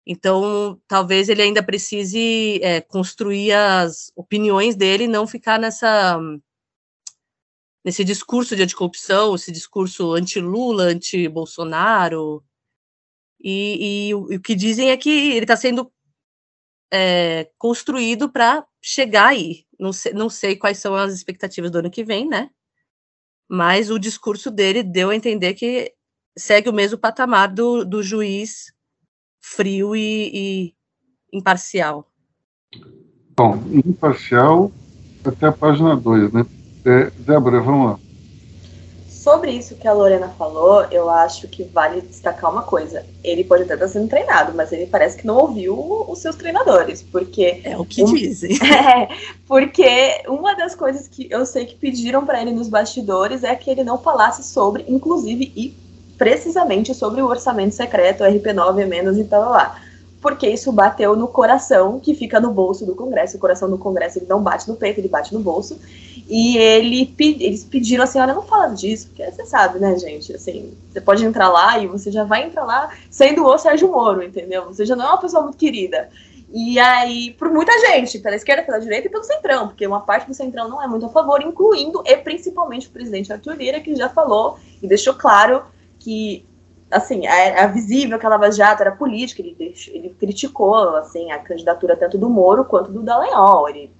então 0.06 0.80
talvez 0.86 1.28
ele 1.28 1.42
ainda 1.42 1.62
precise 1.62 2.60
é, 2.62 2.80
construir 2.80 3.52
as 3.52 4.12
opiniões 4.14 4.76
dele 4.76 5.04
e 5.04 5.08
não 5.08 5.26
ficar 5.26 5.58
nessa 5.58 6.18
nesse 7.84 8.02
discurso 8.04 8.56
de 8.56 8.64
anticorrupção, 8.64 9.36
esse 9.36 9.52
discurso 9.52 10.12
anti-Lula, 10.12 10.84
anti-Bolsonaro. 10.84 12.44
E, 13.40 14.08
e, 14.08 14.14
o, 14.14 14.22
o 14.34 14.40
que 14.40 14.56
dizem 14.56 14.90
é 14.90 14.96
que 14.96 15.08
ele 15.08 15.44
está 15.44 15.56
sendo 15.56 15.92
é, 16.92 17.48
construído 17.56 18.28
para 18.28 18.66
chegar 18.82 19.28
aí. 19.28 19.64
Não 19.78 19.92
sei, 19.92 20.12
não 20.12 20.28
sei 20.28 20.56
quais 20.56 20.78
são 20.78 20.96
as 20.96 21.14
expectativas 21.14 21.70
do 21.70 21.78
ano 21.78 21.90
que 21.90 22.02
vem, 22.02 22.26
né? 22.28 22.50
Mas 23.48 23.90
o 23.90 23.98
discurso 23.98 24.50
dele 24.50 24.82
deu 24.82 25.10
a 25.10 25.16
entender 25.16 25.54
que 25.54 25.92
segue 26.36 26.68
o 26.68 26.72
mesmo 26.72 26.98
patamar 26.98 27.52
do, 27.52 27.84
do 27.84 28.02
juiz 28.02 28.72
frio 29.40 29.94
e, 29.94 30.30
e 30.34 30.74
imparcial. 31.32 32.10
Bom, 33.36 33.62
imparcial 33.72 34.72
até 35.24 35.46
a 35.46 35.52
página 35.52 35.96
2, 35.96 36.32
né? 36.32 36.46
É, 36.84 37.10
Débora, 37.10 37.60
vamos 37.60 37.90
lá. 37.90 38.05
Sobre 39.26 39.50
isso 39.50 39.74
que 39.74 39.88
a 39.88 39.92
Lorena 39.92 40.28
falou, 40.38 40.84
eu 40.88 41.10
acho 41.10 41.48
que 41.48 41.64
vale 41.64 42.00
destacar 42.00 42.48
uma 42.48 42.62
coisa. 42.62 43.04
Ele 43.24 43.42
pode 43.42 43.64
até 43.64 43.74
estar 43.74 43.88
sendo 43.88 44.08
treinado, 44.08 44.52
mas 44.54 44.70
ele 44.70 44.86
parece 44.86 45.16
que 45.16 45.26
não 45.26 45.36
ouviu 45.38 45.76
os 46.06 46.20
seus 46.20 46.36
treinadores, 46.36 47.02
porque... 47.02 47.60
É 47.64 47.76
o 47.76 47.84
que 47.84 48.04
um, 48.04 48.14
dizem. 48.14 48.56
É, 48.62 49.08
porque 49.48 50.22
uma 50.28 50.54
das 50.54 50.76
coisas 50.76 51.08
que 51.08 51.26
eu 51.28 51.44
sei 51.44 51.66
que 51.66 51.74
pediram 51.74 52.24
para 52.24 52.40
ele 52.40 52.52
nos 52.52 52.68
bastidores 52.68 53.42
é 53.42 53.52
que 53.56 53.68
ele 53.68 53.82
não 53.82 53.98
falasse 53.98 54.44
sobre, 54.44 54.84
inclusive 54.86 55.52
e 55.56 55.76
precisamente 56.16 56.94
sobre 56.94 57.20
o 57.20 57.26
orçamento 57.26 57.74
secreto, 57.74 58.22
RP9 58.22 58.80
emendas 58.80 59.18
e 59.18 59.24
tal 59.24 59.50
lá 59.50 59.76
porque 60.26 60.48
isso 60.48 60.72
bateu 60.72 61.14
no 61.14 61.28
coração 61.28 62.00
que 62.00 62.12
fica 62.12 62.40
no 62.40 62.50
bolso 62.50 62.84
do 62.84 62.96
Congresso. 62.96 63.36
O 63.36 63.40
coração 63.40 63.70
do 63.70 63.78
Congresso 63.78 64.18
ele 64.18 64.26
não 64.26 64.42
bate 64.42 64.66
no 64.66 64.74
peito, 64.74 64.98
ele 64.98 65.06
bate 65.06 65.32
no 65.32 65.38
bolso. 65.38 65.78
E 66.28 66.58
ele, 66.58 67.14
eles 67.20 67.62
pediram 67.62 68.02
assim, 68.02 68.18
olha, 68.18 68.34
não 68.34 68.42
fala 68.42 68.74
disso, 68.74 69.06
porque 69.06 69.24
você 69.24 69.46
sabe, 69.46 69.78
né, 69.78 69.96
gente? 69.96 70.34
Assim, 70.34 70.76
você 70.90 71.00
pode 71.00 71.24
entrar 71.24 71.48
lá 71.48 71.78
e 71.78 71.86
você 71.86 72.10
já 72.10 72.24
vai 72.24 72.42
entrar 72.42 72.64
lá 72.64 72.90
sendo 73.08 73.46
o 73.46 73.56
Sérgio 73.56 73.86
Moro, 73.86 74.20
entendeu? 74.20 74.64
Você 74.64 74.84
já 74.84 74.96
não 74.96 75.04
é 75.04 75.08
uma 75.10 75.20
pessoa 75.20 75.44
muito 75.44 75.58
querida. 75.58 76.08
E 76.52 76.76
aí, 76.76 77.30
por 77.38 77.48
muita 77.48 77.70
gente, 77.78 78.18
pela 78.18 78.34
esquerda, 78.34 78.64
pela 78.64 78.80
direita 78.80 79.06
e 79.06 79.10
pelo 79.10 79.22
centrão, 79.22 79.68
porque 79.68 79.86
uma 79.86 80.00
parte 80.00 80.26
do 80.26 80.34
centrão 80.34 80.68
não 80.68 80.82
é 80.82 80.88
muito 80.88 81.06
a 81.06 81.08
favor, 81.08 81.40
incluindo 81.40 82.02
e 82.04 82.16
principalmente 82.16 82.88
o 82.88 82.90
presidente 82.90 83.32
Arthur 83.32 83.54
Lira, 83.54 83.78
que 83.78 83.94
já 83.94 84.08
falou 84.08 84.58
e 84.82 84.88
deixou 84.88 85.14
claro 85.14 85.62
que 86.00 86.44
assim, 86.90 87.26
era 87.26 87.60
é, 87.60 87.64
é 87.64 87.68
visível 87.68 88.18
que 88.18 88.26
a 88.26 88.28
Lava 88.28 88.50
Jato 88.50 88.82
era 88.82 88.92
política, 88.92 89.42
ele, 89.42 89.74
ele 89.88 90.10
criticou, 90.18 90.96
assim, 90.96 91.30
a 91.32 91.38
candidatura 91.38 91.96
tanto 91.96 92.18
do 92.18 92.28
Moro 92.28 92.64
quanto 92.64 92.92
do 92.92 93.02
Dallagnol 93.02 93.68
e, 93.70 93.90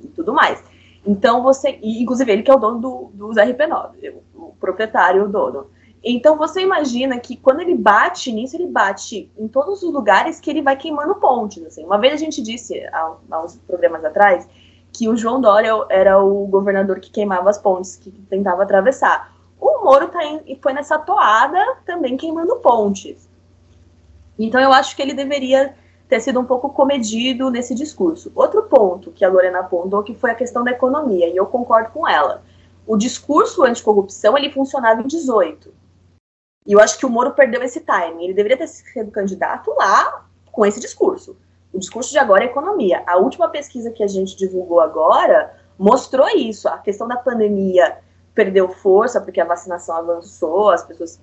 e 0.00 0.08
tudo 0.08 0.32
mais. 0.32 0.62
Então 1.04 1.42
você, 1.42 1.78
e, 1.82 2.02
inclusive 2.02 2.32
ele 2.32 2.42
que 2.42 2.50
é 2.50 2.54
o 2.54 2.58
dono 2.58 2.78
do, 2.78 3.10
dos 3.14 3.36
RP9, 3.36 4.14
o 4.34 4.54
proprietário, 4.60 5.24
o 5.24 5.28
dono. 5.28 5.66
Então 6.04 6.36
você 6.36 6.60
imagina 6.60 7.18
que 7.18 7.36
quando 7.36 7.60
ele 7.60 7.76
bate 7.76 8.32
nisso, 8.32 8.56
ele 8.56 8.66
bate 8.66 9.30
em 9.38 9.46
todos 9.46 9.82
os 9.82 9.92
lugares 9.92 10.40
que 10.40 10.50
ele 10.50 10.62
vai 10.62 10.76
queimando 10.76 11.14
pontes. 11.16 11.64
Assim. 11.64 11.84
Uma 11.84 11.98
vez 11.98 12.14
a 12.14 12.16
gente 12.16 12.42
disse, 12.42 12.84
há, 12.86 13.14
há 13.30 13.44
uns 13.44 13.56
programas 13.66 14.04
atrás, 14.04 14.48
que 14.92 15.08
o 15.08 15.16
João 15.16 15.40
Dória 15.40 15.72
era 15.88 16.22
o 16.22 16.46
governador 16.46 17.00
que 17.00 17.10
queimava 17.10 17.48
as 17.48 17.58
pontes, 17.58 17.96
que 17.96 18.10
tentava 18.10 18.62
atravessar. 18.62 19.32
O 19.62 19.84
Moro 19.84 20.08
tá 20.08 20.24
em, 20.24 20.58
foi 20.60 20.72
nessa 20.72 20.98
toada 20.98 21.76
também 21.86 22.16
queimando 22.16 22.56
pontes. 22.56 23.28
Então 24.36 24.60
eu 24.60 24.72
acho 24.72 24.96
que 24.96 25.00
ele 25.00 25.14
deveria 25.14 25.76
ter 26.08 26.18
sido 26.18 26.40
um 26.40 26.44
pouco 26.44 26.70
comedido 26.70 27.48
nesse 27.48 27.72
discurso. 27.72 28.32
Outro 28.34 28.64
ponto 28.64 29.12
que 29.12 29.24
a 29.24 29.28
Lorena 29.28 29.60
apontou 29.60 30.02
que 30.02 30.16
foi 30.16 30.32
a 30.32 30.34
questão 30.34 30.64
da 30.64 30.72
economia, 30.72 31.28
e 31.28 31.36
eu 31.36 31.46
concordo 31.46 31.90
com 31.90 32.08
ela. 32.08 32.42
O 32.84 32.96
discurso 32.96 33.62
anticorrupção, 33.62 34.36
ele 34.36 34.50
funcionava 34.50 35.00
em 35.00 35.06
18. 35.06 35.72
E 36.66 36.72
eu 36.72 36.80
acho 36.80 36.98
que 36.98 37.06
o 37.06 37.10
Moro 37.10 37.30
perdeu 37.30 37.62
esse 37.62 37.80
timing. 37.82 38.24
Ele 38.24 38.34
deveria 38.34 38.58
ter 38.58 38.66
sido 38.66 39.12
candidato 39.12 39.72
lá 39.76 40.26
com 40.50 40.66
esse 40.66 40.80
discurso. 40.80 41.36
O 41.72 41.78
discurso 41.78 42.10
de 42.10 42.18
agora 42.18 42.42
é 42.42 42.46
economia. 42.46 43.04
A 43.06 43.16
última 43.16 43.48
pesquisa 43.48 43.92
que 43.92 44.02
a 44.02 44.08
gente 44.08 44.36
divulgou 44.36 44.80
agora 44.80 45.56
mostrou 45.78 46.28
isso. 46.28 46.68
A 46.68 46.78
questão 46.78 47.06
da 47.06 47.16
pandemia 47.16 47.98
perdeu 48.34 48.68
força 48.68 49.20
porque 49.20 49.40
a 49.40 49.44
vacinação 49.44 49.96
avançou, 49.96 50.70
as 50.70 50.84
pessoas 50.84 51.20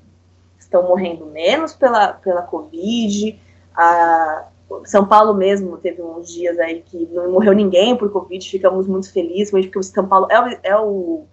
estão 0.60 0.84
morrendo 0.84 1.26
menos 1.26 1.74
pela, 1.74 2.14
pela 2.14 2.44
Covid, 2.44 3.40
a, 3.76 4.46
são 4.86 5.06
Paulo 5.06 5.34
mesmo 5.34 5.78
teve 5.78 6.02
uns 6.02 6.32
dias 6.32 6.60
aí 6.60 6.82
que 6.82 7.08
não 7.12 7.32
morreu 7.32 7.54
ninguém 7.54 7.96
por 7.96 8.12
Covid, 8.12 8.48
ficamos 8.48 8.88
muito 8.88 9.12
felizes, 9.12 9.52
porque 9.52 9.80
o 9.80 9.84
São 9.84 10.08
Paulo 10.08 10.28
é 10.30 10.40
o, 10.40 10.60
é 10.64 10.78
o 10.78 11.26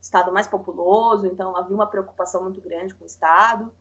estado 0.00 0.32
mais 0.32 0.46
populoso, 0.46 1.26
então 1.26 1.56
havia 1.56 1.74
uma 1.74 1.86
preocupação 1.86 2.42
muito 2.42 2.60
grande 2.60 2.94
com 2.94 3.04
o 3.04 3.06
estado. 3.06 3.72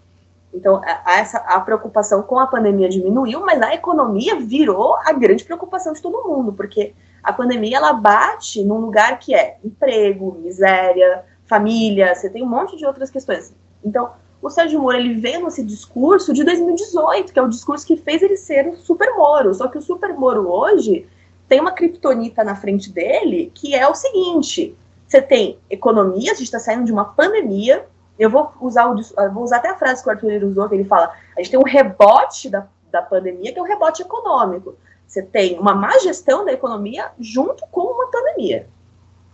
Então, 0.54 0.82
a, 0.84 1.20
essa, 1.20 1.39
a 1.39 1.60
preocupação 1.60 2.22
com 2.24 2.39
a 2.39 2.47
pandemia 2.47 2.89
diminuiu, 2.89 3.41
mas 3.41 3.62
a 3.62 3.74
economia 3.74 4.39
virou 4.39 4.95
a 4.97 5.12
grande 5.14 5.43
preocupação 5.43 5.93
de 5.93 6.02
todo 6.02 6.28
mundo, 6.28 6.54
porque 6.54 6.93
a 7.24 7.32
pandemia 7.32 7.78
ela 7.78 7.93
bate 7.93 8.64
num 8.64 8.80
lugar 8.80 9.20
que 9.20 9.34
é 9.34 9.58
emprego, 9.64 10.38
miséria, 10.41 11.24
família, 11.52 12.16
você 12.16 12.30
tem 12.30 12.41
um 12.41 12.49
monte 12.49 12.78
de 12.78 12.86
outras 12.86 13.12
questões. 13.12 13.54
Então, 13.84 14.12
o 14.41 14.49
Sérgio 14.49 14.80
Moro 14.80 14.95
ele 14.95 15.16
veio 15.16 15.43
nesse 15.43 15.62
discurso 15.62 16.34
de 16.34 16.45
2018, 16.45 17.34
que 17.34 17.38
é 17.38 17.41
o 17.41 17.49
discurso 17.49 17.86
que 17.86 17.97
fez 17.97 18.22
ele 18.22 18.38
ser 18.38 18.70
o 18.70 18.78
Super 18.78 19.14
Moro. 19.16 19.54
Só 19.54 19.68
que 19.68 19.78
o 19.78 19.82
Super 19.82 20.14
Moro 20.14 20.49
hoje 20.49 21.06
tem 21.49 21.60
uma 21.60 21.74
criptonita 21.74 22.41
na 22.41 22.56
frente 22.56 22.89
dele 22.89 23.52
que 23.54 23.76
é 23.76 23.86
o 23.86 23.93
seguinte: 23.93 24.78
você 25.06 25.22
tem 25.22 25.60
economia, 25.70 26.32
a 26.32 26.36
gente 26.36 26.45
está 26.45 26.58
saindo 26.58 26.86
de 26.86 26.93
uma 26.93 27.04
pandemia. 27.04 27.86
Eu 28.18 28.30
vou 28.30 28.54
usar 28.62 28.88
o, 28.88 28.95
vou 29.34 29.43
usar 29.43 29.58
até 29.58 29.70
a 29.70 29.78
frase 29.78 30.02
que 30.02 30.08
o 30.08 30.12
Arthur 30.12 30.43
usou, 30.45 30.70
que 30.70 30.76
ele 30.76 30.86
fala: 30.86 31.12
a 31.36 31.41
gente 31.41 31.52
tem 31.52 31.60
um 31.60 31.64
rebote 31.64 32.49
da, 32.49 32.66
da 32.89 33.02
pandemia, 33.02 33.52
que 33.52 33.60
é 33.60 33.62
um 33.62 33.66
rebote 33.66 34.02
econômico. 34.02 34.76
Você 35.06 35.22
tem 35.22 35.60
uma 35.60 35.76
má 35.76 35.99
gestão 35.99 36.45
da 36.45 36.54
economia 36.54 37.12
junto 37.20 37.62
com 37.70 37.82
uma 37.82 38.10
pandemia. 38.10 38.70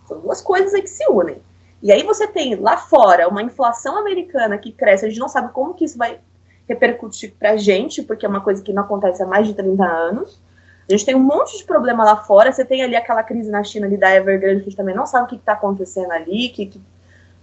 São 0.07 0.19
duas 0.19 0.41
coisas 0.41 0.73
aí 0.73 0.81
que 0.81 0.89
se 0.89 1.05
unem. 1.07 1.39
E 1.81 1.91
aí 1.91 2.03
você 2.03 2.27
tem 2.27 2.55
lá 2.55 2.77
fora 2.77 3.27
uma 3.27 3.41
inflação 3.41 3.97
americana 3.97 4.57
que 4.57 4.71
cresce, 4.71 5.05
a 5.05 5.09
gente 5.09 5.19
não 5.19 5.29
sabe 5.29 5.51
como 5.53 5.73
que 5.73 5.85
isso 5.85 5.97
vai 5.97 6.19
repercutir 6.67 7.33
para 7.37 7.51
a 7.51 7.57
gente, 7.57 8.01
porque 8.01 8.25
é 8.25 8.29
uma 8.29 8.41
coisa 8.41 8.61
que 8.61 8.73
não 8.73 8.83
acontece 8.83 9.23
há 9.23 9.25
mais 9.25 9.47
de 9.47 9.53
30 9.53 9.83
anos. 9.85 10.41
A 10.87 10.91
gente 10.91 11.05
tem 11.05 11.15
um 11.15 11.19
monte 11.19 11.57
de 11.57 11.63
problema 11.63 12.03
lá 12.03 12.17
fora, 12.17 12.51
você 12.51 12.63
tem 12.63 12.81
ali 12.81 12.95
aquela 12.95 13.21
crise 13.21 13.49
na 13.49 13.63
China 13.63 13.85
ali 13.85 13.97
da 13.97 14.13
Evergrande, 14.13 14.61
que 14.61 14.61
a 14.61 14.69
gente 14.69 14.77
também 14.77 14.95
não 14.95 15.05
sabe 15.05 15.25
o 15.25 15.27
que 15.27 15.35
está 15.35 15.53
acontecendo 15.53 16.11
ali, 16.11 16.49
que, 16.49 16.65
que 16.65 16.81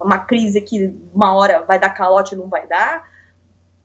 uma 0.01 0.19
crise 0.19 0.61
que 0.61 0.99
uma 1.15 1.35
hora 1.35 1.63
vai 1.63 1.79
dar 1.79 1.91
calote 1.91 2.35
e 2.35 2.39
não 2.39 2.49
vai 2.49 2.67
dar. 2.67 3.09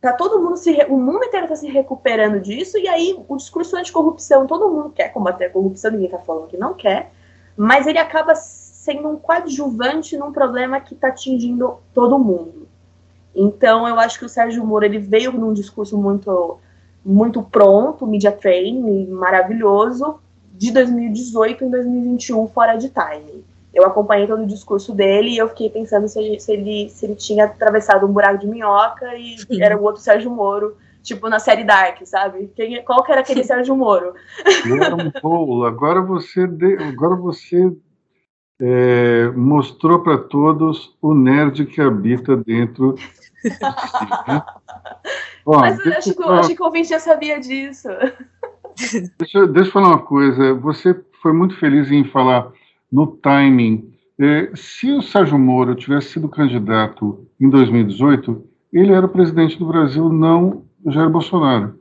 Tá 0.02 0.14
todo 0.14 0.42
mundo 0.42 0.56
se 0.56 0.72
o 0.88 0.98
mundo 0.98 1.26
inteiro 1.26 1.46
está 1.46 1.58
se 1.58 1.68
recuperando 1.68 2.40
disso 2.40 2.78
e 2.78 2.88
aí 2.88 3.18
o 3.28 3.36
discurso 3.36 3.76
anticorrupção, 3.76 4.48
todo 4.48 4.70
mundo 4.70 4.92
quer 4.92 5.10
combater 5.10 5.46
a 5.46 5.50
corrupção, 5.50 5.92
ninguém 5.92 6.06
está 6.06 6.20
falando 6.20 6.48
que 6.48 6.56
não 6.56 6.74
quer, 6.74 7.12
mas 7.58 7.86
ele 7.86 7.98
acaba 7.98 8.34
sendo 8.90 9.08
um 9.08 9.18
coadjuvante 9.18 10.18
num 10.18 10.32
problema 10.32 10.80
que 10.80 10.96
está 10.96 11.10
atingindo 11.10 11.78
todo 11.94 12.18
mundo. 12.18 12.68
Então, 13.36 13.88
eu 13.88 14.00
acho 14.00 14.18
que 14.18 14.26
o 14.26 14.30
Sérgio 14.30 14.66
Moro 14.66 14.84
ele 14.84 14.98
veio 14.98 15.32
num 15.32 15.54
discurso 15.54 15.96
muito, 15.96 16.58
muito 17.06 17.44
pronto, 17.44 18.08
media 18.08 18.32
training, 18.32 19.06
maravilhoso, 19.08 20.20
de 20.52 20.72
2018 20.72 21.64
em 21.64 21.70
2021, 21.70 22.48
fora 22.48 22.76
de 22.76 22.90
time. 22.90 23.46
Eu 23.72 23.86
acompanhei 23.86 24.26
todo 24.26 24.42
o 24.42 24.48
discurso 24.48 24.96
dele 24.96 25.30
e 25.30 25.38
eu 25.38 25.48
fiquei 25.50 25.70
pensando 25.70 26.08
se 26.08 26.20
ele, 26.20 26.40
se 26.40 26.52
ele, 26.52 26.90
se 26.90 27.06
ele 27.06 27.16
tinha 27.16 27.46
atravessado 27.46 28.08
um 28.08 28.12
buraco 28.12 28.40
de 28.40 28.48
minhoca 28.48 29.16
e 29.16 29.38
era 29.62 29.78
o 29.78 29.84
outro 29.84 30.02
Sérgio 30.02 30.32
Moro, 30.32 30.76
tipo 31.04 31.30
na 31.30 31.38
série 31.38 31.64
Dark, 31.64 32.04
sabe? 32.06 32.52
Quem, 32.56 32.84
qual 32.84 33.04
que 33.04 33.12
era 33.12 33.22
aquele 33.22 33.44
Sérgio 33.46 33.76
Moro? 33.76 34.16
Paulo, 35.22 35.66
agora 35.66 36.02
você, 36.02 36.48
de, 36.48 36.76
agora 36.78 37.16
você 37.16 37.72
é, 38.60 39.32
mostrou 39.36 40.00
para 40.00 40.18
todos 40.18 40.96
o 41.02 41.14
nerd 41.14 41.66
que 41.66 41.82
habita 41.82 42.36
dentro 42.36 42.94
de 42.94 43.02
si. 43.50 43.60
Né? 44.28 44.44
Mas 45.46 45.86
eu 45.86 45.94
acho, 45.94 46.14
que, 46.14 46.24
acho 46.24 46.56
que 46.56 46.62
o 46.62 46.66
ouvinte 46.66 46.90
já 46.90 47.00
sabia 47.00 47.40
disso. 47.40 47.88
Deixa, 49.20 49.46
deixa 49.46 49.70
eu 49.70 49.74
falar 49.74 49.90
uma 49.90 50.00
coisa. 50.00 50.54
Você 50.54 50.98
foi 51.22 51.34
muito 51.34 51.58
feliz 51.58 51.92
em 51.92 52.06
falar 52.06 52.50
no 52.90 53.08
timing. 53.08 53.94
É, 54.18 54.52
se 54.56 54.90
o 54.92 55.02
Sérgio 55.02 55.38
Moro 55.38 55.76
tivesse 55.76 56.12
sido 56.12 56.30
candidato 56.30 57.28
em 57.40 57.50
2018, 57.50 58.42
ele 58.72 58.94
era 58.94 59.06
o 59.06 59.10
presidente 59.10 59.60
do 59.60 59.66
Brasil, 59.66 60.08
não 60.08 60.64
o 60.84 60.92
Jair 60.92 61.10
Bolsonaro. 61.10 61.78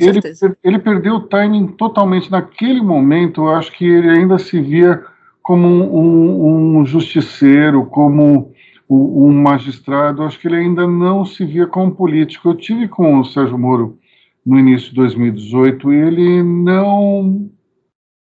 Ele, 0.00 0.20
ele, 0.62 0.78
perdeu 0.78 1.14
o 1.14 1.20
timing 1.28 1.68
totalmente. 1.68 2.30
Naquele 2.30 2.80
momento, 2.80 3.42
eu 3.42 3.50
acho 3.50 3.72
que 3.72 3.84
ele 3.84 4.10
ainda 4.10 4.38
se 4.38 4.60
via 4.60 5.04
como 5.46 5.68
um, 5.68 6.78
um, 6.78 6.84
justiceiro, 6.84 7.86
como 7.86 8.52
um, 8.90 9.26
um 9.26 9.32
magistrado. 9.32 10.24
Acho 10.24 10.40
que 10.40 10.48
ele 10.48 10.56
ainda 10.56 10.88
não 10.88 11.24
se 11.24 11.44
via 11.44 11.68
como 11.68 11.94
político. 11.94 12.48
Eu 12.48 12.56
tive 12.56 12.88
com 12.88 13.20
o 13.20 13.24
Sérgio 13.24 13.56
Moro 13.56 13.96
no 14.44 14.58
início 14.58 14.88
de 14.88 14.96
2018 14.96 15.92
e 15.92 15.96
ele 15.96 16.42
não 16.42 17.48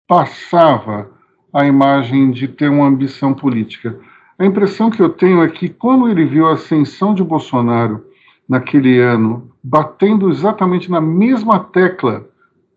passava 0.05 1.09
a 1.53 1.65
imagem 1.65 2.29
de 2.29 2.45
ter 2.45 2.69
uma 2.69 2.87
ambição 2.87 3.33
política. 3.33 3.97
A 4.37 4.45
impressão 4.45 4.89
que 4.89 5.01
eu 5.01 5.07
tenho 5.07 5.41
é 5.41 5.47
que 5.47 5.69
quando 5.69 6.09
ele 6.09 6.25
viu 6.25 6.45
a 6.45 6.55
ascensão 6.55 7.13
de 7.13 7.23
Bolsonaro 7.23 8.03
naquele 8.49 8.99
ano, 8.99 9.49
batendo 9.63 10.29
exatamente 10.29 10.91
na 10.91 10.99
mesma 10.99 11.57
tecla 11.57 12.27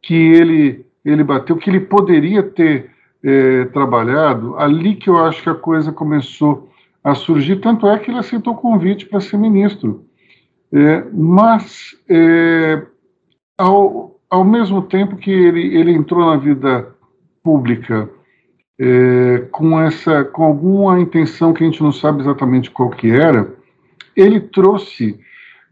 que 0.01 0.15
ele, 0.15 0.87
ele 1.05 1.25
bateu, 1.25 1.57
que 1.57 1.69
ele 1.69 1.81
poderia 1.81 2.45
ter 2.45 2.93
é, 3.23 3.67
trabalhado, 3.67 4.57
ali 4.57 4.97
que 4.97 5.09
eu 5.09 5.19
acho 5.25 5.43
que 5.43 5.51
a 5.51 5.55
coisa 5.55 5.93
começou 5.93 6.71
a 7.03 7.15
surgir. 7.15 7.57
Tanto 7.57 7.87
é 7.87 7.99
que 7.99 8.11
ele 8.11 8.19
aceitou 8.19 8.55
o 8.55 8.57
convite 8.59 9.07
para 9.07 9.21
ser 9.21 9.37
ministro. 9.37 10.05
É, 10.73 11.05
mas, 11.13 11.97
é, 12.09 12.87
ao, 13.59 14.21
ao 14.29 14.45
mesmo 14.45 14.83
tempo 14.83 15.17
que 15.17 15.31
ele, 15.31 15.77
ele 15.77 15.93
entrou 15.93 16.25
na 16.27 16.37
vida 16.37 16.95
pública 17.43 18.09
é, 18.81 19.47
com 19.51 19.79
essa 19.79 20.25
com 20.25 20.43
alguma 20.43 20.99
intenção 20.99 21.53
que 21.53 21.63
a 21.63 21.67
gente 21.67 21.83
não 21.83 21.93
sabe 21.93 22.23
exatamente 22.23 22.71
qual 22.71 22.89
que 22.89 23.11
era, 23.11 23.55
ele 24.17 24.41
trouxe 24.41 25.21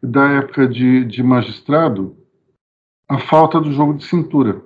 da 0.02 0.28
época 0.32 0.68
de, 0.68 1.04
de 1.06 1.22
magistrado 1.22 2.14
a 3.08 3.18
falta 3.18 3.58
do 3.58 3.72
jogo 3.72 3.94
de 3.94 4.04
cintura. 4.04 4.62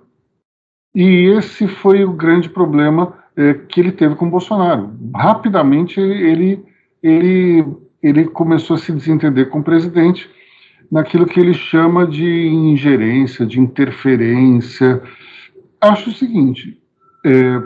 E 0.94 1.26
esse 1.36 1.66
foi 1.66 2.04
o 2.04 2.12
grande 2.12 2.48
problema 2.48 3.14
é, 3.36 3.54
que 3.54 3.80
ele 3.80 3.92
teve 3.92 4.14
com 4.14 4.26
o 4.26 4.30
Bolsonaro. 4.30 4.92
Rapidamente 5.14 5.98
ele, 5.98 6.64
ele, 7.02 7.64
ele 8.02 8.24
começou 8.26 8.76
a 8.76 8.78
se 8.78 8.92
desentender 8.92 9.48
com 9.48 9.60
o 9.60 9.64
presidente 9.64 10.30
naquilo 10.90 11.26
que 11.26 11.40
ele 11.40 11.54
chama 11.54 12.06
de 12.06 12.46
ingerência, 12.48 13.46
de 13.46 13.58
interferência. 13.58 15.02
Acho 15.80 16.10
o 16.10 16.14
seguinte: 16.14 16.78
é, 17.24 17.56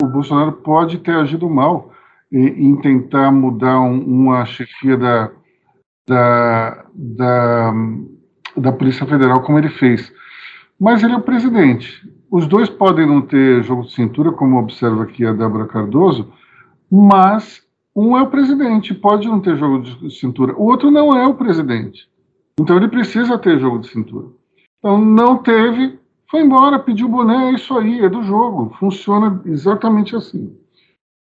o 0.00 0.06
Bolsonaro 0.06 0.52
pode 0.52 0.98
ter 0.98 1.16
agido 1.16 1.50
mal 1.50 1.92
em, 2.30 2.68
em 2.68 2.76
tentar 2.76 3.32
mudar 3.32 3.80
um, 3.80 4.00
uma 4.00 4.44
chefia 4.44 4.96
da, 4.96 5.32
da, 6.06 6.84
da, 6.94 7.74
da 8.56 8.72
Polícia 8.72 9.04
Federal 9.04 9.42
como 9.42 9.58
ele 9.58 9.68
fez. 9.68 10.12
Mas 10.78 11.02
ele 11.02 11.14
é 11.14 11.16
o 11.16 11.22
presidente. 11.22 12.02
Os 12.30 12.46
dois 12.46 12.68
podem 12.68 13.06
não 13.06 13.22
ter 13.22 13.62
jogo 13.62 13.82
de 13.82 13.92
cintura, 13.92 14.32
como 14.32 14.58
observa 14.58 15.04
aqui 15.04 15.24
a 15.24 15.32
Débora 15.32 15.66
Cardoso, 15.66 16.32
mas 16.90 17.62
um 17.94 18.16
é 18.16 18.22
o 18.22 18.30
presidente, 18.30 18.94
pode 18.94 19.26
não 19.28 19.40
ter 19.40 19.56
jogo 19.56 19.82
de 19.82 20.10
cintura. 20.10 20.54
O 20.54 20.64
outro 20.64 20.90
não 20.90 21.16
é 21.16 21.26
o 21.26 21.34
presidente. 21.34 22.08
Então 22.58 22.76
ele 22.76 22.88
precisa 22.88 23.38
ter 23.38 23.58
jogo 23.58 23.78
de 23.78 23.88
cintura. 23.88 24.26
Então 24.78 24.98
não 24.98 25.38
teve, 25.38 25.98
foi 26.30 26.40
embora, 26.42 26.78
pediu 26.78 27.08
boné, 27.08 27.50
é 27.50 27.54
isso 27.54 27.76
aí, 27.78 28.00
é 28.00 28.08
do 28.08 28.22
jogo, 28.22 28.74
funciona 28.78 29.40
exatamente 29.46 30.16
assim. 30.16 30.56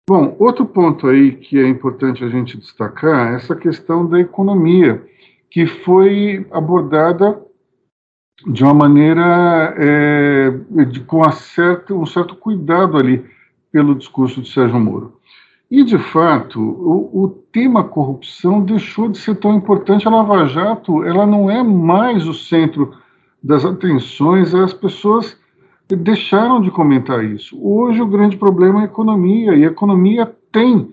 Bom, 0.08 0.36
outro 0.38 0.66
ponto 0.66 1.06
aí 1.06 1.32
que 1.32 1.58
é 1.58 1.66
importante 1.66 2.24
a 2.24 2.28
gente 2.28 2.58
destacar 2.58 3.32
é 3.32 3.36
essa 3.36 3.54
questão 3.54 4.06
da 4.06 4.20
economia, 4.20 5.04
que 5.50 5.66
foi 5.66 6.46
abordada 6.50 7.40
de 8.46 8.64
uma 8.64 8.74
maneira 8.74 9.74
é, 9.78 10.50
de, 10.86 11.00
com 11.00 11.30
certo, 11.32 11.98
um 11.98 12.06
certo 12.06 12.34
cuidado 12.34 12.96
ali 12.96 13.24
pelo 13.70 13.94
discurso 13.94 14.42
de 14.42 14.50
Sérgio 14.50 14.78
Moro. 14.78 15.14
E, 15.70 15.82
de 15.84 15.98
fato, 15.98 16.60
o, 16.60 17.24
o, 17.24 17.28
tema 17.28 17.82
corrupção 17.82 18.60
deixou 18.62 19.08
de 19.08 19.18
ser 19.18 19.36
tão 19.36 19.54
importante. 19.54 20.06
A 20.06 20.10
Lava 20.10 20.44
Jato 20.46 21.02
ela 21.02 21.24
não 21.24 21.50
é 21.50 21.62
mais 21.62 22.26
o 22.26 22.34
centro 22.34 22.92
das 23.42 23.64
atenções, 23.64 24.54
as 24.54 24.74
pessoas 24.74 25.36
deixaram 25.88 26.60
de 26.60 26.70
comentar 26.70 27.24
isso. 27.24 27.58
Hoje 27.60 28.00
o 28.00 28.06
grande 28.06 28.36
problema 28.36 28.80
é 28.80 28.82
a 28.82 28.86
economia, 28.86 29.54
e 29.54 29.64
a 29.64 29.68
economia 29.68 30.30
tem 30.50 30.90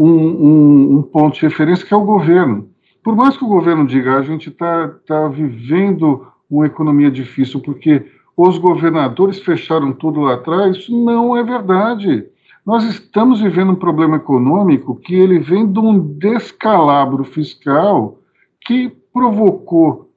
um, 0.00 0.06
um, 0.06 0.98
um 0.98 1.02
ponto 1.02 1.34
de 1.34 1.42
referência 1.42 1.86
que 1.86 1.94
é 1.94 1.96
o 1.96 2.04
governo. 2.04 2.68
Por 3.02 3.16
mais 3.16 3.36
que 3.36 3.44
o 3.44 3.48
governo 3.48 3.86
diga 3.86 4.18
a 4.18 4.22
gente 4.22 4.50
está 4.50 4.88
tá 5.06 5.28
vivendo 5.28 6.26
uma 6.50 6.66
economia 6.66 7.10
difícil 7.10 7.60
porque 7.60 8.06
os 8.36 8.56
governadores 8.56 9.40
fecharam 9.40 9.92
tudo 9.92 10.20
lá 10.20 10.34
atrás, 10.34 10.76
isso 10.76 11.04
não 11.04 11.36
é 11.36 11.42
verdade. 11.42 12.24
Nós 12.64 12.84
estamos 12.84 13.40
vivendo 13.40 13.72
um 13.72 13.76
problema 13.76 14.16
econômico 14.16 14.94
que 14.94 15.14
ele 15.14 15.38
vem 15.38 15.70
de 15.70 15.78
um 15.78 15.98
descalabro 15.98 17.24
fiscal 17.24 18.18
que 18.60 18.90
provocou 19.12 20.08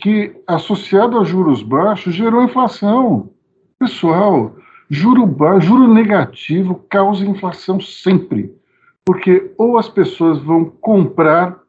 que, 0.00 0.34
associado 0.46 1.18
a 1.18 1.24
juros 1.24 1.62
baixos, 1.62 2.14
gerou 2.14 2.42
inflação. 2.42 3.30
Pessoal, 3.78 4.56
juro, 4.88 5.26
baixo, 5.26 5.68
juro 5.68 5.92
negativo 5.92 6.82
causa 6.88 7.24
inflação 7.24 7.78
sempre, 7.78 8.52
porque 9.04 9.52
ou 9.58 9.78
as 9.78 9.88
pessoas 9.88 10.38
vão 10.38 10.64
comprar 10.64 11.60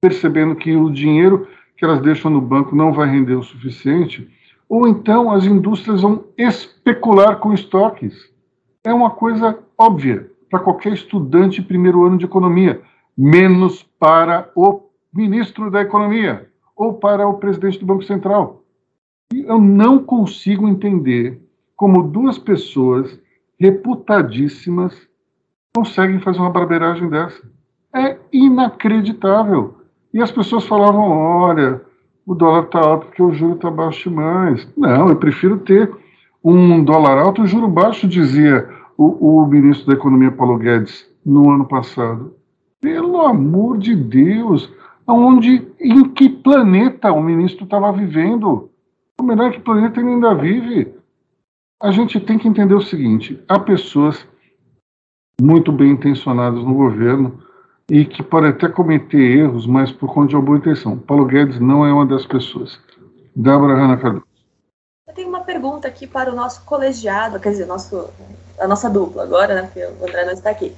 percebendo 0.00 0.56
que 0.56 0.74
o 0.74 0.90
dinheiro 0.90 1.46
que 1.76 1.84
elas 1.84 2.00
deixam 2.00 2.30
no 2.30 2.40
banco 2.40 2.76
não 2.76 2.92
vai 2.92 3.08
render 3.08 3.34
o 3.34 3.42
suficiente, 3.42 4.28
ou 4.68 4.88
então 4.88 5.30
as 5.30 5.44
indústrias 5.44 6.02
vão 6.02 6.24
especular 6.38 7.38
com 7.38 7.52
estoques. 7.52 8.32
É 8.84 8.92
uma 8.92 9.10
coisa 9.10 9.58
óbvia 9.78 10.30
para 10.50 10.60
qualquer 10.60 10.92
estudante 10.92 11.62
primeiro 11.62 12.04
ano 12.04 12.18
de 12.18 12.24
economia, 12.24 12.80
menos 13.16 13.82
para 13.98 14.50
o 14.54 14.82
ministro 15.12 15.70
da 15.70 15.80
Economia 15.80 16.48
ou 16.76 16.94
para 16.94 17.26
o 17.26 17.34
presidente 17.34 17.78
do 17.78 17.86
Banco 17.86 18.04
Central. 18.04 18.62
E 19.32 19.42
eu 19.42 19.60
não 19.60 19.98
consigo 19.98 20.68
entender 20.68 21.40
como 21.76 22.02
duas 22.02 22.38
pessoas 22.38 23.18
reputadíssimas 23.58 25.08
conseguem 25.74 26.20
fazer 26.20 26.38
uma 26.38 26.50
barbeiragem 26.50 27.08
dessa. 27.08 27.42
É 27.92 28.16
inacreditável. 28.32 29.76
E 30.14 30.22
as 30.22 30.30
pessoas 30.30 30.64
falavam: 30.64 31.10
olha, 31.10 31.82
o 32.24 32.36
dólar 32.36 32.64
está 32.64 32.78
alto 32.78 33.06
porque 33.06 33.22
o 33.22 33.32
juro 33.32 33.56
está 33.56 33.68
baixo 33.68 34.08
demais. 34.08 34.66
Não, 34.76 35.08
eu 35.08 35.16
prefiro 35.16 35.58
ter 35.58 35.92
um 36.42 36.84
dólar 36.84 37.18
alto 37.18 37.42
e 37.42 37.48
juro 37.48 37.66
baixo, 37.66 38.06
dizia 38.06 38.68
o, 38.96 39.42
o 39.42 39.46
ministro 39.46 39.88
da 39.88 39.94
Economia, 39.94 40.30
Paulo 40.30 40.56
Guedes, 40.56 41.10
no 41.26 41.50
ano 41.50 41.66
passado. 41.66 42.32
Pelo 42.80 43.22
amor 43.22 43.76
de 43.76 43.96
Deus, 43.96 44.72
onde, 45.06 45.66
em 45.80 46.04
que 46.10 46.28
planeta 46.28 47.10
o 47.12 47.20
ministro 47.20 47.64
estava 47.64 47.90
vivendo. 47.90 48.70
O 49.18 49.22
melhor 49.22 49.48
é 49.48 49.52
que 49.52 49.60
planeta 49.60 50.00
ele 50.00 50.10
ainda 50.10 50.34
vive. 50.34 50.94
A 51.82 51.90
gente 51.90 52.20
tem 52.20 52.38
que 52.38 52.46
entender 52.46 52.74
o 52.74 52.80
seguinte: 52.80 53.42
há 53.48 53.58
pessoas 53.58 54.24
muito 55.40 55.72
bem 55.72 55.90
intencionadas 55.90 56.62
no 56.62 56.74
governo 56.74 57.42
e 57.88 58.04
que 58.04 58.22
podem 58.22 58.50
até 58.50 58.68
cometer 58.68 59.18
erros, 59.18 59.66
mas 59.66 59.92
por 59.92 60.12
conta 60.12 60.28
de 60.28 60.36
uma 60.36 60.42
boa 60.42 60.58
intenção. 60.58 60.98
Paulo 60.98 61.26
Guedes 61.26 61.60
não 61.60 61.84
é 61.84 61.92
uma 61.92 62.06
das 62.06 62.24
pessoas. 62.26 62.78
Débora 63.34 63.74
Hanna 63.74 63.96
Cardoso. 63.96 64.26
Eu 65.06 65.14
tenho 65.14 65.28
uma 65.28 65.40
pergunta 65.40 65.86
aqui 65.86 66.06
para 66.06 66.32
o 66.32 66.34
nosso 66.34 66.64
colegiado, 66.64 67.38
quer 67.38 67.50
dizer, 67.50 67.66
nosso, 67.66 68.08
a 68.58 68.66
nossa 68.66 68.88
dupla 68.88 69.22
agora, 69.22 69.54
né? 69.54 69.62
Porque 69.62 69.84
o 69.84 70.08
André 70.08 70.24
não 70.24 70.32
está 70.32 70.50
aqui 70.50 70.74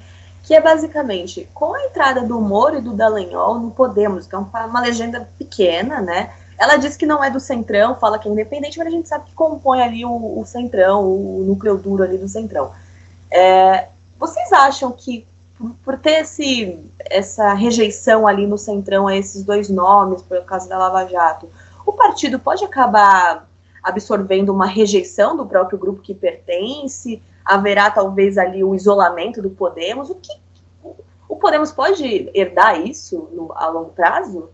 que 0.46 0.54
é 0.54 0.61
basicamente 0.61 1.48
com 1.52 1.74
a 1.74 1.84
entrada 1.86 2.22
do 2.22 2.40
Moro 2.40 2.78
e 2.78 2.80
do 2.80 2.92
Dallagnol 2.92 3.59
no 3.59 3.72
Podemos, 3.72 4.28
que 4.28 4.34
é 4.36 4.38
uma 4.38 4.80
legenda 4.80 5.28
pequena, 5.36 6.00
né? 6.00 6.32
Ela 6.57 6.76
diz 6.76 6.96
que 6.96 7.04
não 7.04 7.22
é 7.22 7.28
do 7.28 7.40
Centrão, 7.40 7.96
fala 7.96 8.16
que 8.16 8.28
é 8.28 8.32
independente, 8.32 8.78
mas 8.78 8.86
a 8.86 8.90
gente 8.90 9.09
sabe 9.09 9.26
que 9.26 9.34
compõe 9.34 9.82
ali 9.82 10.04
o, 10.04 10.38
o 10.40 10.46
Centrão, 10.46 11.04
o 11.04 11.44
núcleo 11.44 11.76
duro 11.76 12.04
ali 12.04 12.16
do 12.16 12.28
Centrão. 12.28 12.70
É, 13.28 13.88
vocês 14.16 14.52
acham 14.52 14.92
que 14.92 15.26
por, 15.59 15.70
por 15.84 15.98
ter 15.98 16.20
esse, 16.20 16.78
essa 17.04 17.52
rejeição 17.54 18.26
ali 18.26 18.46
no 18.46 18.59
Centrão 18.59 19.07
a 19.07 19.16
esses 19.16 19.44
dois 19.44 19.68
nomes, 19.68 20.22
por 20.22 20.44
causa 20.44 20.68
da 20.68 20.78
Lava 20.78 21.07
Jato, 21.07 21.48
o 21.84 21.92
partido 21.92 22.38
pode 22.38 22.64
acabar 22.64 23.48
absorvendo 23.82 24.52
uma 24.52 24.66
rejeição 24.66 25.36
do 25.36 25.46
próprio 25.46 25.78
grupo 25.78 26.02
que 26.02 26.14
pertence? 26.14 27.22
haverá 27.46 27.88
talvez 27.90 28.36
ali 28.36 28.64
o 28.64 28.74
isolamento 28.74 29.40
do 29.40 29.48
Podemos. 29.48 30.11
O 30.11 30.16
que 30.16 30.32
o 31.28 31.36
Podemos 31.36 31.70
pode 31.70 32.28
herdar 32.34 32.80
isso 32.80 33.28
no, 33.32 33.52
a 33.54 33.68
longo 33.68 33.90
prazo? 33.90 34.50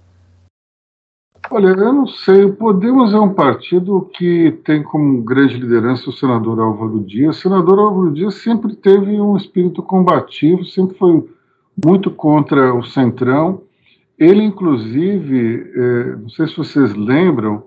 Olha, 1.55 1.67
eu 1.67 1.93
não 1.93 2.07
sei. 2.07 2.45
O 2.45 2.55
Podemos 2.55 3.13
é 3.13 3.21
um 3.21 3.35
partido 3.35 4.09
que 4.15 4.53
tem 4.65 4.83
como 4.83 5.23
grande 5.23 5.59
liderança 5.59 6.09
o 6.09 6.13
senador 6.13 6.59
Álvaro 6.59 6.99
Dias. 7.01 7.37
O 7.37 7.41
senador 7.43 7.79
Álvaro 7.79 8.11
Dias 8.11 8.37
sempre 8.37 8.75
teve 8.75 9.21
um 9.21 9.37
espírito 9.37 9.83
combativo, 9.83 10.65
sempre 10.65 10.97
foi 10.97 11.29
muito 11.85 12.11
contra 12.11 12.75
o 12.75 12.83
Centrão. 12.83 13.65
Ele, 14.19 14.43
inclusive, 14.43 15.71
é, 15.77 16.17
não 16.17 16.31
sei 16.31 16.49
se 16.49 16.57
vocês 16.57 16.95
lembram, 16.95 17.65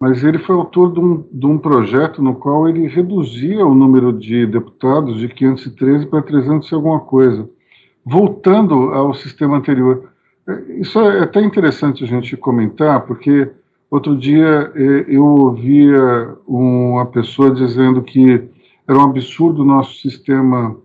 mas 0.00 0.24
ele 0.24 0.40
foi 0.40 0.56
autor 0.56 0.92
de 0.92 0.98
um, 0.98 1.24
de 1.30 1.46
um, 1.46 1.58
projeto 1.58 2.20
no 2.20 2.34
qual 2.34 2.68
ele 2.68 2.88
reduzia 2.88 3.64
o 3.64 3.72
número 3.72 4.12
de 4.12 4.46
deputados 4.46 5.16
de 5.16 5.28
513 5.28 6.06
para 6.06 6.22
300 6.22 6.68
e 6.68 6.74
alguma 6.74 6.98
coisa, 6.98 7.48
voltando 8.04 8.74
ao 8.92 9.14
sistema 9.14 9.58
anterior. 9.58 10.10
Isso 10.80 10.98
é 11.00 11.20
até 11.20 11.40
interessante 11.40 12.02
a 12.02 12.06
gente 12.06 12.36
comentar, 12.36 13.02
porque 13.02 13.50
outro 13.90 14.16
dia 14.16 14.72
é, 14.74 15.04
eu 15.08 15.24
ouvia 15.24 16.36
uma 16.46 17.04
pessoa 17.06 17.50
dizendo 17.50 18.02
que 18.02 18.48
era 18.86 18.98
um 18.98 19.02
absurdo 19.02 19.62
o 19.62 19.66
nosso 19.66 20.00
sistema 20.00 20.76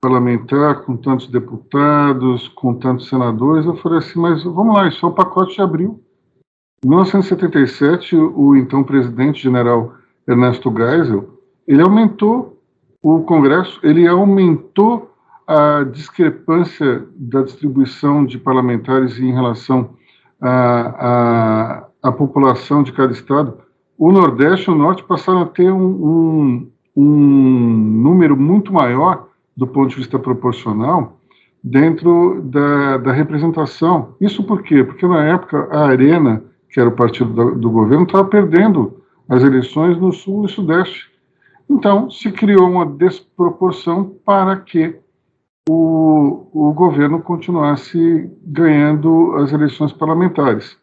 parlamentar 0.00 0.82
com 0.82 0.96
tantos 0.96 1.28
deputados, 1.28 2.48
com 2.48 2.74
tantos 2.74 3.08
senadores. 3.08 3.64
Eu 3.64 3.76
falei 3.76 3.98
assim, 3.98 4.18
mas 4.18 4.42
vamos 4.42 4.74
lá, 4.74 4.88
isso 4.88 5.06
é 5.06 5.08
o 5.08 5.12
pacote 5.12 5.54
de 5.54 5.62
abril. 5.62 6.00
Em 6.84 6.88
1977, 6.88 8.16
o 8.16 8.56
então 8.56 8.82
presidente 8.82 9.42
general 9.42 9.94
Ernesto 10.28 10.70
Geisel, 10.76 11.40
ele 11.66 11.80
aumentou 11.80 12.60
o 13.00 13.20
Congresso, 13.20 13.78
ele 13.82 14.06
aumentou 14.06 15.13
a 15.46 15.84
discrepância 15.84 17.06
da 17.14 17.42
distribuição 17.42 18.24
de 18.24 18.38
parlamentares 18.38 19.18
em 19.18 19.32
relação 19.32 19.90
à, 20.40 21.86
à, 22.02 22.12
população 22.12 22.82
de 22.82 22.92
cada 22.92 23.12
estado, 23.12 23.58
o 23.98 24.10
Nordeste 24.10 24.68
e 24.68 24.72
o 24.72 24.76
Norte 24.76 25.04
passaram 25.04 25.42
a 25.42 25.46
ter 25.46 25.70
um, 25.70 25.86
um, 25.86 26.70
um, 26.96 27.04
número 27.04 28.36
muito 28.36 28.72
maior 28.72 29.28
do 29.56 29.66
ponto 29.66 29.90
de 29.90 29.96
vista 29.96 30.18
proporcional 30.18 31.18
dentro 31.62 32.42
da, 32.42 32.98
da 32.98 33.12
representação. 33.12 34.14
Isso 34.20 34.42
por 34.44 34.62
quê? 34.62 34.82
Porque 34.82 35.06
na 35.06 35.24
época 35.24 35.68
a 35.70 35.86
Arena, 35.86 36.42
que 36.70 36.80
era 36.80 36.88
o 36.88 36.92
partido 36.92 37.32
do, 37.32 37.54
do 37.54 37.70
governo, 37.70 38.04
estava 38.04 38.24
perdendo 38.24 39.00
as 39.28 39.42
eleições 39.42 39.96
no 39.98 40.12
Sul 40.12 40.46
e 40.46 40.48
Sudeste. 40.48 41.10
Então 41.68 42.10
se 42.10 42.32
criou 42.32 42.68
uma 42.68 42.84
desproporção 42.84 44.12
para 44.24 44.56
que 44.56 45.03
o, 45.68 46.48
o 46.52 46.72
governo 46.72 47.22
continuasse 47.22 48.30
ganhando 48.42 49.34
as 49.36 49.52
eleições 49.52 49.92
parlamentares. 49.92 50.76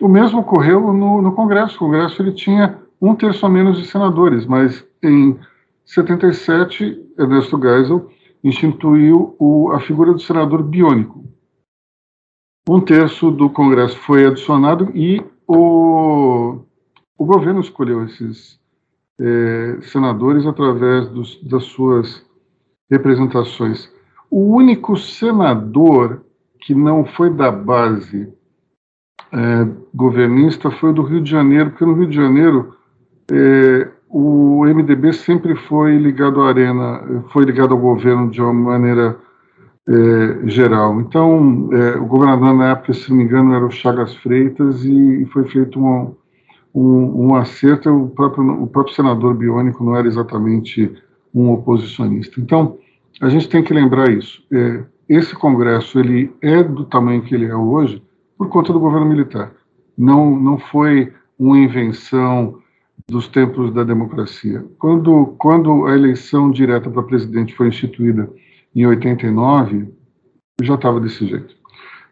O 0.00 0.08
mesmo 0.08 0.40
ocorreu 0.40 0.92
no, 0.92 1.20
no 1.20 1.32
Congresso. 1.32 1.76
O 1.76 1.78
Congresso 1.80 2.22
ele 2.22 2.32
tinha 2.32 2.78
um 3.00 3.14
terço 3.14 3.44
a 3.44 3.48
menos 3.48 3.78
de 3.78 3.86
senadores, 3.86 4.46
mas 4.46 4.86
em 5.02 5.38
77, 5.84 7.14
Ernesto 7.18 7.60
Geisel 7.60 8.10
instituiu 8.42 9.36
o, 9.38 9.70
a 9.72 9.80
figura 9.80 10.12
do 10.12 10.20
senador 10.20 10.62
biônico. 10.62 11.24
Um 12.68 12.80
terço 12.80 13.30
do 13.30 13.50
Congresso 13.50 13.98
foi 13.98 14.24
adicionado 14.24 14.90
e 14.94 15.22
o, 15.46 16.60
o 17.18 17.24
governo 17.24 17.60
escolheu 17.60 18.04
esses 18.04 18.60
é, 19.20 19.78
senadores 19.82 20.46
através 20.46 21.08
dos, 21.08 21.42
das 21.42 21.64
suas 21.64 22.24
representações. 22.90 23.90
O 24.32 24.56
único 24.56 24.96
senador 24.96 26.24
que 26.62 26.74
não 26.74 27.04
foi 27.04 27.28
da 27.28 27.50
base 27.50 28.32
é, 29.30 29.68
governista 29.94 30.70
foi 30.70 30.94
do 30.94 31.02
Rio 31.02 31.20
de 31.20 31.30
Janeiro, 31.30 31.68
porque 31.68 31.84
no 31.84 31.92
Rio 31.92 32.08
de 32.08 32.16
Janeiro 32.16 32.74
é, 33.30 33.90
o 34.08 34.64
MDB 34.64 35.12
sempre 35.12 35.54
foi 35.54 35.98
ligado 35.98 36.40
à 36.40 36.48
Arena, 36.48 37.22
foi 37.30 37.44
ligado 37.44 37.74
ao 37.74 37.78
governo 37.78 38.30
de 38.30 38.40
uma 38.40 38.54
maneira 38.54 39.18
é, 39.86 40.48
geral. 40.48 40.98
Então, 41.02 41.68
é, 41.70 41.98
o 41.98 42.06
governador 42.06 42.54
na 42.54 42.70
época, 42.70 42.94
se 42.94 43.10
não 43.10 43.18
me 43.18 43.24
engano, 43.24 43.52
era 43.52 43.66
o 43.66 43.70
Chagas 43.70 44.14
Freitas 44.16 44.82
e, 44.82 45.26
foi 45.30 45.44
feito 45.44 45.78
um, 45.78 46.14
um, 46.74 47.26
um 47.26 47.34
acerto. 47.34 47.90
O 47.90 48.08
próprio, 48.08 48.62
o 48.62 48.66
próprio 48.66 48.94
senador 48.94 49.34
biônico 49.34 49.84
não 49.84 49.94
era 49.94 50.08
exatamente 50.08 50.90
um 51.34 51.50
oposicionista. 51.50 52.40
Então, 52.40 52.78
a 53.22 53.28
gente 53.28 53.48
tem 53.48 53.62
que 53.62 53.72
lembrar 53.72 54.10
isso. 54.10 54.42
É, 54.52 54.84
esse 55.08 55.32
Congresso 55.32 56.00
ele 56.00 56.34
é 56.42 56.60
do 56.62 56.84
tamanho 56.84 57.22
que 57.22 57.32
ele 57.32 57.46
é 57.46 57.54
hoje 57.54 58.02
por 58.36 58.48
conta 58.48 58.72
do 58.72 58.80
governo 58.80 59.06
militar. 59.06 59.52
Não, 59.96 60.34
não 60.36 60.58
foi 60.58 61.12
uma 61.38 61.56
invenção 61.56 62.60
dos 63.08 63.28
tempos 63.28 63.72
da 63.72 63.84
democracia. 63.84 64.64
Quando, 64.76 65.36
quando 65.38 65.86
a 65.86 65.94
eleição 65.94 66.50
direta 66.50 66.90
para 66.90 67.02
presidente 67.04 67.54
foi 67.54 67.68
instituída 67.68 68.28
em 68.74 68.86
89, 68.86 69.88
já 70.60 70.74
estava 70.74 70.98
desse 70.98 71.24
jeito. 71.24 71.54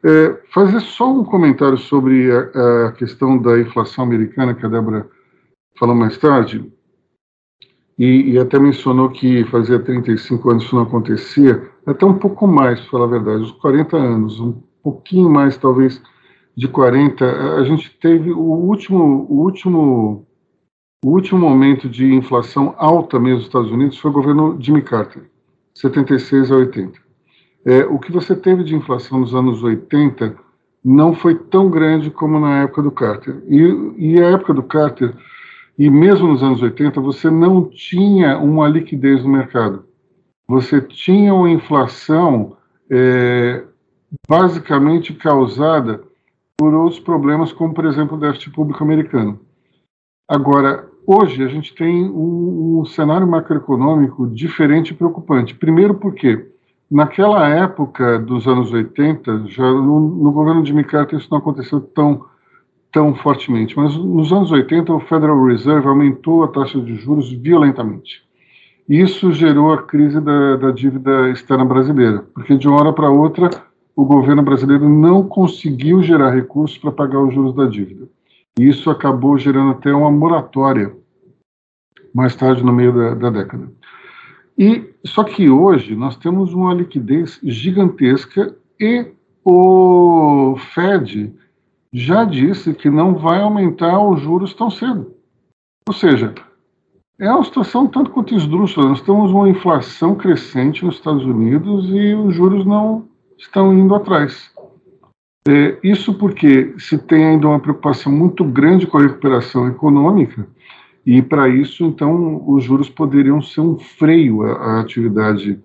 É, 0.05 0.41
fazer 0.53 0.81
só 0.81 1.13
um 1.13 1.25
comentário 1.25 1.77
sobre 1.77 2.31
a, 2.31 2.87
a, 2.87 2.93
questão 2.93 3.37
da 3.37 3.59
inflação 3.59 4.05
americana, 4.05 4.55
que 4.55 4.65
a 4.65 4.69
Débora 4.69 5.09
falou 5.77 5.95
mais 5.95 6.17
tarde 6.19 6.73
e, 8.01 8.31
e, 8.31 8.39
até 8.39 8.59
mencionou 8.59 9.11
que 9.11 9.45
fazia 9.45 9.79
35 9.79 10.51
anos 10.51 10.65
isso 10.65 10.75
não 10.75 10.85
acontecia, 10.85 11.71
até 11.85 12.07
um 12.07 12.15
pouco 12.15 12.47
mais, 12.47 12.81
para 12.81 12.91
falar 12.91 13.05
a 13.05 13.09
verdade, 13.09 13.43
uns 13.43 13.53
40 13.53 13.95
anos, 13.95 14.41
um 14.41 14.55
pouquinho 14.83 15.29
mais 15.29 15.59
talvez 15.59 16.01
de 16.57 16.67
40, 16.67 17.57
a 17.57 17.65
gente 17.65 17.91
teve 18.01 18.33
o 18.33 18.41
último, 18.41 19.27
o 19.29 19.43
último, 19.43 20.27
o 21.05 21.11
último 21.11 21.39
momento 21.39 21.91
de 21.91 22.15
inflação 22.15 22.75
alta 22.79 23.21
mesmo 23.21 23.37
nos 23.37 23.47
Estados 23.49 23.71
Unidos 23.71 23.99
foi 23.99 24.11
o 24.11 24.15
governo 24.15 24.57
Jimmy 24.59 24.81
Carter, 24.81 25.25
76 25.75 26.51
a 26.51 26.57
80. 26.57 26.99
É, 27.67 27.85
o 27.85 27.99
que 27.99 28.11
você 28.11 28.35
teve 28.35 28.65
de 28.65 28.75
inflação 28.75 29.21
nos 29.21 29.35
anos 29.35 29.63
80 29.63 30.35
não 30.83 31.13
foi 31.13 31.35
tão 31.35 31.69
grande 31.69 32.11
como 32.11 32.41
na 32.41 32.63
época 32.63 32.83
do 32.83 32.91
Carter. 32.91 33.43
E, 33.47 33.59
e 33.99 34.23
a 34.23 34.31
época 34.31 34.55
do 34.55 34.63
Carter 34.63 35.15
e 35.81 35.89
mesmo 35.89 36.29
nos 36.29 36.43
anos 36.43 36.61
80, 36.61 37.01
você 37.01 37.31
não 37.31 37.65
tinha 37.65 38.37
uma 38.37 38.69
liquidez 38.69 39.25
no 39.25 39.31
mercado. 39.31 39.87
Você 40.47 40.79
tinha 40.79 41.33
uma 41.33 41.51
inflação 41.51 42.55
é, 42.91 43.65
basicamente 44.29 45.15
causada 45.15 46.05
por 46.59 46.75
outros 46.75 47.01
problemas, 47.01 47.51
como, 47.51 47.73
por 47.73 47.87
exemplo, 47.87 48.19
o 48.19 48.21
déficit 48.21 48.51
público 48.51 48.85
americano. 48.85 49.41
Agora, 50.29 50.87
hoje, 51.07 51.43
a 51.43 51.49
gente 51.49 51.75
tem 51.75 52.05
um, 52.05 52.81
um 52.81 52.85
cenário 52.85 53.27
macroeconômico 53.27 54.29
diferente 54.29 54.91
e 54.91 54.95
preocupante. 54.95 55.55
Primeiro, 55.55 55.95
porque 55.95 56.47
naquela 56.91 57.49
época 57.49 58.19
dos 58.19 58.47
anos 58.47 58.71
80, 58.71 59.47
já 59.47 59.65
no, 59.65 59.99
no 59.99 60.31
governo 60.31 60.63
de 60.63 60.69
Jimmy 60.69 60.85
isso 61.15 61.29
não 61.31 61.39
aconteceu 61.39 61.81
tão 61.81 62.27
tão 62.93 63.15
fortemente, 63.15 63.77
mas 63.77 63.97
nos 63.97 64.33
anos 64.33 64.51
80 64.51 64.93
o 64.93 65.01
Federal 65.01 65.45
Reserve 65.45 65.87
aumentou 65.87 66.43
a 66.43 66.49
taxa 66.49 66.81
de 66.81 66.97
juros 66.97 67.31
violentamente. 67.33 68.23
Isso 68.89 69.33
gerou 69.33 69.73
a 69.73 69.83
crise 69.83 70.21
da, 70.21 70.57
da 70.57 70.71
dívida 70.73 71.31
externa 71.31 71.65
brasileira, 71.65 72.25
porque 72.35 72.57
de 72.57 72.67
uma 72.67 72.81
hora 72.81 72.93
para 72.93 73.09
outra 73.09 73.49
o 73.95 74.05
governo 74.05 74.43
brasileiro 74.43 74.89
não 74.89 75.23
conseguiu 75.23 76.03
gerar 76.03 76.31
recursos 76.31 76.79
para 76.79 76.91
pagar 76.91 77.21
os 77.21 77.35
juros 77.35 77.55
da 77.55 77.67
dívida. 77.67 78.09
E 78.59 78.69
isso 78.69 78.91
acabou 78.91 79.39
gerando 79.39 79.73
até 79.73 79.93
uma 79.93 80.11
moratória 80.11 80.93
mais 82.13 82.35
tarde 82.35 82.65
no 82.65 82.73
meio 82.73 82.93
da, 82.93 83.15
da 83.15 83.31
década. 83.31 83.71
E 84.59 84.91
só 85.05 85.23
que 85.23 85.49
hoje 85.49 85.95
nós 85.95 86.17
temos 86.17 86.53
uma 86.53 86.75
liquidez 86.75 87.39
gigantesca 87.43 88.55
e 88.79 89.07
o 89.45 90.57
Fed 90.75 91.33
já 91.93 92.25
disse 92.25 92.75
que 92.75 92.89
não 92.89 93.15
vai 93.15 93.41
aumentar 93.41 94.01
os 94.01 94.21
juros 94.21 94.55
tão 94.55 94.71
cedo. 94.71 95.15
Ou 95.89 95.95
seja, 95.95 96.35
é 97.19 97.31
uma 97.31 97.45
situação 97.45 97.87
tanto 97.87 98.11
quanto 98.11 98.35
esdrúxula. 98.35 98.89
Nós 98.89 99.01
temos 99.01 99.31
uma 99.31 99.49
inflação 99.49 100.15
crescente 100.15 100.85
nos 100.85 100.97
Estados 100.97 101.25
Unidos 101.25 101.89
e 101.91 102.15
os 102.15 102.35
juros 102.35 102.65
não 102.65 103.09
estão 103.37 103.73
indo 103.73 103.95
atrás. 103.95 104.51
É, 105.49 105.79
isso 105.83 106.15
porque 106.15 106.75
se 106.79 106.99
tem 106.99 107.25
ainda 107.25 107.49
uma 107.49 107.59
preocupação 107.59 108.13
muito 108.13 108.45
grande 108.45 108.87
com 108.87 108.99
a 108.99 109.03
recuperação 109.03 109.67
econômica 109.69 110.47
e 111.05 111.23
para 111.23 111.49
isso, 111.49 111.85
então, 111.85 112.43
os 112.47 112.65
juros 112.65 112.89
poderiam 112.89 113.41
ser 113.41 113.63
um 113.63 113.79
freio 113.79 114.43
à, 114.43 114.53
à 114.53 114.81
atividade 114.81 115.59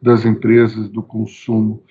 das 0.00 0.24
empresas, 0.24 0.88
do 0.88 1.02
consumo. 1.02 1.82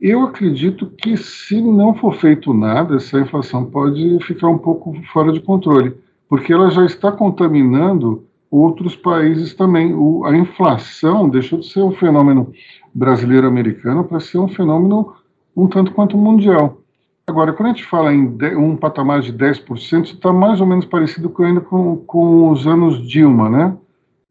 Eu 0.00 0.24
acredito 0.24 0.86
que, 0.86 1.16
se 1.16 1.60
não 1.60 1.94
for 1.94 2.14
feito 2.16 2.52
nada, 2.52 2.96
essa 2.96 3.18
inflação 3.18 3.64
pode 3.64 4.18
ficar 4.24 4.48
um 4.48 4.58
pouco 4.58 4.94
fora 5.12 5.32
de 5.32 5.40
controle, 5.40 5.96
porque 6.28 6.52
ela 6.52 6.70
já 6.70 6.84
está 6.84 7.10
contaminando 7.10 8.24
outros 8.50 8.94
países 8.94 9.54
também. 9.54 9.94
O, 9.94 10.24
a 10.26 10.36
inflação 10.36 11.28
deixou 11.28 11.60
de 11.60 11.68
ser 11.68 11.82
um 11.82 11.92
fenômeno 11.92 12.52
brasileiro-americano 12.94 14.04
para 14.04 14.20
ser 14.20 14.38
um 14.38 14.48
fenômeno 14.48 15.14
um 15.56 15.66
tanto 15.66 15.92
quanto 15.92 16.18
mundial. 16.18 16.78
Agora, 17.26 17.52
quando 17.52 17.70
a 17.70 17.72
gente 17.72 17.84
fala 17.84 18.12
em 18.12 18.36
um 18.56 18.76
patamar 18.76 19.20
de 19.20 19.32
10%, 19.32 20.04
está 20.04 20.32
mais 20.32 20.60
ou 20.60 20.66
menos 20.66 20.84
parecido 20.84 21.30
com, 21.30 21.42
ainda 21.42 21.60
com, 21.60 21.96
com 21.96 22.50
os 22.50 22.66
anos 22.66 23.04
Dilma, 23.08 23.48
né? 23.48 23.76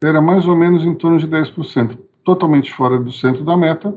Era 0.02 0.20
mais 0.20 0.46
ou 0.46 0.54
menos 0.54 0.84
em 0.84 0.94
torno 0.94 1.18
de 1.18 1.26
10%, 1.26 1.98
totalmente 2.24 2.72
fora 2.72 2.98
do 2.98 3.12
centro 3.12 3.44
da 3.44 3.56
meta, 3.56 3.94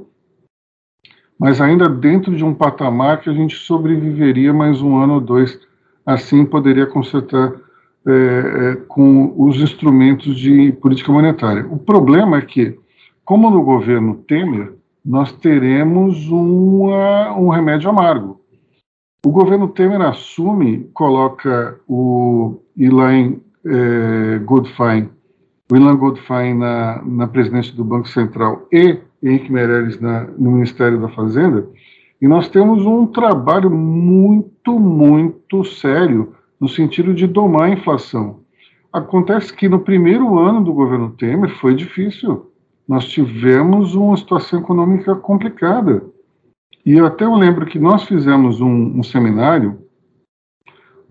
mas 1.39 1.61
ainda 1.61 1.87
dentro 1.87 2.35
de 2.35 2.43
um 2.43 2.53
patamar 2.53 3.21
que 3.21 3.29
a 3.29 3.33
gente 3.33 3.55
sobreviveria 3.55 4.53
mais 4.53 4.81
um 4.81 4.97
ano 4.97 5.15
ou 5.15 5.21
dois, 5.21 5.57
assim 6.05 6.45
poderia 6.45 6.85
consertar 6.85 7.53
é, 8.05 8.11
é, 8.11 8.75
com 8.87 9.33
os 9.37 9.61
instrumentos 9.61 10.35
de 10.35 10.71
política 10.73 11.11
monetária. 11.11 11.65
O 11.69 11.77
problema 11.77 12.37
é 12.37 12.41
que, 12.41 12.77
como 13.23 13.49
no 13.49 13.63
governo 13.63 14.15
Temer, 14.27 14.73
nós 15.05 15.31
teremos 15.31 16.27
uma, 16.29 17.33
um 17.37 17.49
remédio 17.49 17.89
amargo 17.89 18.39
o 19.25 19.31
governo 19.31 19.67
Temer 19.67 20.01
assume, 20.01 20.89
coloca 20.93 21.77
o 21.87 22.61
Ilan 22.75 23.35
é, 23.65 24.39
Goldfein, 24.39 25.09
o 25.69 25.75
Ilan 25.75 25.97
Goldfein 25.97 26.53
na, 26.53 27.01
na 27.03 27.27
presidência 27.27 27.73
do 27.73 27.83
Banco 27.83 28.07
Central 28.07 28.65
e 28.71 28.97
Henrique 29.21 29.51
Meirelles 29.51 29.99
na, 29.99 30.25
no 30.37 30.51
Ministério 30.51 30.99
da 30.99 31.09
Fazenda, 31.09 31.67
e 32.21 32.27
nós 32.27 32.49
temos 32.49 32.85
um 32.85 33.05
trabalho 33.07 33.69
muito, 33.69 34.79
muito 34.79 35.63
sério 35.63 36.33
no 36.59 36.67
sentido 36.67 37.13
de 37.13 37.25
domar 37.25 37.63
a 37.63 37.73
inflação. 37.73 38.41
Acontece 38.91 39.53
que 39.53 39.69
no 39.69 39.79
primeiro 39.79 40.37
ano 40.37 40.63
do 40.63 40.73
governo 40.73 41.11
Temer 41.11 41.49
foi 41.57 41.75
difícil. 41.75 42.51
Nós 42.87 43.07
tivemos 43.07 43.95
uma 43.95 44.17
situação 44.17 44.59
econômica 44.59 45.15
complicada. 45.15 46.03
E 46.85 46.93
eu 46.93 47.05
até 47.05 47.27
lembro 47.27 47.65
que 47.65 47.77
nós 47.77 48.03
fizemos 48.03 48.59
um, 48.59 48.99
um 48.99 49.03
seminário 49.03 49.79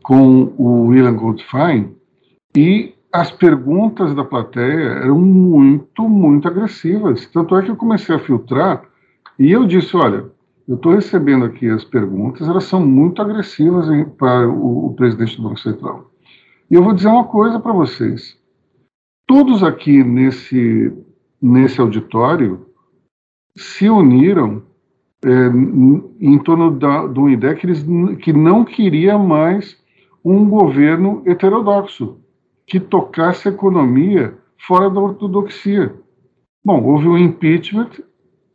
com 0.03 0.53
o 0.59 0.87
William 0.89 1.15
Goldfein 1.15 1.95
e 2.57 2.95
as 3.13 3.31
perguntas 3.31 4.15
da 4.15 4.25
plateia 4.25 4.91
eram 5.03 5.19
muito, 5.19 6.09
muito 6.09 6.47
agressivas. 6.47 7.27
Tanto 7.27 7.57
é 7.57 7.63
que 7.63 7.71
eu 7.71 7.77
comecei 7.77 8.15
a 8.15 8.19
filtrar 8.19 8.85
e 9.39 9.51
eu 9.51 9.67
disse, 9.67 9.97
olha, 9.97 10.27
eu 10.67 10.75
estou 10.75 10.93
recebendo 10.93 11.45
aqui 11.45 11.69
as 11.69 11.85
perguntas, 11.85 12.47
elas 12.47 12.65
são 12.65 12.85
muito 12.85 13.23
agressivas 13.23 13.89
hein, 13.89 14.05
para 14.19 14.49
o, 14.49 14.87
o 14.87 14.95
presidente 14.95 15.37
do 15.37 15.45
Banco 15.45 15.61
Central. 15.61 16.11
E 16.71 16.75
eu 16.75 16.83
vou 16.83 16.93
dizer 16.93 17.09
uma 17.09 17.25
coisa 17.25 17.59
para 17.59 17.73
vocês. 17.73 18.37
Todos 19.27 19.63
aqui 19.63 20.05
nesse, 20.05 20.93
nesse 21.41 21.81
auditório 21.81 22.67
se 23.57 23.89
uniram 23.89 24.63
é, 25.25 25.31
em 26.21 26.39
torno 26.39 26.71
da, 26.71 27.07
de 27.07 27.19
uma 27.19 27.33
ideia 27.33 27.55
que, 27.55 27.67
eles, 27.67 27.85
que 28.21 28.33
não 28.33 28.65
queria 28.65 29.19
mais 29.19 29.77
um 30.25 30.49
governo 30.49 31.23
heterodoxo, 31.27 32.19
que 32.69 32.79
tocasse 32.79 33.49
a 33.49 33.51
economia 33.51 34.37
fora 34.59 34.91
da 34.91 35.01
ortodoxia. 35.01 35.95
Bom, 36.65 36.85
houve 36.85 37.09
um 37.09 37.17
impeachment, 37.17 37.91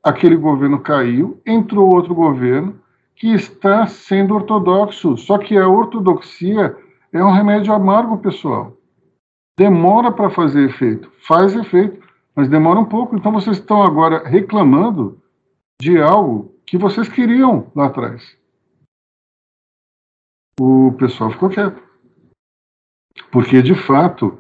aquele 0.04 0.36
governo 0.36 0.80
caiu, 0.80 1.42
entrou 1.46 1.94
outro 1.94 2.14
governo 2.14 2.80
que 3.16 3.34
está 3.34 3.88
sendo 3.88 4.36
ortodoxo, 4.36 5.18
só 5.18 5.38
que 5.38 5.58
a 5.58 5.68
ortodoxia 5.68 6.78
é 7.12 7.24
um 7.24 7.32
remédio 7.32 7.74
amargo, 7.74 8.18
pessoal. 8.18 8.78
Demora 9.58 10.12
para 10.12 10.30
fazer 10.30 10.70
efeito, 10.70 11.12
faz 11.28 11.56
efeito, 11.56 12.00
mas 12.36 12.50
demora 12.50 12.80
um 12.80 12.86
pouco. 12.86 13.16
Então 13.16 13.32
vocês 13.32 13.58
estão 13.58 13.84
agora 13.84 14.28
reclamando 14.28 15.20
de 15.82 16.00
algo 16.00 16.56
que 16.66 16.78
vocês 16.78 17.08
queriam 17.08 17.72
lá 17.76 17.88
atrás. 17.88 18.38
O 20.60 20.92
pessoal 20.98 21.32
ficou 21.32 21.50
quieto. 21.50 21.93
Porque, 23.32 23.62
de 23.62 23.76
fato, 23.76 24.38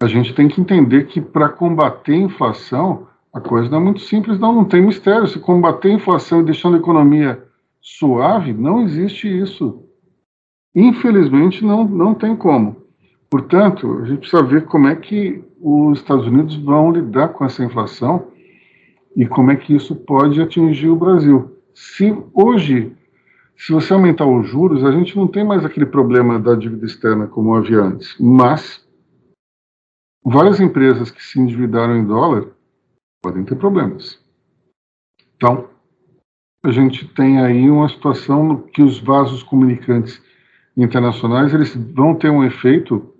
a 0.00 0.06
gente 0.06 0.34
tem 0.34 0.48
que 0.48 0.60
entender 0.60 1.06
que 1.06 1.20
para 1.20 1.48
combater 1.48 2.12
a 2.12 2.16
inflação, 2.16 3.06
a 3.32 3.40
coisa 3.40 3.68
não 3.70 3.78
é 3.78 3.82
muito 3.82 4.00
simples, 4.00 4.38
não, 4.38 4.54
não 4.54 4.64
tem 4.64 4.82
mistério. 4.82 5.26
Se 5.26 5.38
combater 5.38 5.88
a 5.88 5.94
inflação 5.94 6.40
e 6.40 6.44
deixando 6.44 6.76
a 6.76 6.80
economia 6.80 7.42
suave, 7.80 8.52
não 8.52 8.82
existe 8.82 9.28
isso. 9.28 9.84
Infelizmente, 10.74 11.64
não, 11.64 11.84
não 11.84 12.14
tem 12.14 12.36
como. 12.36 12.76
Portanto, 13.28 14.00
a 14.02 14.04
gente 14.06 14.20
precisa 14.20 14.42
ver 14.42 14.64
como 14.64 14.88
é 14.88 14.96
que 14.96 15.44
os 15.60 15.98
Estados 15.98 16.26
Unidos 16.26 16.56
vão 16.56 16.90
lidar 16.90 17.28
com 17.28 17.44
essa 17.44 17.64
inflação 17.64 18.28
e 19.16 19.26
como 19.26 19.50
é 19.50 19.56
que 19.56 19.74
isso 19.74 19.94
pode 19.94 20.40
atingir 20.40 20.88
o 20.88 20.96
Brasil. 20.96 21.56
Se 21.74 22.16
hoje, 22.32 22.92
se 23.60 23.72
você 23.72 23.92
aumentar 23.92 24.24
os 24.24 24.48
juros, 24.48 24.82
a 24.82 24.90
gente 24.90 25.14
não 25.14 25.28
tem 25.28 25.44
mais 25.44 25.62
aquele 25.66 25.84
problema 25.84 26.40
da 26.40 26.54
dívida 26.54 26.86
externa 26.86 27.26
como 27.26 27.54
havia 27.54 27.82
antes, 27.82 28.16
mas 28.18 28.82
várias 30.24 30.58
empresas 30.60 31.10
que 31.10 31.22
se 31.22 31.38
endividaram 31.38 31.94
em 31.94 32.06
dólar 32.06 32.46
podem 33.22 33.44
ter 33.44 33.56
problemas. 33.56 34.18
Então, 35.36 35.68
a 36.64 36.70
gente 36.70 37.06
tem 37.08 37.38
aí 37.38 37.70
uma 37.70 37.86
situação 37.90 38.62
que 38.62 38.82
os 38.82 38.98
vasos 38.98 39.42
comunicantes 39.42 40.22
internacionais 40.74 41.52
eles 41.52 41.76
vão 41.76 42.14
ter 42.14 42.30
um 42.30 42.42
efeito 42.42 43.14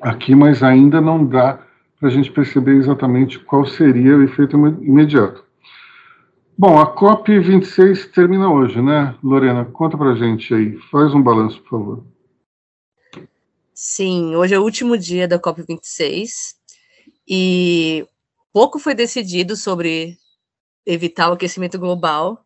aqui, 0.00 0.34
mas 0.34 0.62
ainda 0.62 1.02
não 1.02 1.22
dá 1.22 1.62
para 1.98 2.08
a 2.08 2.10
gente 2.10 2.32
perceber 2.32 2.76
exatamente 2.76 3.38
qual 3.38 3.66
seria 3.66 4.16
o 4.16 4.22
efeito 4.22 4.56
imediato. 4.56 5.49
Bom, 6.60 6.78
a 6.78 6.94
COP26 6.94 8.12
termina 8.12 8.52
hoje, 8.52 8.82
né? 8.82 9.16
Lorena, 9.24 9.64
conta 9.64 9.96
pra 9.96 10.14
gente 10.14 10.52
aí, 10.52 10.76
faz 10.90 11.14
um 11.14 11.22
balanço, 11.22 11.58
por 11.62 11.70
favor. 11.70 12.04
Sim, 13.72 14.36
hoje 14.36 14.54
é 14.54 14.58
o 14.58 14.62
último 14.62 14.98
dia 14.98 15.26
da 15.26 15.38
COP26 15.38 16.54
e 17.26 18.06
pouco 18.52 18.78
foi 18.78 18.94
decidido 18.94 19.56
sobre 19.56 20.18
evitar 20.84 21.30
o 21.30 21.32
aquecimento 21.32 21.78
global. 21.78 22.44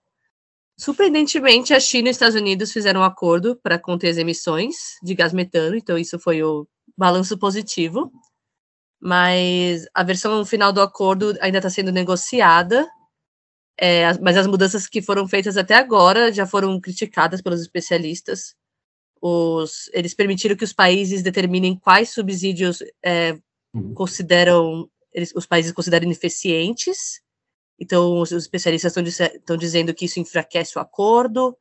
Surpreendentemente, 0.78 1.74
a 1.74 1.80
China 1.80 2.06
e 2.06 2.10
os 2.12 2.16
Estados 2.16 2.36
Unidos 2.36 2.70
fizeram 2.70 3.00
um 3.00 3.04
acordo 3.04 3.58
para 3.64 3.80
conter 3.80 4.10
as 4.10 4.16
emissões 4.16 4.76
de 5.02 5.12
gás 5.16 5.32
metano, 5.32 5.74
então 5.74 5.98
isso 5.98 6.20
foi 6.20 6.40
o 6.40 6.68
balanço 6.96 7.36
positivo. 7.36 8.12
Mas 9.00 9.88
a 9.92 10.04
versão 10.04 10.44
final 10.44 10.72
do 10.72 10.80
acordo 10.80 11.36
ainda 11.40 11.58
está 11.58 11.68
sendo 11.68 11.90
negociada 11.90 12.88
é, 13.78 14.16
mas 14.20 14.36
as 14.36 14.46
mudanças 14.46 14.86
que 14.86 15.02
foram 15.02 15.26
feitas 15.26 15.56
até 15.56 15.74
agora 15.74 16.32
já 16.32 16.46
foram 16.46 16.80
criticadas 16.80 17.42
pelos 17.42 17.60
especialistas. 17.60 18.54
Os, 19.20 19.90
eles 19.92 20.14
permitiram 20.14 20.56
que 20.56 20.64
os 20.64 20.72
países 20.72 21.22
determinem 21.22 21.76
quais 21.76 22.10
subsídios 22.10 22.82
é, 23.04 23.36
uhum. 23.74 23.94
consideram 23.94 24.88
eles, 25.12 25.32
os 25.34 25.46
países 25.46 25.72
consideram 25.72 26.04
ineficientes. 26.04 27.20
Então, 27.78 28.20
os, 28.20 28.30
os 28.30 28.44
especialistas 28.44 28.94
estão 28.96 29.56
dizendo 29.56 29.94
que 29.94 30.04
isso 30.04 30.20
enfraquece 30.20 30.78
o 30.78 30.80
acordo. 30.80 31.56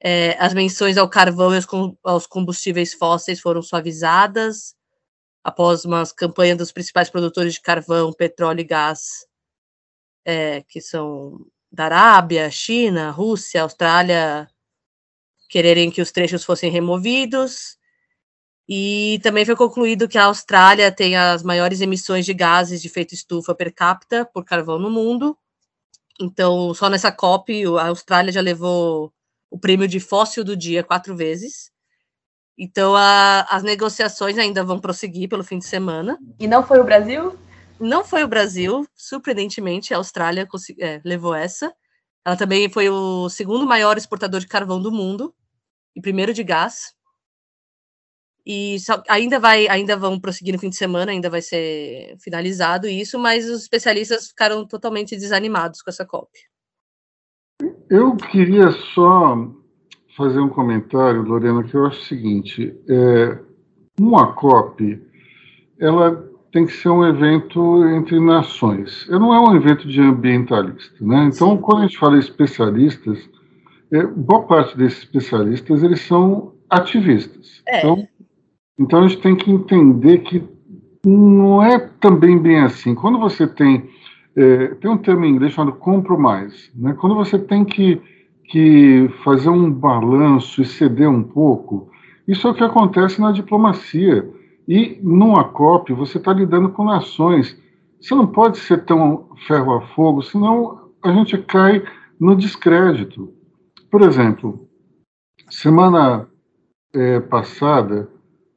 É, 0.00 0.36
as 0.38 0.54
menções 0.54 0.96
ao 0.96 1.08
carvão 1.08 1.52
e 1.52 1.56
aos, 1.56 1.66
aos 2.02 2.26
combustíveis 2.26 2.94
fósseis 2.94 3.40
foram 3.40 3.62
suavizadas 3.62 4.74
após 5.42 5.84
uma 5.84 6.04
campanha 6.16 6.56
dos 6.56 6.72
principais 6.72 7.10
produtores 7.10 7.54
de 7.54 7.60
carvão, 7.60 8.12
petróleo 8.12 8.60
e 8.60 8.64
gás 8.64 9.26
é, 10.24 10.62
que 10.62 10.80
são 10.80 11.46
da 11.70 11.84
Arábia, 11.86 12.50
China, 12.50 13.10
Rússia, 13.10 13.62
Austrália, 13.62 14.48
quererem 15.48 15.90
que 15.90 16.00
os 16.00 16.12
trechos 16.12 16.44
fossem 16.44 16.70
removidos. 16.70 17.76
E 18.68 19.20
também 19.22 19.44
foi 19.44 19.56
concluído 19.56 20.08
que 20.08 20.16
a 20.16 20.24
Austrália 20.24 20.90
tem 20.90 21.16
as 21.16 21.42
maiores 21.42 21.80
emissões 21.80 22.24
de 22.24 22.32
gases 22.32 22.80
de 22.80 22.88
efeito 22.88 23.12
estufa 23.12 23.54
per 23.54 23.72
capita 23.72 24.24
por 24.24 24.44
carvão 24.44 24.78
no 24.78 24.90
mundo. 24.90 25.36
Então, 26.20 26.72
só 26.72 26.88
nessa 26.88 27.12
COP, 27.12 27.64
a 27.78 27.88
Austrália 27.88 28.32
já 28.32 28.40
levou 28.40 29.12
o 29.50 29.58
prêmio 29.58 29.86
de 29.86 30.00
fóssil 30.00 30.44
do 30.44 30.56
dia 30.56 30.82
quatro 30.82 31.14
vezes. 31.14 31.70
Então, 32.56 32.94
a, 32.94 33.42
as 33.50 33.62
negociações 33.62 34.38
ainda 34.38 34.62
vão 34.62 34.78
prosseguir 34.78 35.28
pelo 35.28 35.44
fim 35.44 35.58
de 35.58 35.66
semana. 35.66 36.16
E 36.38 36.46
não 36.46 36.64
foi 36.64 36.78
o 36.78 36.84
Brasil? 36.84 37.36
Não 37.80 38.04
foi 38.04 38.22
o 38.22 38.28
Brasil, 38.28 38.86
surpreendentemente, 38.94 39.92
a 39.92 39.96
Austrália 39.96 40.48
é, 40.78 41.00
levou 41.04 41.34
essa. 41.34 41.74
Ela 42.24 42.36
também 42.36 42.68
foi 42.68 42.88
o 42.88 43.28
segundo 43.28 43.66
maior 43.66 43.96
exportador 43.96 44.40
de 44.40 44.46
carvão 44.46 44.80
do 44.80 44.92
mundo 44.92 45.34
e 45.94 46.00
primeiro 46.00 46.32
de 46.32 46.42
gás. 46.42 46.94
E 48.46 48.78
só, 48.80 49.02
ainda 49.08 49.40
vai, 49.40 49.66
ainda 49.68 49.96
vão 49.96 50.20
prosseguir 50.20 50.52
no 50.52 50.60
fim 50.60 50.68
de 50.68 50.76
semana, 50.76 51.12
ainda 51.12 51.30
vai 51.30 51.40
ser 51.40 52.16
finalizado 52.18 52.86
isso, 52.86 53.18
mas 53.18 53.48
os 53.48 53.62
especialistas 53.62 54.28
ficaram 54.28 54.66
totalmente 54.66 55.16
desanimados 55.16 55.82
com 55.82 55.90
essa 55.90 56.04
COP. 56.04 56.30
Eu 57.88 58.16
queria 58.16 58.70
só 58.94 59.36
fazer 60.16 60.40
um 60.40 60.48
comentário, 60.48 61.22
Lorena, 61.22 61.64
que 61.64 61.74
eu 61.74 61.86
acho 61.86 62.00
o 62.00 62.04
seguinte: 62.04 62.74
é, 62.88 63.38
uma 63.98 64.34
COP, 64.34 65.00
ela 65.78 66.33
tem 66.54 66.66
que 66.66 66.72
ser 66.72 66.88
um 66.88 67.04
evento 67.04 67.84
entre 67.88 68.20
nações. 68.20 69.08
Não 69.08 69.34
é 69.34 69.40
um 69.40 69.56
evento 69.56 69.88
de 69.88 70.00
ambientalista, 70.00 71.04
né? 71.04 71.24
Então, 71.24 71.58
quando 71.58 71.80
a 71.80 71.82
gente 71.82 71.98
fala 71.98 72.16
especialistas, 72.16 73.28
é, 73.92 74.06
boa 74.06 74.44
parte 74.44 74.78
desses 74.78 75.00
especialistas 75.00 75.82
eles 75.82 76.00
são 76.02 76.52
ativistas. 76.70 77.60
É. 77.66 77.80
Então, 77.80 78.08
então 78.78 78.98
a 79.00 79.08
gente 79.08 79.20
tem 79.20 79.34
que 79.34 79.50
entender 79.50 80.18
que 80.18 80.44
não 81.04 81.60
é 81.60 81.76
também 82.00 82.38
bem 82.38 82.60
assim. 82.60 82.94
Quando 82.94 83.18
você 83.18 83.48
tem 83.48 83.90
é, 84.36 84.68
tem 84.76 84.88
um 84.88 84.96
termo 84.96 85.24
em 85.24 85.30
inglês 85.30 85.54
chamado 85.54 85.76
compromise, 85.76 86.70
né? 86.76 86.94
Quando 87.00 87.16
você 87.16 87.36
tem 87.36 87.64
que 87.64 88.00
que 88.44 89.10
fazer 89.24 89.48
um 89.48 89.72
balanço 89.72 90.62
e 90.62 90.64
ceder 90.64 91.10
um 91.10 91.22
pouco, 91.24 91.90
isso 92.28 92.46
é 92.46 92.50
o 92.52 92.54
que 92.54 92.62
acontece 92.62 93.20
na 93.20 93.32
diplomacia. 93.32 94.24
E 94.66 94.98
numa 95.02 95.44
COP 95.44 95.92
você 95.92 96.18
está 96.18 96.32
lidando 96.32 96.70
com 96.70 96.84
nações. 96.84 97.56
Você 98.00 98.14
não 98.14 98.26
pode 98.26 98.58
ser 98.58 98.84
tão 98.84 99.28
ferro 99.46 99.74
a 99.74 99.80
fogo, 99.88 100.22
senão 100.22 100.90
a 101.02 101.12
gente 101.12 101.36
cai 101.38 101.82
no 102.18 102.34
descrédito. 102.34 103.32
Por 103.90 104.02
exemplo, 104.02 104.68
semana 105.50 106.26
é, 106.94 107.20
passada, 107.20 108.08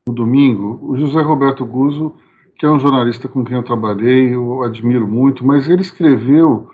no 0.07 0.13
domingo, 0.13 0.79
o 0.81 0.97
José 0.97 1.21
Roberto 1.21 1.65
Guzzo, 1.65 2.13
que 2.57 2.65
é 2.65 2.69
um 2.69 2.79
jornalista 2.79 3.27
com 3.27 3.43
quem 3.43 3.57
eu 3.57 3.63
trabalhei, 3.63 4.33
eu 4.33 4.63
admiro 4.63 5.07
muito, 5.07 5.45
mas 5.45 5.69
ele 5.69 5.81
escreveu 5.81 6.69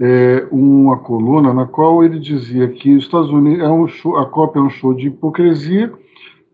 é, 0.00 0.46
uma 0.50 0.96
coluna 0.98 1.52
na 1.52 1.66
qual 1.66 2.04
ele 2.04 2.18
dizia 2.18 2.68
que 2.68 2.94
os 2.94 3.04
Estados 3.04 3.30
Unidos 3.30 3.64
é 3.64 3.68
um 3.68 3.88
show, 3.88 4.16
a 4.16 4.26
COP 4.26 4.58
é 4.58 4.62
um 4.62 4.70
show 4.70 4.94
de 4.94 5.08
hipocrisia, 5.08 5.92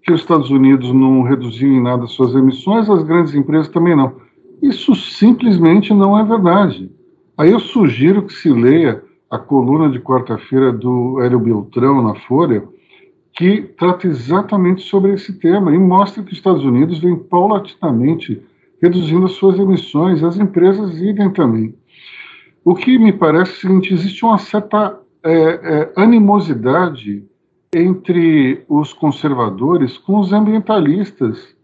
que 0.04 0.12
os 0.12 0.20
Estados 0.20 0.50
Unidos 0.50 0.92
não 0.92 1.22
reduziam 1.22 1.72
em 1.72 1.82
nada 1.82 2.06
suas 2.06 2.34
emissões, 2.34 2.90
as 2.90 3.02
grandes 3.02 3.34
empresas 3.34 3.68
também 3.68 3.96
não. 3.96 4.14
Isso 4.62 4.94
simplesmente 4.94 5.94
não 5.94 6.18
é 6.18 6.22
verdade. 6.22 6.90
Aí 7.36 7.50
eu 7.50 7.58
sugiro 7.58 8.22
que 8.22 8.34
se 8.34 8.50
leia 8.50 9.02
a 9.30 9.38
coluna 9.38 9.88
de 9.88 9.98
quarta-feira 9.98 10.72
do 10.72 11.20
Hélio 11.20 11.40
Beltrão 11.40 12.02
na 12.02 12.14
Folha, 12.14 12.62
que 13.32 13.62
trata 13.62 14.06
exatamente 14.06 14.82
sobre 14.82 15.14
esse 15.14 15.32
tema 15.38 15.74
e 15.74 15.78
mostra 15.78 16.22
que 16.22 16.32
os 16.32 16.38
Estados 16.38 16.64
Unidos 16.64 16.98
vem 16.98 17.16
paulatinamente 17.16 18.40
reduzindo 18.80 19.24
as 19.24 19.32
suas 19.32 19.58
emissões, 19.58 20.22
as 20.22 20.36
empresas 20.36 21.00
idem 21.00 21.30
também. 21.30 21.74
O 22.64 22.74
que 22.74 22.98
me 22.98 23.12
parece 23.12 23.50
é 23.50 23.54
o 23.54 23.60
seguinte: 23.60 23.94
existe 23.94 24.24
uma 24.24 24.38
certa 24.38 25.00
é, 25.24 25.32
é, 25.32 25.92
animosidade 25.96 27.24
entre 27.74 28.64
os 28.68 28.92
conservadores 28.92 29.98
com 29.98 30.18
os 30.18 30.32
ambientalistas, 30.32 31.54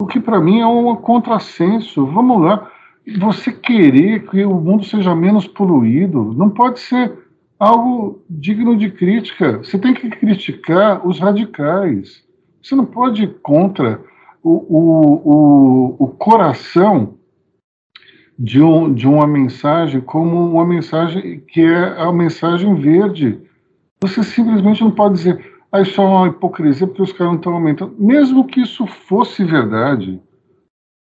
o 0.00 0.06
que 0.06 0.18
para 0.18 0.40
mim 0.40 0.60
é 0.60 0.66
um 0.66 0.94
contrassenso. 0.96 2.06
Vamos 2.06 2.42
lá, 2.42 2.70
você 3.18 3.52
querer 3.52 4.28
que 4.28 4.44
o 4.44 4.54
mundo 4.54 4.84
seja 4.84 5.14
menos 5.14 5.46
poluído 5.46 6.32
não 6.34 6.50
pode 6.50 6.80
ser 6.80 7.12
algo 7.58 8.22
digno 8.28 8.76
de 8.76 8.90
crítica. 8.90 9.58
Você 9.58 9.78
tem 9.78 9.94
que 9.94 10.08
criticar 10.08 11.06
os 11.06 11.18
radicais. 11.18 12.24
Você 12.62 12.74
não 12.74 12.84
pode 12.84 13.24
ir 13.24 13.38
contra 13.42 14.00
o, 14.42 14.50
o, 14.50 15.22
o, 15.24 16.04
o 16.04 16.08
coração 16.08 17.14
de, 18.38 18.62
um, 18.62 18.92
de 18.92 19.06
uma 19.06 19.26
mensagem 19.26 20.00
como 20.00 20.50
uma 20.50 20.66
mensagem 20.66 21.40
que 21.40 21.62
é 21.62 22.00
a 22.00 22.12
mensagem 22.12 22.74
verde. 22.74 23.40
Você 24.06 24.22
simplesmente 24.22 24.82
não 24.82 24.90
pode 24.92 25.14
dizer, 25.14 25.52
ah, 25.72 25.80
isso 25.80 26.00
é 26.00 26.04
uma 26.04 26.28
hipocrisia 26.28 26.86
porque 26.86 27.02
os 27.02 27.12
caras 27.12 27.32
não 27.32 27.38
estão 27.38 27.54
aumentando. 27.54 27.94
Mesmo 27.98 28.46
que 28.46 28.60
isso 28.60 28.86
fosse 28.86 29.44
verdade, 29.44 30.20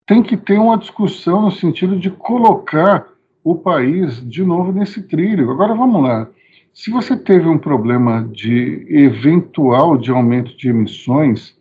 tem 0.06 0.22
que 0.22 0.36
ter 0.36 0.58
uma 0.58 0.78
discussão 0.78 1.42
no 1.42 1.50
sentido 1.50 1.98
de 1.98 2.10
colocar 2.10 3.06
o 3.42 3.54
país 3.54 4.26
de 4.26 4.42
novo 4.42 4.72
nesse 4.72 5.02
trilho. 5.02 5.50
Agora 5.50 5.74
vamos 5.74 6.02
lá. 6.02 6.28
Se 6.72 6.90
você 6.90 7.14
teve 7.16 7.46
um 7.46 7.58
problema 7.58 8.26
de 8.32 8.86
eventual 8.88 9.98
de 9.98 10.10
aumento 10.10 10.56
de 10.56 10.70
emissões 10.70 11.56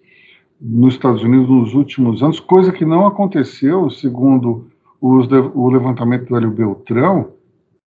nos 0.59 0.93
Estados 0.93 1.21
Unidos 1.23 1.49
nos 1.49 1.73
últimos 1.73 2.23
anos, 2.23 2.39
coisa 2.39 2.71
que 2.71 2.85
não 2.85 3.05
aconteceu, 3.05 3.89
segundo 3.89 4.71
os, 4.99 5.27
o 5.53 5.69
levantamento 5.69 6.29
do 6.29 6.37
Hélio 6.37 6.51
Beltrão, 6.51 7.33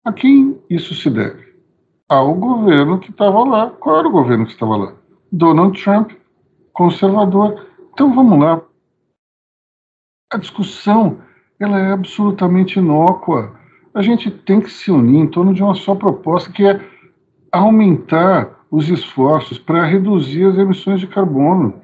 a 0.04 0.12
quem 0.12 0.56
isso 0.70 0.94
se 0.94 1.10
deve? 1.10 1.49
Ao 2.10 2.34
governo 2.34 2.98
que 2.98 3.12
estava 3.12 3.44
lá. 3.44 3.70
Qual 3.70 4.00
era 4.00 4.08
o 4.08 4.10
governo 4.10 4.44
que 4.44 4.50
estava 4.50 4.76
lá? 4.76 4.94
Donald 5.30 5.80
Trump, 5.80 6.10
conservador. 6.72 7.68
Então 7.92 8.12
vamos 8.12 8.36
lá. 8.40 8.60
A 10.32 10.36
discussão 10.36 11.18
ela 11.60 11.78
é 11.78 11.92
absolutamente 11.92 12.80
inócua. 12.80 13.54
A 13.94 14.02
gente 14.02 14.28
tem 14.28 14.60
que 14.60 14.72
se 14.72 14.90
unir 14.90 15.20
em 15.20 15.28
torno 15.28 15.54
de 15.54 15.62
uma 15.62 15.76
só 15.76 15.94
proposta, 15.94 16.50
que 16.50 16.66
é 16.66 16.80
aumentar 17.52 18.58
os 18.72 18.88
esforços 18.88 19.56
para 19.56 19.86
reduzir 19.86 20.46
as 20.46 20.58
emissões 20.58 20.98
de 20.98 21.06
carbono. 21.06 21.80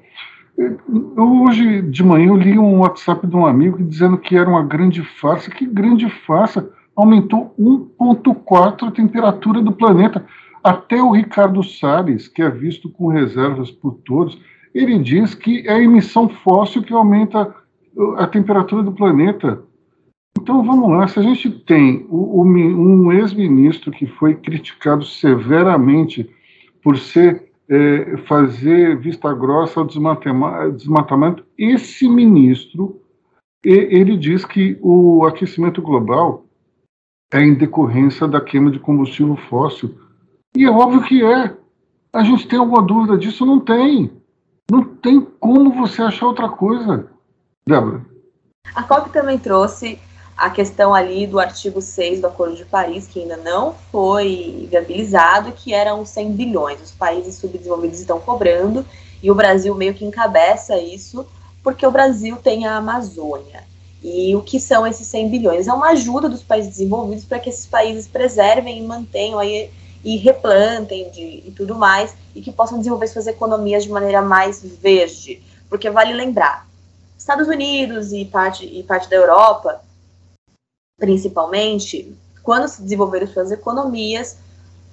Hoje 1.17 1.83
de 1.83 2.03
manhã 2.03 2.31
eu 2.31 2.37
li 2.37 2.59
um 2.59 2.81
WhatsApp 2.81 3.25
de 3.25 3.37
um 3.37 3.47
amigo 3.47 3.81
dizendo 3.81 4.19
que 4.19 4.37
era 4.37 4.51
uma 4.51 4.65
grande 4.65 5.05
farsa. 5.05 5.53
Que 5.53 5.65
grande 5.65 6.11
farsa! 6.27 6.69
Aumentou 6.97 7.55
1,4 7.59 8.89
a 8.89 8.91
temperatura 8.91 9.61
do 9.61 9.73
planeta. 9.73 10.25
Até 10.65 11.01
o 11.01 11.13
Ricardo 11.13 11.63
Salles, 11.63 12.27
que 12.27 12.43
é 12.43 12.51
visto 12.51 12.89
com 12.89 13.09
reservas 13.09 13.71
por 13.71 13.99
todos, 14.05 14.41
ele 14.75 14.99
diz 14.99 15.35
que 15.35 15.67
é 15.67 15.75
a 15.75 15.83
emissão 15.83 16.29
fóssil 16.29 16.83
que 16.83 16.93
aumenta 16.93 17.55
a 18.17 18.27
temperatura 18.27 18.83
do 18.83 18.93
planeta. 18.93 19.63
Então 20.39 20.65
vamos 20.65 20.91
lá, 20.91 21.07
se 21.09 21.19
a 21.19 21.23
gente 21.23 21.51
tem 21.51 22.07
um 22.11 23.13
ex-ministro 23.13 23.91
que 23.91 24.07
foi 24.07 24.35
criticado 24.35 25.05
severamente 25.05 26.29
por 26.83 26.99
ser 26.99 27.47
é, 27.69 28.17
fazer 28.29 28.99
vista 28.99 29.33
grossa 29.35 29.81
ao 29.81 29.87
desmatamento. 30.73 31.45
Esse 31.59 32.09
ministro, 32.09 33.01
ele 33.65 34.17
diz 34.17 34.45
que 34.45 34.79
o 34.81 35.25
aquecimento 35.25 35.83
global 35.83 36.46
é 37.33 37.41
em 37.41 37.55
decorrência 37.55 38.27
da 38.29 38.41
queima 38.41 38.71
de 38.71 38.79
combustível 38.79 39.37
fóssil. 39.49 39.95
E 40.57 40.65
é 40.65 40.71
óbvio 40.71 41.03
que 41.03 41.25
é. 41.25 41.55
A 42.13 42.23
gente 42.23 42.47
tem 42.47 42.59
alguma 42.59 42.83
dúvida 42.83 43.19
disso? 43.19 43.45
Não 43.45 43.61
tem. 43.61 44.11
Não 44.71 44.83
tem 44.83 45.21
como 45.39 45.73
você 45.73 46.03
achar 46.03 46.27
outra 46.27 46.49
coisa. 46.49 47.11
Débora. 47.67 48.05
A 48.75 48.83
COP 48.83 49.11
também 49.11 49.39
trouxe 49.39 49.99
a 50.37 50.51
questão 50.51 50.95
ali 50.95 51.27
do 51.27 51.41
artigo 51.41 51.81
6 51.81 52.21
do 52.21 52.27
Acordo 52.27 52.57
de 52.57 52.65
Paris, 52.65 53.07
que 53.07 53.21
ainda 53.21 53.37
não 53.37 53.75
foi 53.91 54.69
viabilizado, 54.71 55.53
que 55.53 55.73
eram 55.73 56.05
100 56.05 56.33
bilhões. 56.33 56.83
Os 56.83 56.93
países 56.93 57.37
subdesenvolvidos 57.37 58.01
estão 58.01 58.21
cobrando 58.21 58.85
e 59.23 59.31
o 59.31 59.35
Brasil 59.35 59.75
meio 59.75 59.95
que 59.95 60.05
encabeça 60.05 60.79
isso, 60.79 61.27
porque 61.63 61.87
o 61.87 61.91
Brasil 61.91 62.37
tem 62.37 62.67
a 62.67 62.77
Amazônia. 62.77 63.65
E 64.03 64.35
o 64.37 64.43
que 64.43 64.61
são 64.61 64.87
esses 64.87 65.07
100 65.07 65.31
bilhões? 65.31 65.67
É 65.67 65.73
uma 65.73 65.91
ajuda 65.91 66.29
dos 66.29 66.43
países 66.43 66.71
desenvolvidos 66.71 67.25
para 67.25 67.39
que 67.39 67.49
esses 67.49 67.67
países 67.67 68.07
preservem 68.07 68.79
e 68.79 68.83
mantenham 68.83 69.39
aí, 69.39 69.71
e 70.05 70.17
replantem 70.17 71.11
de, 71.11 71.43
e 71.47 71.53
tudo 71.57 71.75
mais, 71.75 72.15
e 72.35 72.41
que 72.41 72.53
possam 72.53 72.79
desenvolver 72.79 73.09
suas 73.09 73.27
economias 73.27 73.85
de 73.85 73.91
maneira 73.91 74.23
mais 74.23 74.63
verde. 74.63 75.43
Porque 75.69 75.91
vale 75.91 76.13
lembrar, 76.13 76.69
Estados 77.19 77.49
Unidos 77.49 78.13
e 78.13 78.25
parte, 78.25 78.65
e 78.65 78.83
parte 78.85 79.11
da 79.11 79.17
Europa 79.17 79.81
principalmente, 80.99 82.17
quando 82.43 82.69
se 82.69 82.83
desenvolveram 82.83 83.27
suas 83.27 83.51
economias, 83.51 84.39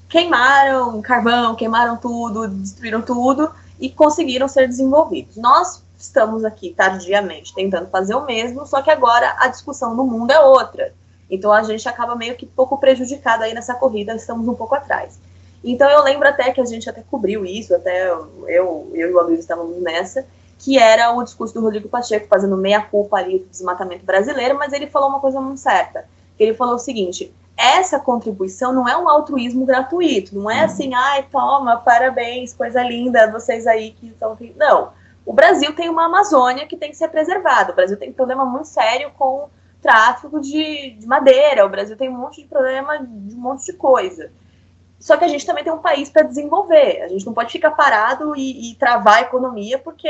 queimaram 0.10 1.02
carvão, 1.02 1.56
queimaram 1.56 1.98
tudo, 1.98 2.48
destruíram 2.48 3.02
tudo 3.02 3.52
e 3.80 3.90
conseguiram 3.90 4.48
ser 4.48 4.68
desenvolvidos. 4.68 5.38
Nós 5.38 5.82
estamos 6.04 6.44
aqui 6.44 6.74
tardiamente 6.74 7.56
tentando 7.56 7.90
fazer 7.90 8.14
o 8.14 8.26
mesmo, 8.26 8.66
só 8.66 8.82
que 8.82 8.92
agora 8.92 9.36
a 9.40 9.48
discussão 9.48 9.96
no 9.96 10.04
mundo 10.04 10.32
é 10.32 10.40
outra. 10.40 10.94
Então 11.30 11.52
a 11.52 11.64
gente 11.64 11.88
acaba 11.88 12.16
meio 12.16 12.36
que 12.36 12.46
pouco 12.46 12.78
prejudicado 12.78 13.44
aí 13.44 13.54
nessa 13.54 13.74
corrida, 13.74 14.14
estamos 14.14 14.48
um 14.48 14.54
pouco 14.54 14.76
atrás. 14.76 15.18
Então 15.64 15.90
eu 15.90 16.04
lembro 16.04 16.28
até 16.28 16.52
que 16.52 16.60
a 16.60 16.66
gente 16.66 16.90
até 16.90 17.02
cobriu 17.10 17.46
isso, 17.46 17.74
até 17.74 18.10
eu, 18.10 18.30
eu 18.46 19.10
e 19.10 19.14
o 19.14 19.20
Aloysio 19.20 19.40
estávamos 19.40 19.82
nessa, 19.82 20.26
que 20.60 20.78
era 20.78 21.14
o 21.14 21.24
discurso 21.24 21.54
do 21.54 21.62
Rodrigo 21.62 21.88
Pacheco 21.88 22.28
fazendo 22.28 22.58
meia-culpa 22.58 23.18
ali 23.18 23.40
do 23.40 23.46
desmatamento 23.46 24.06
brasileiro, 24.06 24.58
mas 24.58 24.74
ele 24.74 24.88
falou 24.88 25.10
uma 25.10 25.22
coisa 25.22 25.40
muito 25.40 25.62
certa. 25.62 26.06
Ele 26.38 26.54
falou 26.54 26.76
o 26.76 26.80
seguinte: 26.80 27.34
essa 27.56 27.98
contribuição 27.98 28.74
não 28.74 28.88
é 28.88 28.98
um 28.98 29.08
altruísmo 29.08 29.66
gratuito, 29.66 30.36
não 30.38 30.52
é 30.52 30.60
uhum. 30.60 30.66
assim, 30.66 30.94
ai, 30.94 31.26
toma, 31.32 31.78
parabéns, 31.78 32.54
coisa 32.54 32.84
linda, 32.84 33.32
vocês 33.32 33.66
aí 33.66 33.92
que 33.92 34.08
estão. 34.08 34.38
Não. 34.58 35.02
O 35.26 35.34
Brasil 35.34 35.74
tem 35.74 35.90
uma 35.90 36.06
Amazônia 36.06 36.68
que 36.68 36.78
tem 36.78 36.90
que 36.90 36.98
ser 36.98 37.08
preservada. 37.08 37.72
O 37.72 37.76
Brasil 37.76 37.98
tem 37.98 38.10
um 38.10 38.14
problema 38.14 38.46
muito 38.46 38.68
sério 38.68 39.12
com 39.18 39.50
tráfico 39.82 40.40
de, 40.40 40.92
de 40.92 41.08
madeira. 41.08 41.66
O 41.66 41.70
Brasil 41.70 41.96
tem 41.96 42.10
um 42.10 42.18
monte 42.18 42.42
de 42.42 42.48
problema 42.48 42.98
de 43.00 43.36
um 43.36 43.40
monte 43.40 43.66
de 43.66 43.74
coisa. 43.74 44.32
Só 45.00 45.18
que 45.18 45.26
a 45.26 45.28
gente 45.28 45.46
também 45.46 45.64
tem 45.64 45.74
um 45.74 45.80
país 45.80 46.10
para 46.10 46.24
desenvolver. 46.24 47.02
A 47.02 47.08
gente 47.10 47.26
não 47.26 47.34
pode 47.34 47.52
ficar 47.52 47.72
parado 47.72 48.36
e, 48.36 48.72
e, 48.72 48.76
travar 48.76 49.18
a 49.18 49.22
economia 49.22 49.78
porque 49.78 50.10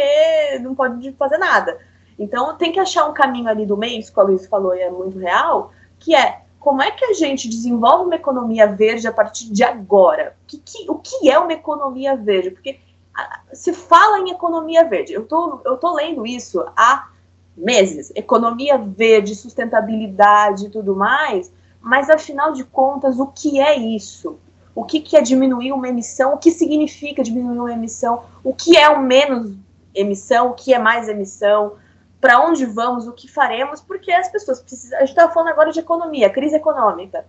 não 0.61 0.75
pode 0.75 1.11
fazer 1.13 1.37
nada. 1.37 1.79
Então 2.17 2.55
tem 2.55 2.71
que 2.71 2.79
achar 2.79 3.07
um 3.07 3.13
caminho 3.13 3.49
ali 3.49 3.65
do 3.65 3.75
meio, 3.75 3.99
isso 3.99 4.13
que 4.13 4.19
a 4.19 4.23
Luiz 4.23 4.45
falou 4.45 4.75
e 4.75 4.81
é 4.81 4.91
muito 4.91 5.17
real, 5.17 5.71
que 5.99 6.13
é 6.15 6.41
como 6.59 6.81
é 6.81 6.91
que 6.91 7.03
a 7.03 7.13
gente 7.13 7.49
desenvolve 7.49 8.05
uma 8.05 8.15
economia 8.15 8.67
verde 8.67 9.05
a 9.05 9.11
partir 9.11 9.51
de 9.51 9.63
agora? 9.63 10.35
Que, 10.47 10.57
que 10.59 10.89
o 10.89 10.95
que 10.95 11.29
é 11.29 11.37
uma 11.37 11.51
economia 11.51 12.15
verde? 12.15 12.51
Porque 12.51 12.79
se 13.51 13.73
fala 13.73 14.19
em 14.19 14.31
economia 14.31 14.83
verde. 14.83 15.13
Eu 15.13 15.25
tô, 15.25 15.61
eu 15.65 15.77
tô 15.77 15.93
lendo 15.93 16.25
isso 16.25 16.65
há 16.75 17.09
meses. 17.55 18.11
Economia 18.15 18.77
verde, 18.77 19.35
sustentabilidade 19.35 20.65
e 20.65 20.69
tudo 20.69 20.95
mais. 20.95 21.51
Mas, 21.81 22.09
afinal 22.09 22.53
de 22.53 22.63
contas, 22.63 23.19
o 23.19 23.27
que 23.27 23.59
é 23.59 23.77
isso? 23.77 24.39
O 24.73 24.83
que, 24.83 24.99
que 24.99 25.15
é 25.15 25.21
diminuir 25.21 25.71
uma 25.71 25.87
emissão? 25.87 26.33
O 26.33 26.37
que 26.37 26.49
significa 26.49 27.23
diminuir 27.23 27.59
uma 27.59 27.73
emissão? 27.73 28.23
O 28.43 28.53
que 28.53 28.77
é 28.77 28.89
o 28.89 29.01
menos 29.01 29.55
emissão? 29.93 30.49
O 30.49 30.53
que 30.53 30.73
é 30.73 30.79
mais 30.79 31.07
emissão? 31.07 31.73
para 32.23 32.39
onde 32.39 32.65
vamos, 32.65 33.05
o 33.05 33.11
que 33.11 33.29
faremos, 33.29 33.81
porque 33.81 34.09
as 34.09 34.29
pessoas 34.29 34.61
precisam. 34.61 34.97
A 34.97 35.01
gente 35.01 35.09
está 35.09 35.27
falando 35.27 35.49
agora 35.49 35.73
de 35.73 35.81
economia, 35.81 36.29
crise 36.29 36.55
econômica. 36.55 37.25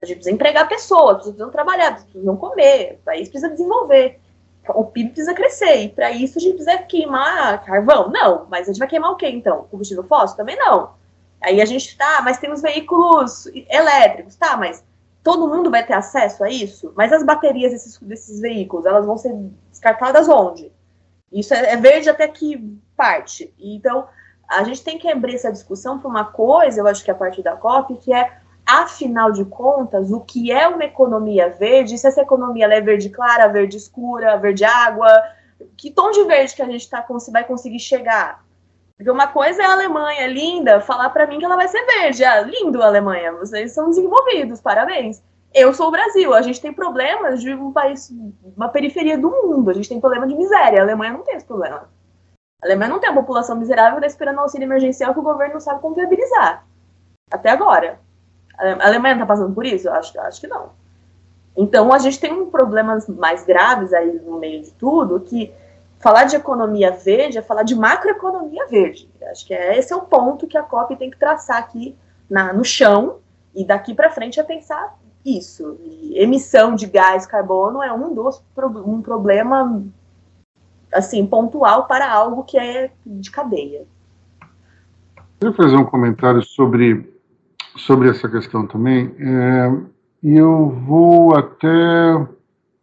A 0.00 0.06
gente 0.06 0.18
precisa 0.18 0.32
empregar 0.32 0.68
pessoas, 0.68 1.24
precisam 1.24 1.50
trabalhar, 1.50 2.00
precisam 2.00 2.36
comer, 2.36 3.00
o 3.00 3.04
país 3.04 3.28
precisa 3.28 3.50
desenvolver. 3.50 4.20
O 4.68 4.84
PIB 4.84 5.10
precisa 5.10 5.34
crescer, 5.34 5.76
e 5.82 5.88
para 5.88 6.10
isso 6.12 6.38
a 6.38 6.40
gente 6.40 6.54
precisa 6.54 6.78
queimar 6.78 7.64
carvão? 7.64 8.10
Não, 8.10 8.46
mas 8.48 8.68
a 8.68 8.72
gente 8.72 8.78
vai 8.78 8.88
queimar 8.88 9.10
o 9.10 9.16
quê 9.16 9.28
então? 9.28 9.66
Combustível 9.70 10.04
fóssil? 10.04 10.36
Também 10.36 10.56
não. 10.56 10.90
Aí 11.40 11.60
a 11.60 11.64
gente 11.64 11.96
tá, 11.96 12.22
mas 12.22 12.38
tem 12.38 12.52
os 12.52 12.62
veículos 12.62 13.46
elétricos, 13.68 14.36
tá, 14.36 14.56
mas 14.56 14.84
todo 15.22 15.48
mundo 15.48 15.70
vai 15.70 15.84
ter 15.84 15.94
acesso 15.94 16.44
a 16.44 16.48
isso? 16.48 16.92
Mas 16.96 17.12
as 17.12 17.24
baterias 17.24 17.72
desses, 17.72 17.98
desses 17.98 18.40
veículos, 18.40 18.86
elas 18.86 19.04
vão 19.04 19.18
ser 19.18 19.34
descartadas 19.70 20.28
onde? 20.28 20.70
Isso 21.32 21.52
é, 21.54 21.72
é 21.72 21.76
verde 21.76 22.08
até 22.08 22.28
que 22.28 22.78
parte. 22.96 23.52
Então, 23.58 24.06
a 24.48 24.62
gente 24.64 24.84
tem 24.84 24.98
que 24.98 25.10
abrir 25.10 25.34
essa 25.34 25.50
discussão 25.50 25.98
para 25.98 26.08
uma 26.08 26.24
coisa, 26.24 26.80
eu 26.80 26.86
acho 26.86 27.02
que 27.02 27.10
é 27.10 27.14
a 27.14 27.16
partir 27.16 27.42
da 27.42 27.56
COP, 27.56 27.96
que 27.96 28.12
é, 28.12 28.38
afinal 28.66 29.32
de 29.32 29.44
contas, 29.44 30.10
o 30.10 30.20
que 30.20 30.52
é 30.52 30.68
uma 30.68 30.84
economia 30.84 31.50
verde, 31.50 31.98
se 31.98 32.06
essa 32.06 32.22
economia 32.22 32.66
é 32.66 32.80
verde 32.80 33.10
clara, 33.10 33.48
verde 33.48 33.76
escura, 33.76 34.36
verde 34.36 34.64
água, 34.64 35.08
que 35.76 35.90
tom 35.90 36.10
de 36.10 36.24
verde 36.24 36.54
que 36.54 36.62
a 36.62 36.68
gente 36.68 36.88
tá, 36.88 37.04
vai 37.30 37.44
conseguir 37.44 37.80
chegar? 37.80 38.44
Porque 38.96 39.10
uma 39.10 39.26
coisa 39.26 39.62
é 39.62 39.66
a 39.66 39.72
Alemanha 39.72 40.26
linda 40.28 40.80
falar 40.80 41.10
para 41.10 41.26
mim 41.26 41.38
que 41.38 41.44
ela 41.44 41.56
vai 41.56 41.66
ser 41.66 41.84
verde. 41.84 42.24
Ah, 42.24 42.42
lindo, 42.42 42.82
Alemanha, 42.82 43.32
vocês 43.32 43.72
são 43.72 43.90
desenvolvidos, 43.90 44.60
parabéns. 44.60 45.22
Eu 45.54 45.74
sou 45.74 45.88
o 45.88 45.90
Brasil, 45.90 46.32
a 46.32 46.40
gente 46.40 46.60
tem 46.60 46.72
problemas 46.72 47.40
de 47.40 47.52
um 47.52 47.72
país, 47.72 48.10
uma 48.56 48.68
periferia 48.68 49.18
do 49.18 49.30
mundo, 49.30 49.70
a 49.70 49.74
gente 49.74 49.88
tem 49.88 50.00
problema 50.00 50.26
de 50.26 50.34
miséria, 50.34 50.78
a 50.78 50.82
Alemanha 50.82 51.12
não 51.12 51.22
tem 51.22 51.34
esse 51.34 51.44
problema. 51.44 51.90
A 52.62 52.66
Alemanha 52.66 52.90
não 52.90 53.00
tem 53.00 53.10
a 53.10 53.14
população 53.14 53.56
miserável 53.56 53.96
está 53.96 54.06
esperando 54.06 54.38
auxílio 54.38 54.66
emergencial 54.66 55.12
que 55.12 55.20
o 55.20 55.22
governo 55.22 55.54
não 55.54 55.60
sabe 55.60 55.80
como 55.80 55.94
viabilizar. 55.94 56.64
Até 57.30 57.50
agora. 57.50 57.98
A 58.62 58.86
Alemanha 58.86 59.14
está 59.14 59.26
passando 59.26 59.54
por 59.54 59.66
isso? 59.66 59.90
Acho, 59.90 60.18
acho 60.20 60.40
que 60.40 60.46
não. 60.46 60.70
Então 61.56 61.92
a 61.92 61.98
gente 61.98 62.18
tem 62.18 62.32
um 62.32 62.48
problemas 62.48 63.08
mais 63.08 63.44
graves 63.44 63.92
aí 63.92 64.20
no 64.24 64.38
meio 64.38 64.62
de 64.62 64.70
tudo, 64.72 65.20
que 65.20 65.52
falar 65.98 66.24
de 66.24 66.36
economia 66.36 66.90
verde 66.90 67.38
é 67.38 67.42
falar 67.42 67.62
de 67.62 67.74
macroeconomia 67.74 68.66
verde. 68.66 69.08
Acho 69.30 69.46
que 69.46 69.52
é, 69.52 69.78
esse 69.78 69.92
é 69.92 69.96
o 69.96 70.02
ponto 70.02 70.46
que 70.46 70.56
a 70.56 70.62
COP 70.62 70.96
tem 70.96 71.10
que 71.10 71.18
traçar 71.18 71.58
aqui 71.58 71.96
na, 72.30 72.52
no 72.52 72.64
chão, 72.64 73.18
e 73.54 73.64
daqui 73.64 73.94
para 73.94 74.10
frente 74.10 74.40
é 74.40 74.42
pensar 74.42 74.96
isso. 75.24 75.78
E 75.80 76.18
emissão 76.18 76.74
de 76.74 76.86
gás 76.86 77.26
carbono 77.26 77.82
é 77.82 77.92
um 77.92 78.14
dos 78.14 78.42
um 78.86 79.02
problema 79.02 79.82
assim 80.92 81.26
pontual 81.26 81.86
para 81.86 82.10
algo 82.10 82.44
que 82.44 82.58
é 82.58 82.90
de 83.04 83.30
cadeia. 83.30 83.84
Queria 85.38 85.54
fazer 85.54 85.76
um 85.76 85.84
comentário 85.84 86.42
sobre 86.42 87.11
sobre 87.76 88.08
essa 88.08 88.28
questão 88.28 88.66
também. 88.66 89.14
É, 89.18 89.72
e 90.22 90.36
eu 90.36 90.70
vou 90.86 91.36
até 91.36 91.68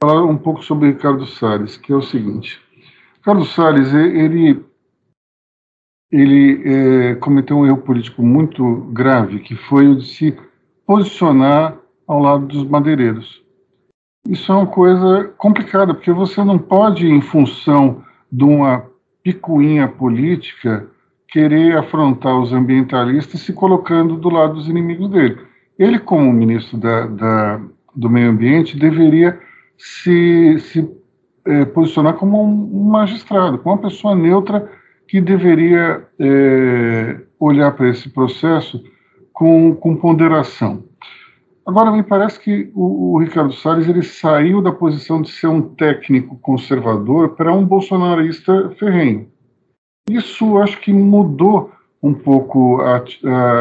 falar 0.02 0.24
um 0.24 0.38
pouco 0.38 0.64
sobre 0.64 0.90
Ricardo 0.90 1.26
Salles, 1.26 1.78
que 1.78 1.92
é 1.92 1.96
o 1.96 2.02
seguinte. 2.02 2.60
Ricardo 3.18 3.46
Salles, 3.46 3.94
ele 3.94 4.64
ele 6.12 6.64
é, 6.66 7.16
cometeu 7.16 7.58
um 7.58 7.68
erro 7.68 7.78
político 7.78 8.24
muito 8.24 8.64
grave, 8.92 9.40
que 9.42 9.56
foi 9.56 9.88
o 9.88 9.96
de 9.96 10.08
se 10.08 10.36
posicionar 10.86 11.78
ao 12.08 12.20
lado 12.20 12.48
dos 12.48 12.64
madeireiros. 12.66 13.44
Isso 14.28 14.52
é 14.52 14.56
uma 14.56 14.66
coisa 14.66 15.32
complicada, 15.38 15.94
porque 15.94 16.12
você 16.12 16.44
não 16.44 16.58
pode, 16.58 17.08
em 17.08 17.22
função 17.22 18.04
de 18.32 18.44
uma 18.44 18.90
picuinha 19.24 19.88
política, 19.88 20.90
querer 21.32 21.77
afrontar 21.77 22.39
os 22.39 22.51
ambientalistas 22.51 23.41
se 23.41 23.53
colocando 23.53 24.17
do 24.17 24.30
lado 24.30 24.55
dos 24.55 24.67
inimigos 24.67 25.09
dele. 25.09 25.38
Ele, 25.77 25.99
como 25.99 26.34
ministro 26.34 26.77
da, 26.77 27.05
da 27.07 27.61
do 27.95 28.09
Meio 28.09 28.30
Ambiente, 28.30 28.77
deveria 28.77 29.39
se, 29.77 30.59
se 30.59 30.89
é, 31.45 31.65
posicionar 31.65 32.13
como 32.15 32.43
um, 32.43 32.84
magistrado, 32.84 33.57
como 33.59 33.75
uma 33.75 33.82
pessoa 33.82 34.15
neutra 34.15 34.69
que 35.07 35.19
deveria 35.19 36.05
é, 36.19 37.21
olhar 37.39 37.71
para 37.71 37.89
esse 37.89 38.09
processo 38.09 38.84
com, 39.34 39.73
com 39.75 39.95
ponderação. 39.95 40.84
Agora, 41.65 41.91
me 41.91 42.03
parece 42.03 42.39
que 42.39 42.71
o, 42.73 43.13
o, 43.13 43.19
Ricardo 43.19 43.53
Salles 43.53 43.88
ele 43.88 44.03
saiu 44.03 44.61
da 44.61 44.71
posição 44.71 45.21
de 45.21 45.30
ser 45.30 45.47
um 45.47 45.61
técnico 45.61 46.38
conservador 46.39 47.36
para 47.36 47.53
um 47.53 47.65
bolsonarista 47.65 48.71
ferrenho. 48.80 49.27
Isso 50.10 50.58
acho 50.58 50.80
que 50.80 50.93
mudou 50.93 51.72
um 52.02 52.14
pouco 52.14 52.82
a, 52.82 53.04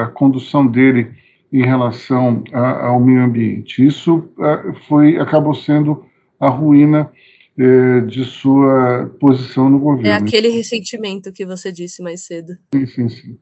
a 0.03 0.07
condução 0.09 0.67
dele 0.67 1.11
em 1.53 1.63
relação 1.63 2.45
a, 2.53 2.87
ao 2.89 3.01
meio 3.01 3.23
ambiente. 3.23 3.85
Isso 3.87 4.29
a, 4.39 4.75
foi 4.87 5.19
acabou 5.19 5.55
sendo 5.55 6.05
a 6.39 6.49
ruína 6.49 7.11
é, 7.59 8.01
de 8.03 8.25
sua 8.25 9.13
posição 9.19 9.69
no 9.69 9.79
governo. 9.79 10.11
É 10.11 10.15
aquele 10.15 10.49
ressentimento 10.49 11.33
que 11.33 11.45
você 11.45 11.73
disse 11.73 12.03
mais 12.03 12.25
cedo. 12.25 12.57
Sim, 12.73 12.87
sim, 12.87 13.09
sim. 13.09 13.39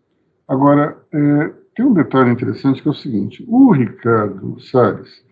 Agora, 0.49 0.97
é, 1.13 1.53
tem 1.75 1.85
um 1.85 1.93
detalhe 1.93 2.31
interessante 2.31 2.81
que 2.81 2.89
é 2.89 2.91
o 2.91 2.95
seguinte: 2.95 3.45
o 3.47 3.73
Ricardo 3.73 4.59
Salles 4.61 5.25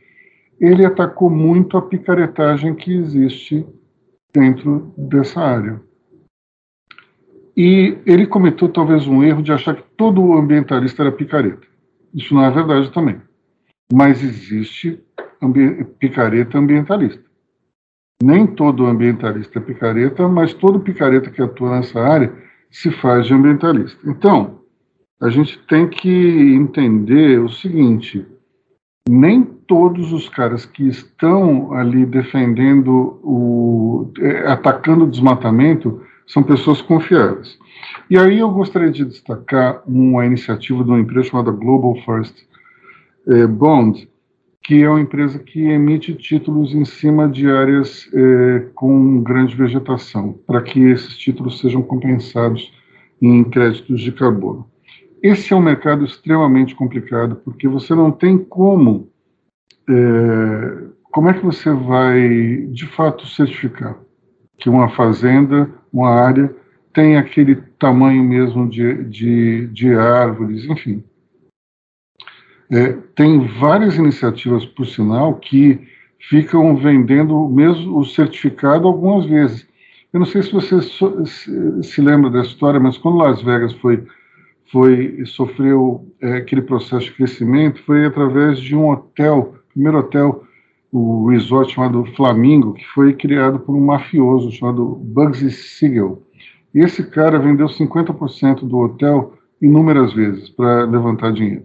ele 0.60 0.84
atacou 0.84 1.30
muito 1.30 1.76
a 1.76 1.82
picaretagem 1.82 2.74
que 2.74 2.92
existe 2.92 3.66
dentro 4.32 4.92
dessa 4.96 5.40
área. 5.40 5.80
E 7.56 7.98
ele 8.04 8.26
cometeu 8.26 8.68
talvez 8.68 9.06
um 9.06 9.22
erro 9.22 9.42
de 9.42 9.52
achar 9.52 9.76
que 9.76 9.84
todo 9.96 10.32
ambientalista 10.32 11.02
era 11.02 11.12
picareta. 11.12 11.66
Isso 12.12 12.34
não 12.34 12.44
é 12.44 12.50
verdade 12.50 12.92
também. 12.92 13.20
Mas 13.92 14.22
existe 14.22 15.00
ambi 15.40 15.84
picareta 15.98 16.58
ambientalista. 16.58 17.22
Nem 18.22 18.46
todo 18.46 18.86
ambientalista 18.86 19.58
é 19.58 19.62
picareta, 19.62 20.28
mas 20.28 20.54
todo 20.54 20.80
picareta 20.80 21.30
que 21.30 21.42
atua 21.42 21.76
nessa 21.76 22.00
área 22.00 22.32
se 22.70 22.90
faz 22.90 23.26
de 23.26 23.34
ambientalista. 23.34 23.98
Então, 24.08 24.60
a 25.20 25.28
gente 25.28 25.58
tem 25.66 25.88
que 25.88 26.54
entender 26.54 27.38
o 27.40 27.48
seguinte: 27.48 28.26
nem 29.08 29.42
todos 29.44 30.12
os 30.12 30.28
caras 30.28 30.64
que 30.66 30.86
estão 30.88 31.72
ali 31.72 32.04
defendendo 32.06 33.20
o 33.22 34.12
é, 34.18 34.50
atacando 34.50 35.04
o 35.04 35.10
desmatamento 35.10 36.02
são 36.26 36.42
pessoas 36.42 36.80
confiáveis. 36.82 37.58
E 38.08 38.18
aí 38.18 38.38
eu 38.38 38.50
gostaria 38.50 38.90
de 38.90 39.04
destacar 39.04 39.82
uma 39.86 40.24
iniciativa 40.24 40.82
de 40.82 40.90
uma 40.90 41.00
empresa 41.00 41.28
chamada 41.28 41.50
Global 41.50 41.96
First 42.04 42.36
eh, 43.28 43.46
Bond, 43.46 44.08
que 44.62 44.82
é 44.82 44.88
uma 44.88 45.00
empresa 45.00 45.38
que 45.38 45.62
emite 45.68 46.14
títulos 46.14 46.74
em 46.74 46.84
cima 46.84 47.28
de 47.28 47.50
áreas 47.50 48.08
eh, 48.14 48.66
com 48.74 49.22
grande 49.22 49.54
vegetação, 49.54 50.38
para 50.46 50.62
que 50.62 50.80
esses 50.80 51.16
títulos 51.16 51.60
sejam 51.60 51.82
compensados 51.82 52.72
em 53.20 53.44
créditos 53.44 54.00
de 54.00 54.12
carbono. 54.12 54.66
Esse 55.22 55.54
é 55.54 55.56
um 55.56 55.62
mercado 55.62 56.04
extremamente 56.04 56.74
complicado, 56.74 57.36
porque 57.36 57.66
você 57.66 57.94
não 57.94 58.10
tem 58.12 58.36
como. 58.36 59.08
É, 59.88 60.84
como 61.10 61.30
é 61.30 61.32
que 61.32 61.42
você 61.42 61.72
vai, 61.72 62.66
de 62.70 62.86
fato, 62.88 63.26
certificar 63.26 63.98
que 64.58 64.68
uma 64.68 64.90
fazenda, 64.90 65.70
uma 65.94 66.10
área, 66.10 66.54
tem 66.92 67.16
aquele 67.16 67.56
tamanho 67.78 68.22
mesmo 68.24 68.68
de, 68.68 69.04
de, 69.04 69.66
de 69.68 69.94
árvores, 69.94 70.64
enfim. 70.64 71.04
É, 72.70 72.92
tem 73.14 73.46
várias 73.60 73.96
iniciativas, 73.96 74.64
por 74.66 74.86
sinal, 74.86 75.34
que 75.36 75.80
ficam 76.28 76.76
vendendo 76.76 77.48
mesmo 77.48 77.98
o 77.98 78.04
certificado 78.04 78.88
algumas 78.88 79.26
vezes. 79.26 79.66
Eu 80.12 80.20
não 80.20 80.26
sei 80.26 80.42
se 80.42 80.52
você 80.52 80.80
se, 80.82 81.82
se 81.82 82.00
lembra 82.00 82.30
dessa 82.30 82.48
história, 82.48 82.80
mas 82.80 82.98
quando 82.98 83.18
Las 83.18 83.42
Vegas 83.42 83.72
foi 83.74 84.04
foi 84.72 85.24
sofreu 85.26 86.12
é, 86.20 86.38
aquele 86.38 86.62
processo 86.62 87.06
de 87.06 87.12
crescimento 87.12 87.80
foi 87.84 88.06
através 88.06 88.58
de 88.58 88.74
um 88.74 88.90
hotel, 88.90 89.54
primeiro 89.72 89.98
hotel, 89.98 90.44
o 90.96 91.26
resort 91.28 91.74
chamado 91.74 92.04
Flamingo, 92.14 92.72
que 92.72 92.84
foi 92.94 93.12
criado 93.14 93.58
por 93.58 93.74
um 93.74 93.84
mafioso 93.84 94.52
chamado 94.52 94.84
Bugsy 94.86 95.50
Siegel. 95.50 96.22
E 96.72 96.78
esse 96.78 97.02
cara 97.10 97.36
vendeu 97.36 97.66
50% 97.66 98.60
do 98.60 98.78
hotel 98.78 99.32
inúmeras 99.60 100.12
vezes 100.12 100.48
para 100.50 100.84
levantar 100.84 101.32
dinheiro. 101.32 101.64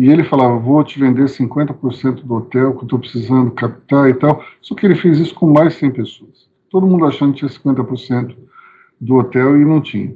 e 0.00 0.10
ele 0.10 0.24
falava, 0.24 0.58
vou 0.58 0.82
te 0.82 0.98
vender 0.98 1.26
50% 1.26 2.24
do 2.24 2.34
hotel 2.34 2.72
que 2.72 2.78
eu 2.78 2.82
estou 2.82 2.98
precisando 2.98 3.52
captar 3.52 4.10
e 4.10 4.14
tal. 4.14 4.42
Só 4.60 4.74
que 4.74 4.84
ele 4.84 4.96
fez 4.96 5.20
isso 5.20 5.36
com 5.36 5.52
mais 5.52 5.74
100 5.74 5.92
pessoas. 5.92 6.48
Todo 6.68 6.86
mundo 6.86 7.06
achando 7.06 7.34
que 7.34 7.46
tinha 7.46 7.50
50% 7.50 8.34
do 9.00 9.14
hotel 9.18 9.56
e 9.56 9.64
não 9.64 9.80
tinha. 9.80 10.12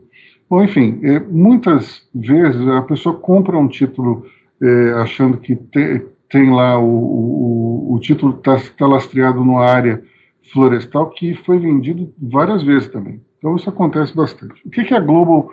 Bom, 0.50 0.64
enfim, 0.64 0.98
é, 1.04 1.20
muitas 1.20 2.08
vezes 2.12 2.66
a 2.66 2.82
pessoa 2.82 3.14
compra 3.16 3.56
um 3.56 3.68
título 3.68 4.26
é, 4.60 4.92
achando 4.94 5.38
que 5.38 5.54
te, 5.54 6.06
tem 6.32 6.50
lá 6.50 6.78
o, 6.78 6.86
o, 6.86 7.94
o 7.94 8.00
título 8.00 8.34
está 8.38 8.58
tá 8.76 8.86
lastreado 8.86 9.44
numa 9.44 9.66
área 9.66 10.02
florestal 10.50 11.10
que 11.10 11.34
foi 11.34 11.58
vendido 11.58 12.12
várias 12.18 12.62
vezes 12.62 12.88
também. 12.88 13.20
Então 13.38 13.54
isso 13.54 13.68
acontece 13.68 14.16
bastante. 14.16 14.60
O 14.64 14.70
que, 14.70 14.82
que 14.82 14.94
a 14.94 15.00
Global 15.00 15.52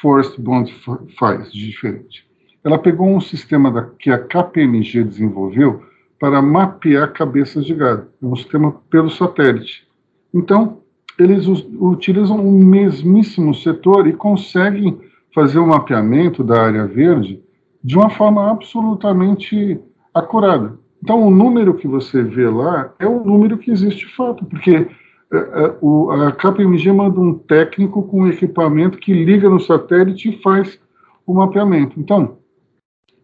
Forest 0.00 0.38
Bond 0.38 0.72
faz 1.18 1.50
de 1.50 1.66
diferente? 1.66 2.28
Ela 2.62 2.78
pegou 2.78 3.08
um 3.08 3.20
sistema 3.20 3.70
da, 3.70 3.82
que 3.98 4.10
a 4.10 4.18
KPMG 4.18 5.04
desenvolveu 5.04 5.82
para 6.18 6.42
mapear 6.42 7.14
cabeças 7.14 7.64
de 7.64 7.74
gado. 7.74 8.08
É 8.22 8.26
um 8.26 8.36
sistema 8.36 8.72
pelo 8.90 9.08
satélite. 9.08 9.88
Então, 10.34 10.80
eles 11.18 11.46
utilizam 11.46 12.46
o 12.46 12.62
mesmíssimo 12.62 13.54
setor 13.54 14.06
e 14.06 14.12
conseguem 14.12 15.00
fazer 15.34 15.58
o 15.58 15.64
um 15.64 15.68
mapeamento 15.68 16.44
da 16.44 16.60
área 16.60 16.86
verde 16.86 17.42
de 17.82 17.96
uma 17.96 18.10
forma 18.10 18.50
absolutamente 18.50 19.80
acurada. 20.14 20.78
Então, 21.02 21.26
o 21.26 21.30
número 21.30 21.74
que 21.74 21.88
você 21.88 22.22
vê 22.22 22.48
lá 22.48 22.92
é 22.98 23.06
o 23.06 23.24
número 23.24 23.56
que 23.56 23.70
existe 23.70 24.06
de 24.06 24.14
fato, 24.14 24.44
porque 24.44 24.86
é, 25.32 25.36
é, 25.36 26.26
a 26.26 26.32
KPMG 26.32 26.92
manda 26.92 27.20
um 27.20 27.34
técnico 27.34 28.02
com 28.02 28.22
um 28.22 28.28
equipamento 28.28 28.98
que 28.98 29.12
liga 29.12 29.48
no 29.48 29.60
satélite 29.60 30.28
e 30.28 30.42
faz 30.42 30.78
o 31.26 31.34
mapeamento. 31.34 31.98
Então, 31.98 32.38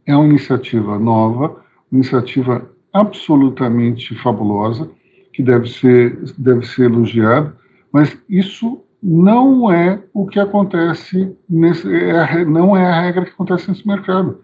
é 0.06 0.16
uma 0.16 0.26
iniciativa 0.26 0.98
nova, 0.98 1.62
uma 1.90 2.00
iniciativa 2.00 2.70
absolutamente 2.92 4.14
fabulosa, 4.22 4.88
que 5.32 5.42
deve 5.42 5.68
ser, 5.68 6.18
deve 6.38 6.66
ser 6.66 6.84
elogiada, 6.84 7.54
mas 7.92 8.16
isso 8.26 8.82
não 9.02 9.70
é 9.70 10.02
o 10.14 10.26
que 10.26 10.40
acontece 10.40 11.36
nesse, 11.48 11.92
é, 11.94 12.44
não 12.44 12.74
é 12.74 12.86
a 12.86 13.00
regra 13.02 13.24
que 13.26 13.32
acontece 13.32 13.68
nesse 13.68 13.86
mercado. 13.86 14.40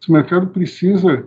Esse 0.00 0.12
mercado 0.12 0.48
precisa 0.48 1.26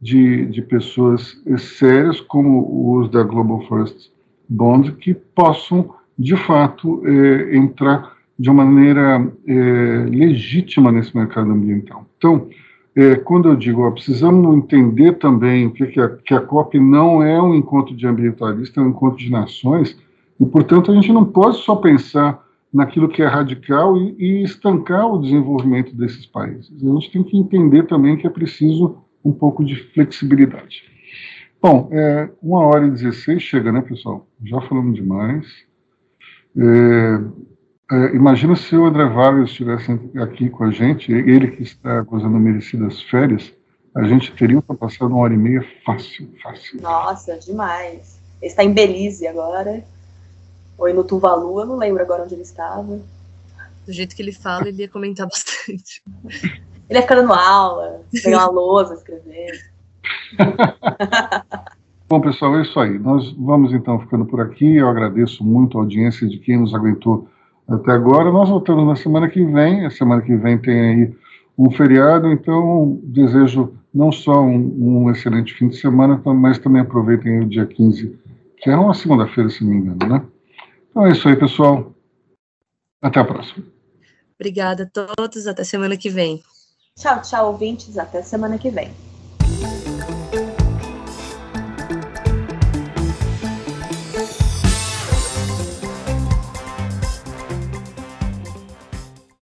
de, 0.00 0.46
de 0.46 0.62
pessoas 0.62 1.40
sérias, 1.58 2.20
como 2.20 2.98
os 2.98 3.10
da 3.10 3.22
Global 3.22 3.60
First 3.68 4.10
Bond, 4.48 4.92
que 4.92 5.14
possam, 5.14 5.90
de 6.18 6.36
fato, 6.36 7.02
é, 7.04 7.56
entrar 7.56 8.16
de 8.38 8.48
uma 8.48 8.64
maneira 8.64 9.30
é, 9.46 10.06
legítima 10.08 10.92
nesse 10.92 11.16
mercado 11.16 11.50
ambiental. 11.50 12.06
Então, 12.16 12.48
é, 12.94 13.16
quando 13.16 13.48
eu 13.48 13.56
digo, 13.56 13.82
ó, 13.82 13.90
precisamos 13.90 14.56
entender 14.56 15.14
também 15.14 15.66
o 15.66 15.70
que, 15.72 15.86
que, 15.86 16.00
a, 16.00 16.08
que 16.08 16.34
a 16.34 16.40
COP 16.40 16.78
não 16.78 17.22
é 17.22 17.40
um 17.42 17.54
encontro 17.54 17.94
de 17.94 18.06
ambientalistas, 18.06 18.76
é 18.76 18.86
um 18.86 18.90
encontro 18.90 19.18
de 19.18 19.30
nações, 19.30 19.98
e, 20.40 20.46
portanto, 20.46 20.92
a 20.92 20.94
gente 20.94 21.12
não 21.12 21.24
pode 21.24 21.58
só 21.58 21.74
pensar 21.74 22.44
naquilo 22.72 23.08
que 23.08 23.22
é 23.22 23.26
radical 23.26 23.96
e, 23.96 24.14
e 24.18 24.42
estancar 24.44 25.06
o 25.12 25.20
desenvolvimento 25.20 25.94
desses 25.94 26.26
países. 26.26 26.72
A 26.82 26.94
gente 26.94 27.10
tem 27.10 27.22
que 27.24 27.36
entender 27.36 27.86
também 27.86 28.16
que 28.16 28.26
é 28.26 28.30
preciso 28.30 28.98
um 29.24 29.32
pouco 29.32 29.64
de 29.64 29.76
flexibilidade. 29.92 30.82
Bom, 31.60 31.88
é, 31.92 32.30
uma 32.42 32.60
hora 32.60 32.86
e 32.86 32.90
16 32.90 33.42
chega, 33.42 33.72
né, 33.72 33.80
pessoal? 33.80 34.26
Já 34.44 34.60
falamos 34.62 34.94
demais. 34.94 35.46
É, 36.56 37.94
é, 37.94 38.14
imagina 38.14 38.54
se 38.54 38.76
o 38.76 38.86
André 38.86 39.06
Vargas 39.06 39.50
estivesse 39.50 39.92
aqui 40.22 40.50
com 40.50 40.64
a 40.64 40.70
gente, 40.70 41.10
ele 41.10 41.50
que 41.50 41.62
está 41.62 42.02
gozando 42.02 42.38
merecidas 42.38 43.02
férias, 43.02 43.52
a 43.94 44.04
gente 44.04 44.32
teria 44.32 44.62
passado 44.62 45.08
uma 45.08 45.18
hora 45.18 45.34
e 45.34 45.36
meia 45.36 45.66
fácil, 45.84 46.30
fácil. 46.42 46.80
Nossa, 46.80 47.36
demais. 47.38 48.20
Ele 48.40 48.50
está 48.50 48.62
em 48.62 48.72
Belize 48.72 49.26
agora, 49.26 49.82
ou 50.76 50.94
no 50.94 51.02
Tuvalu, 51.02 51.60
eu 51.60 51.66
não 51.66 51.76
lembro 51.76 52.02
agora 52.02 52.22
onde 52.22 52.34
ele 52.34 52.42
estava. 52.42 53.00
Do 53.84 53.92
jeito 53.92 54.14
que 54.14 54.22
ele 54.22 54.32
fala, 54.32 54.68
ele 54.68 54.82
ia 54.82 54.88
comentar 54.88 55.26
bastante. 55.28 56.02
Ele 56.88 56.98
ia 56.98 57.02
ficar 57.02 57.16
dando 57.16 57.32
aula, 57.32 58.00
pegar 58.22 58.48
uma 58.48 58.60
lousa, 58.60 58.94
escrever. 58.94 59.70
Bom, 62.08 62.20
pessoal, 62.22 62.56
é 62.56 62.62
isso 62.62 62.80
aí. 62.80 62.98
Nós 62.98 63.30
vamos 63.32 63.74
então 63.74 64.00
ficando 64.00 64.24
por 64.24 64.40
aqui. 64.40 64.76
Eu 64.76 64.88
agradeço 64.88 65.44
muito 65.44 65.76
a 65.76 65.82
audiência 65.82 66.26
de 66.26 66.38
quem 66.38 66.58
nos 66.58 66.74
aguentou 66.74 67.28
até 67.68 67.92
agora. 67.92 68.32
Nós 68.32 68.48
voltamos 68.48 68.86
na 68.86 68.96
semana 68.96 69.28
que 69.28 69.44
vem. 69.44 69.84
A 69.84 69.90
semana 69.90 70.22
que 70.22 70.34
vem 70.34 70.56
tem 70.56 70.80
aí 70.80 71.14
um 71.58 71.70
feriado, 71.70 72.32
então 72.32 72.98
desejo 73.02 73.74
não 73.92 74.10
só 74.10 74.40
um, 74.40 75.04
um 75.04 75.10
excelente 75.10 75.52
fim 75.52 75.68
de 75.68 75.76
semana, 75.76 76.20
mas 76.24 76.58
também 76.58 76.80
aproveitem 76.80 77.40
o 77.40 77.48
dia 77.48 77.66
15, 77.66 78.16
que 78.56 78.70
é 78.70 78.76
uma 78.76 78.94
segunda-feira, 78.94 79.50
se 79.50 79.64
não 79.64 79.72
me 79.72 79.76
engano, 79.78 80.14
né? 80.14 80.24
Então 80.90 81.06
é 81.06 81.10
isso 81.10 81.28
aí, 81.28 81.36
pessoal. 81.36 81.92
Até 83.02 83.20
a 83.20 83.24
próxima. 83.24 83.64
Obrigada 84.38 84.84
a 84.84 85.04
todos. 85.16 85.46
Até 85.46 85.64
semana 85.64 85.96
que 85.96 86.08
vem. 86.08 86.42
Tchau, 86.98 87.22
tchau, 87.22 87.52
ouvintes. 87.52 87.96
Até 87.96 88.22
semana 88.22 88.58
que 88.58 88.70
vem. 88.70 88.92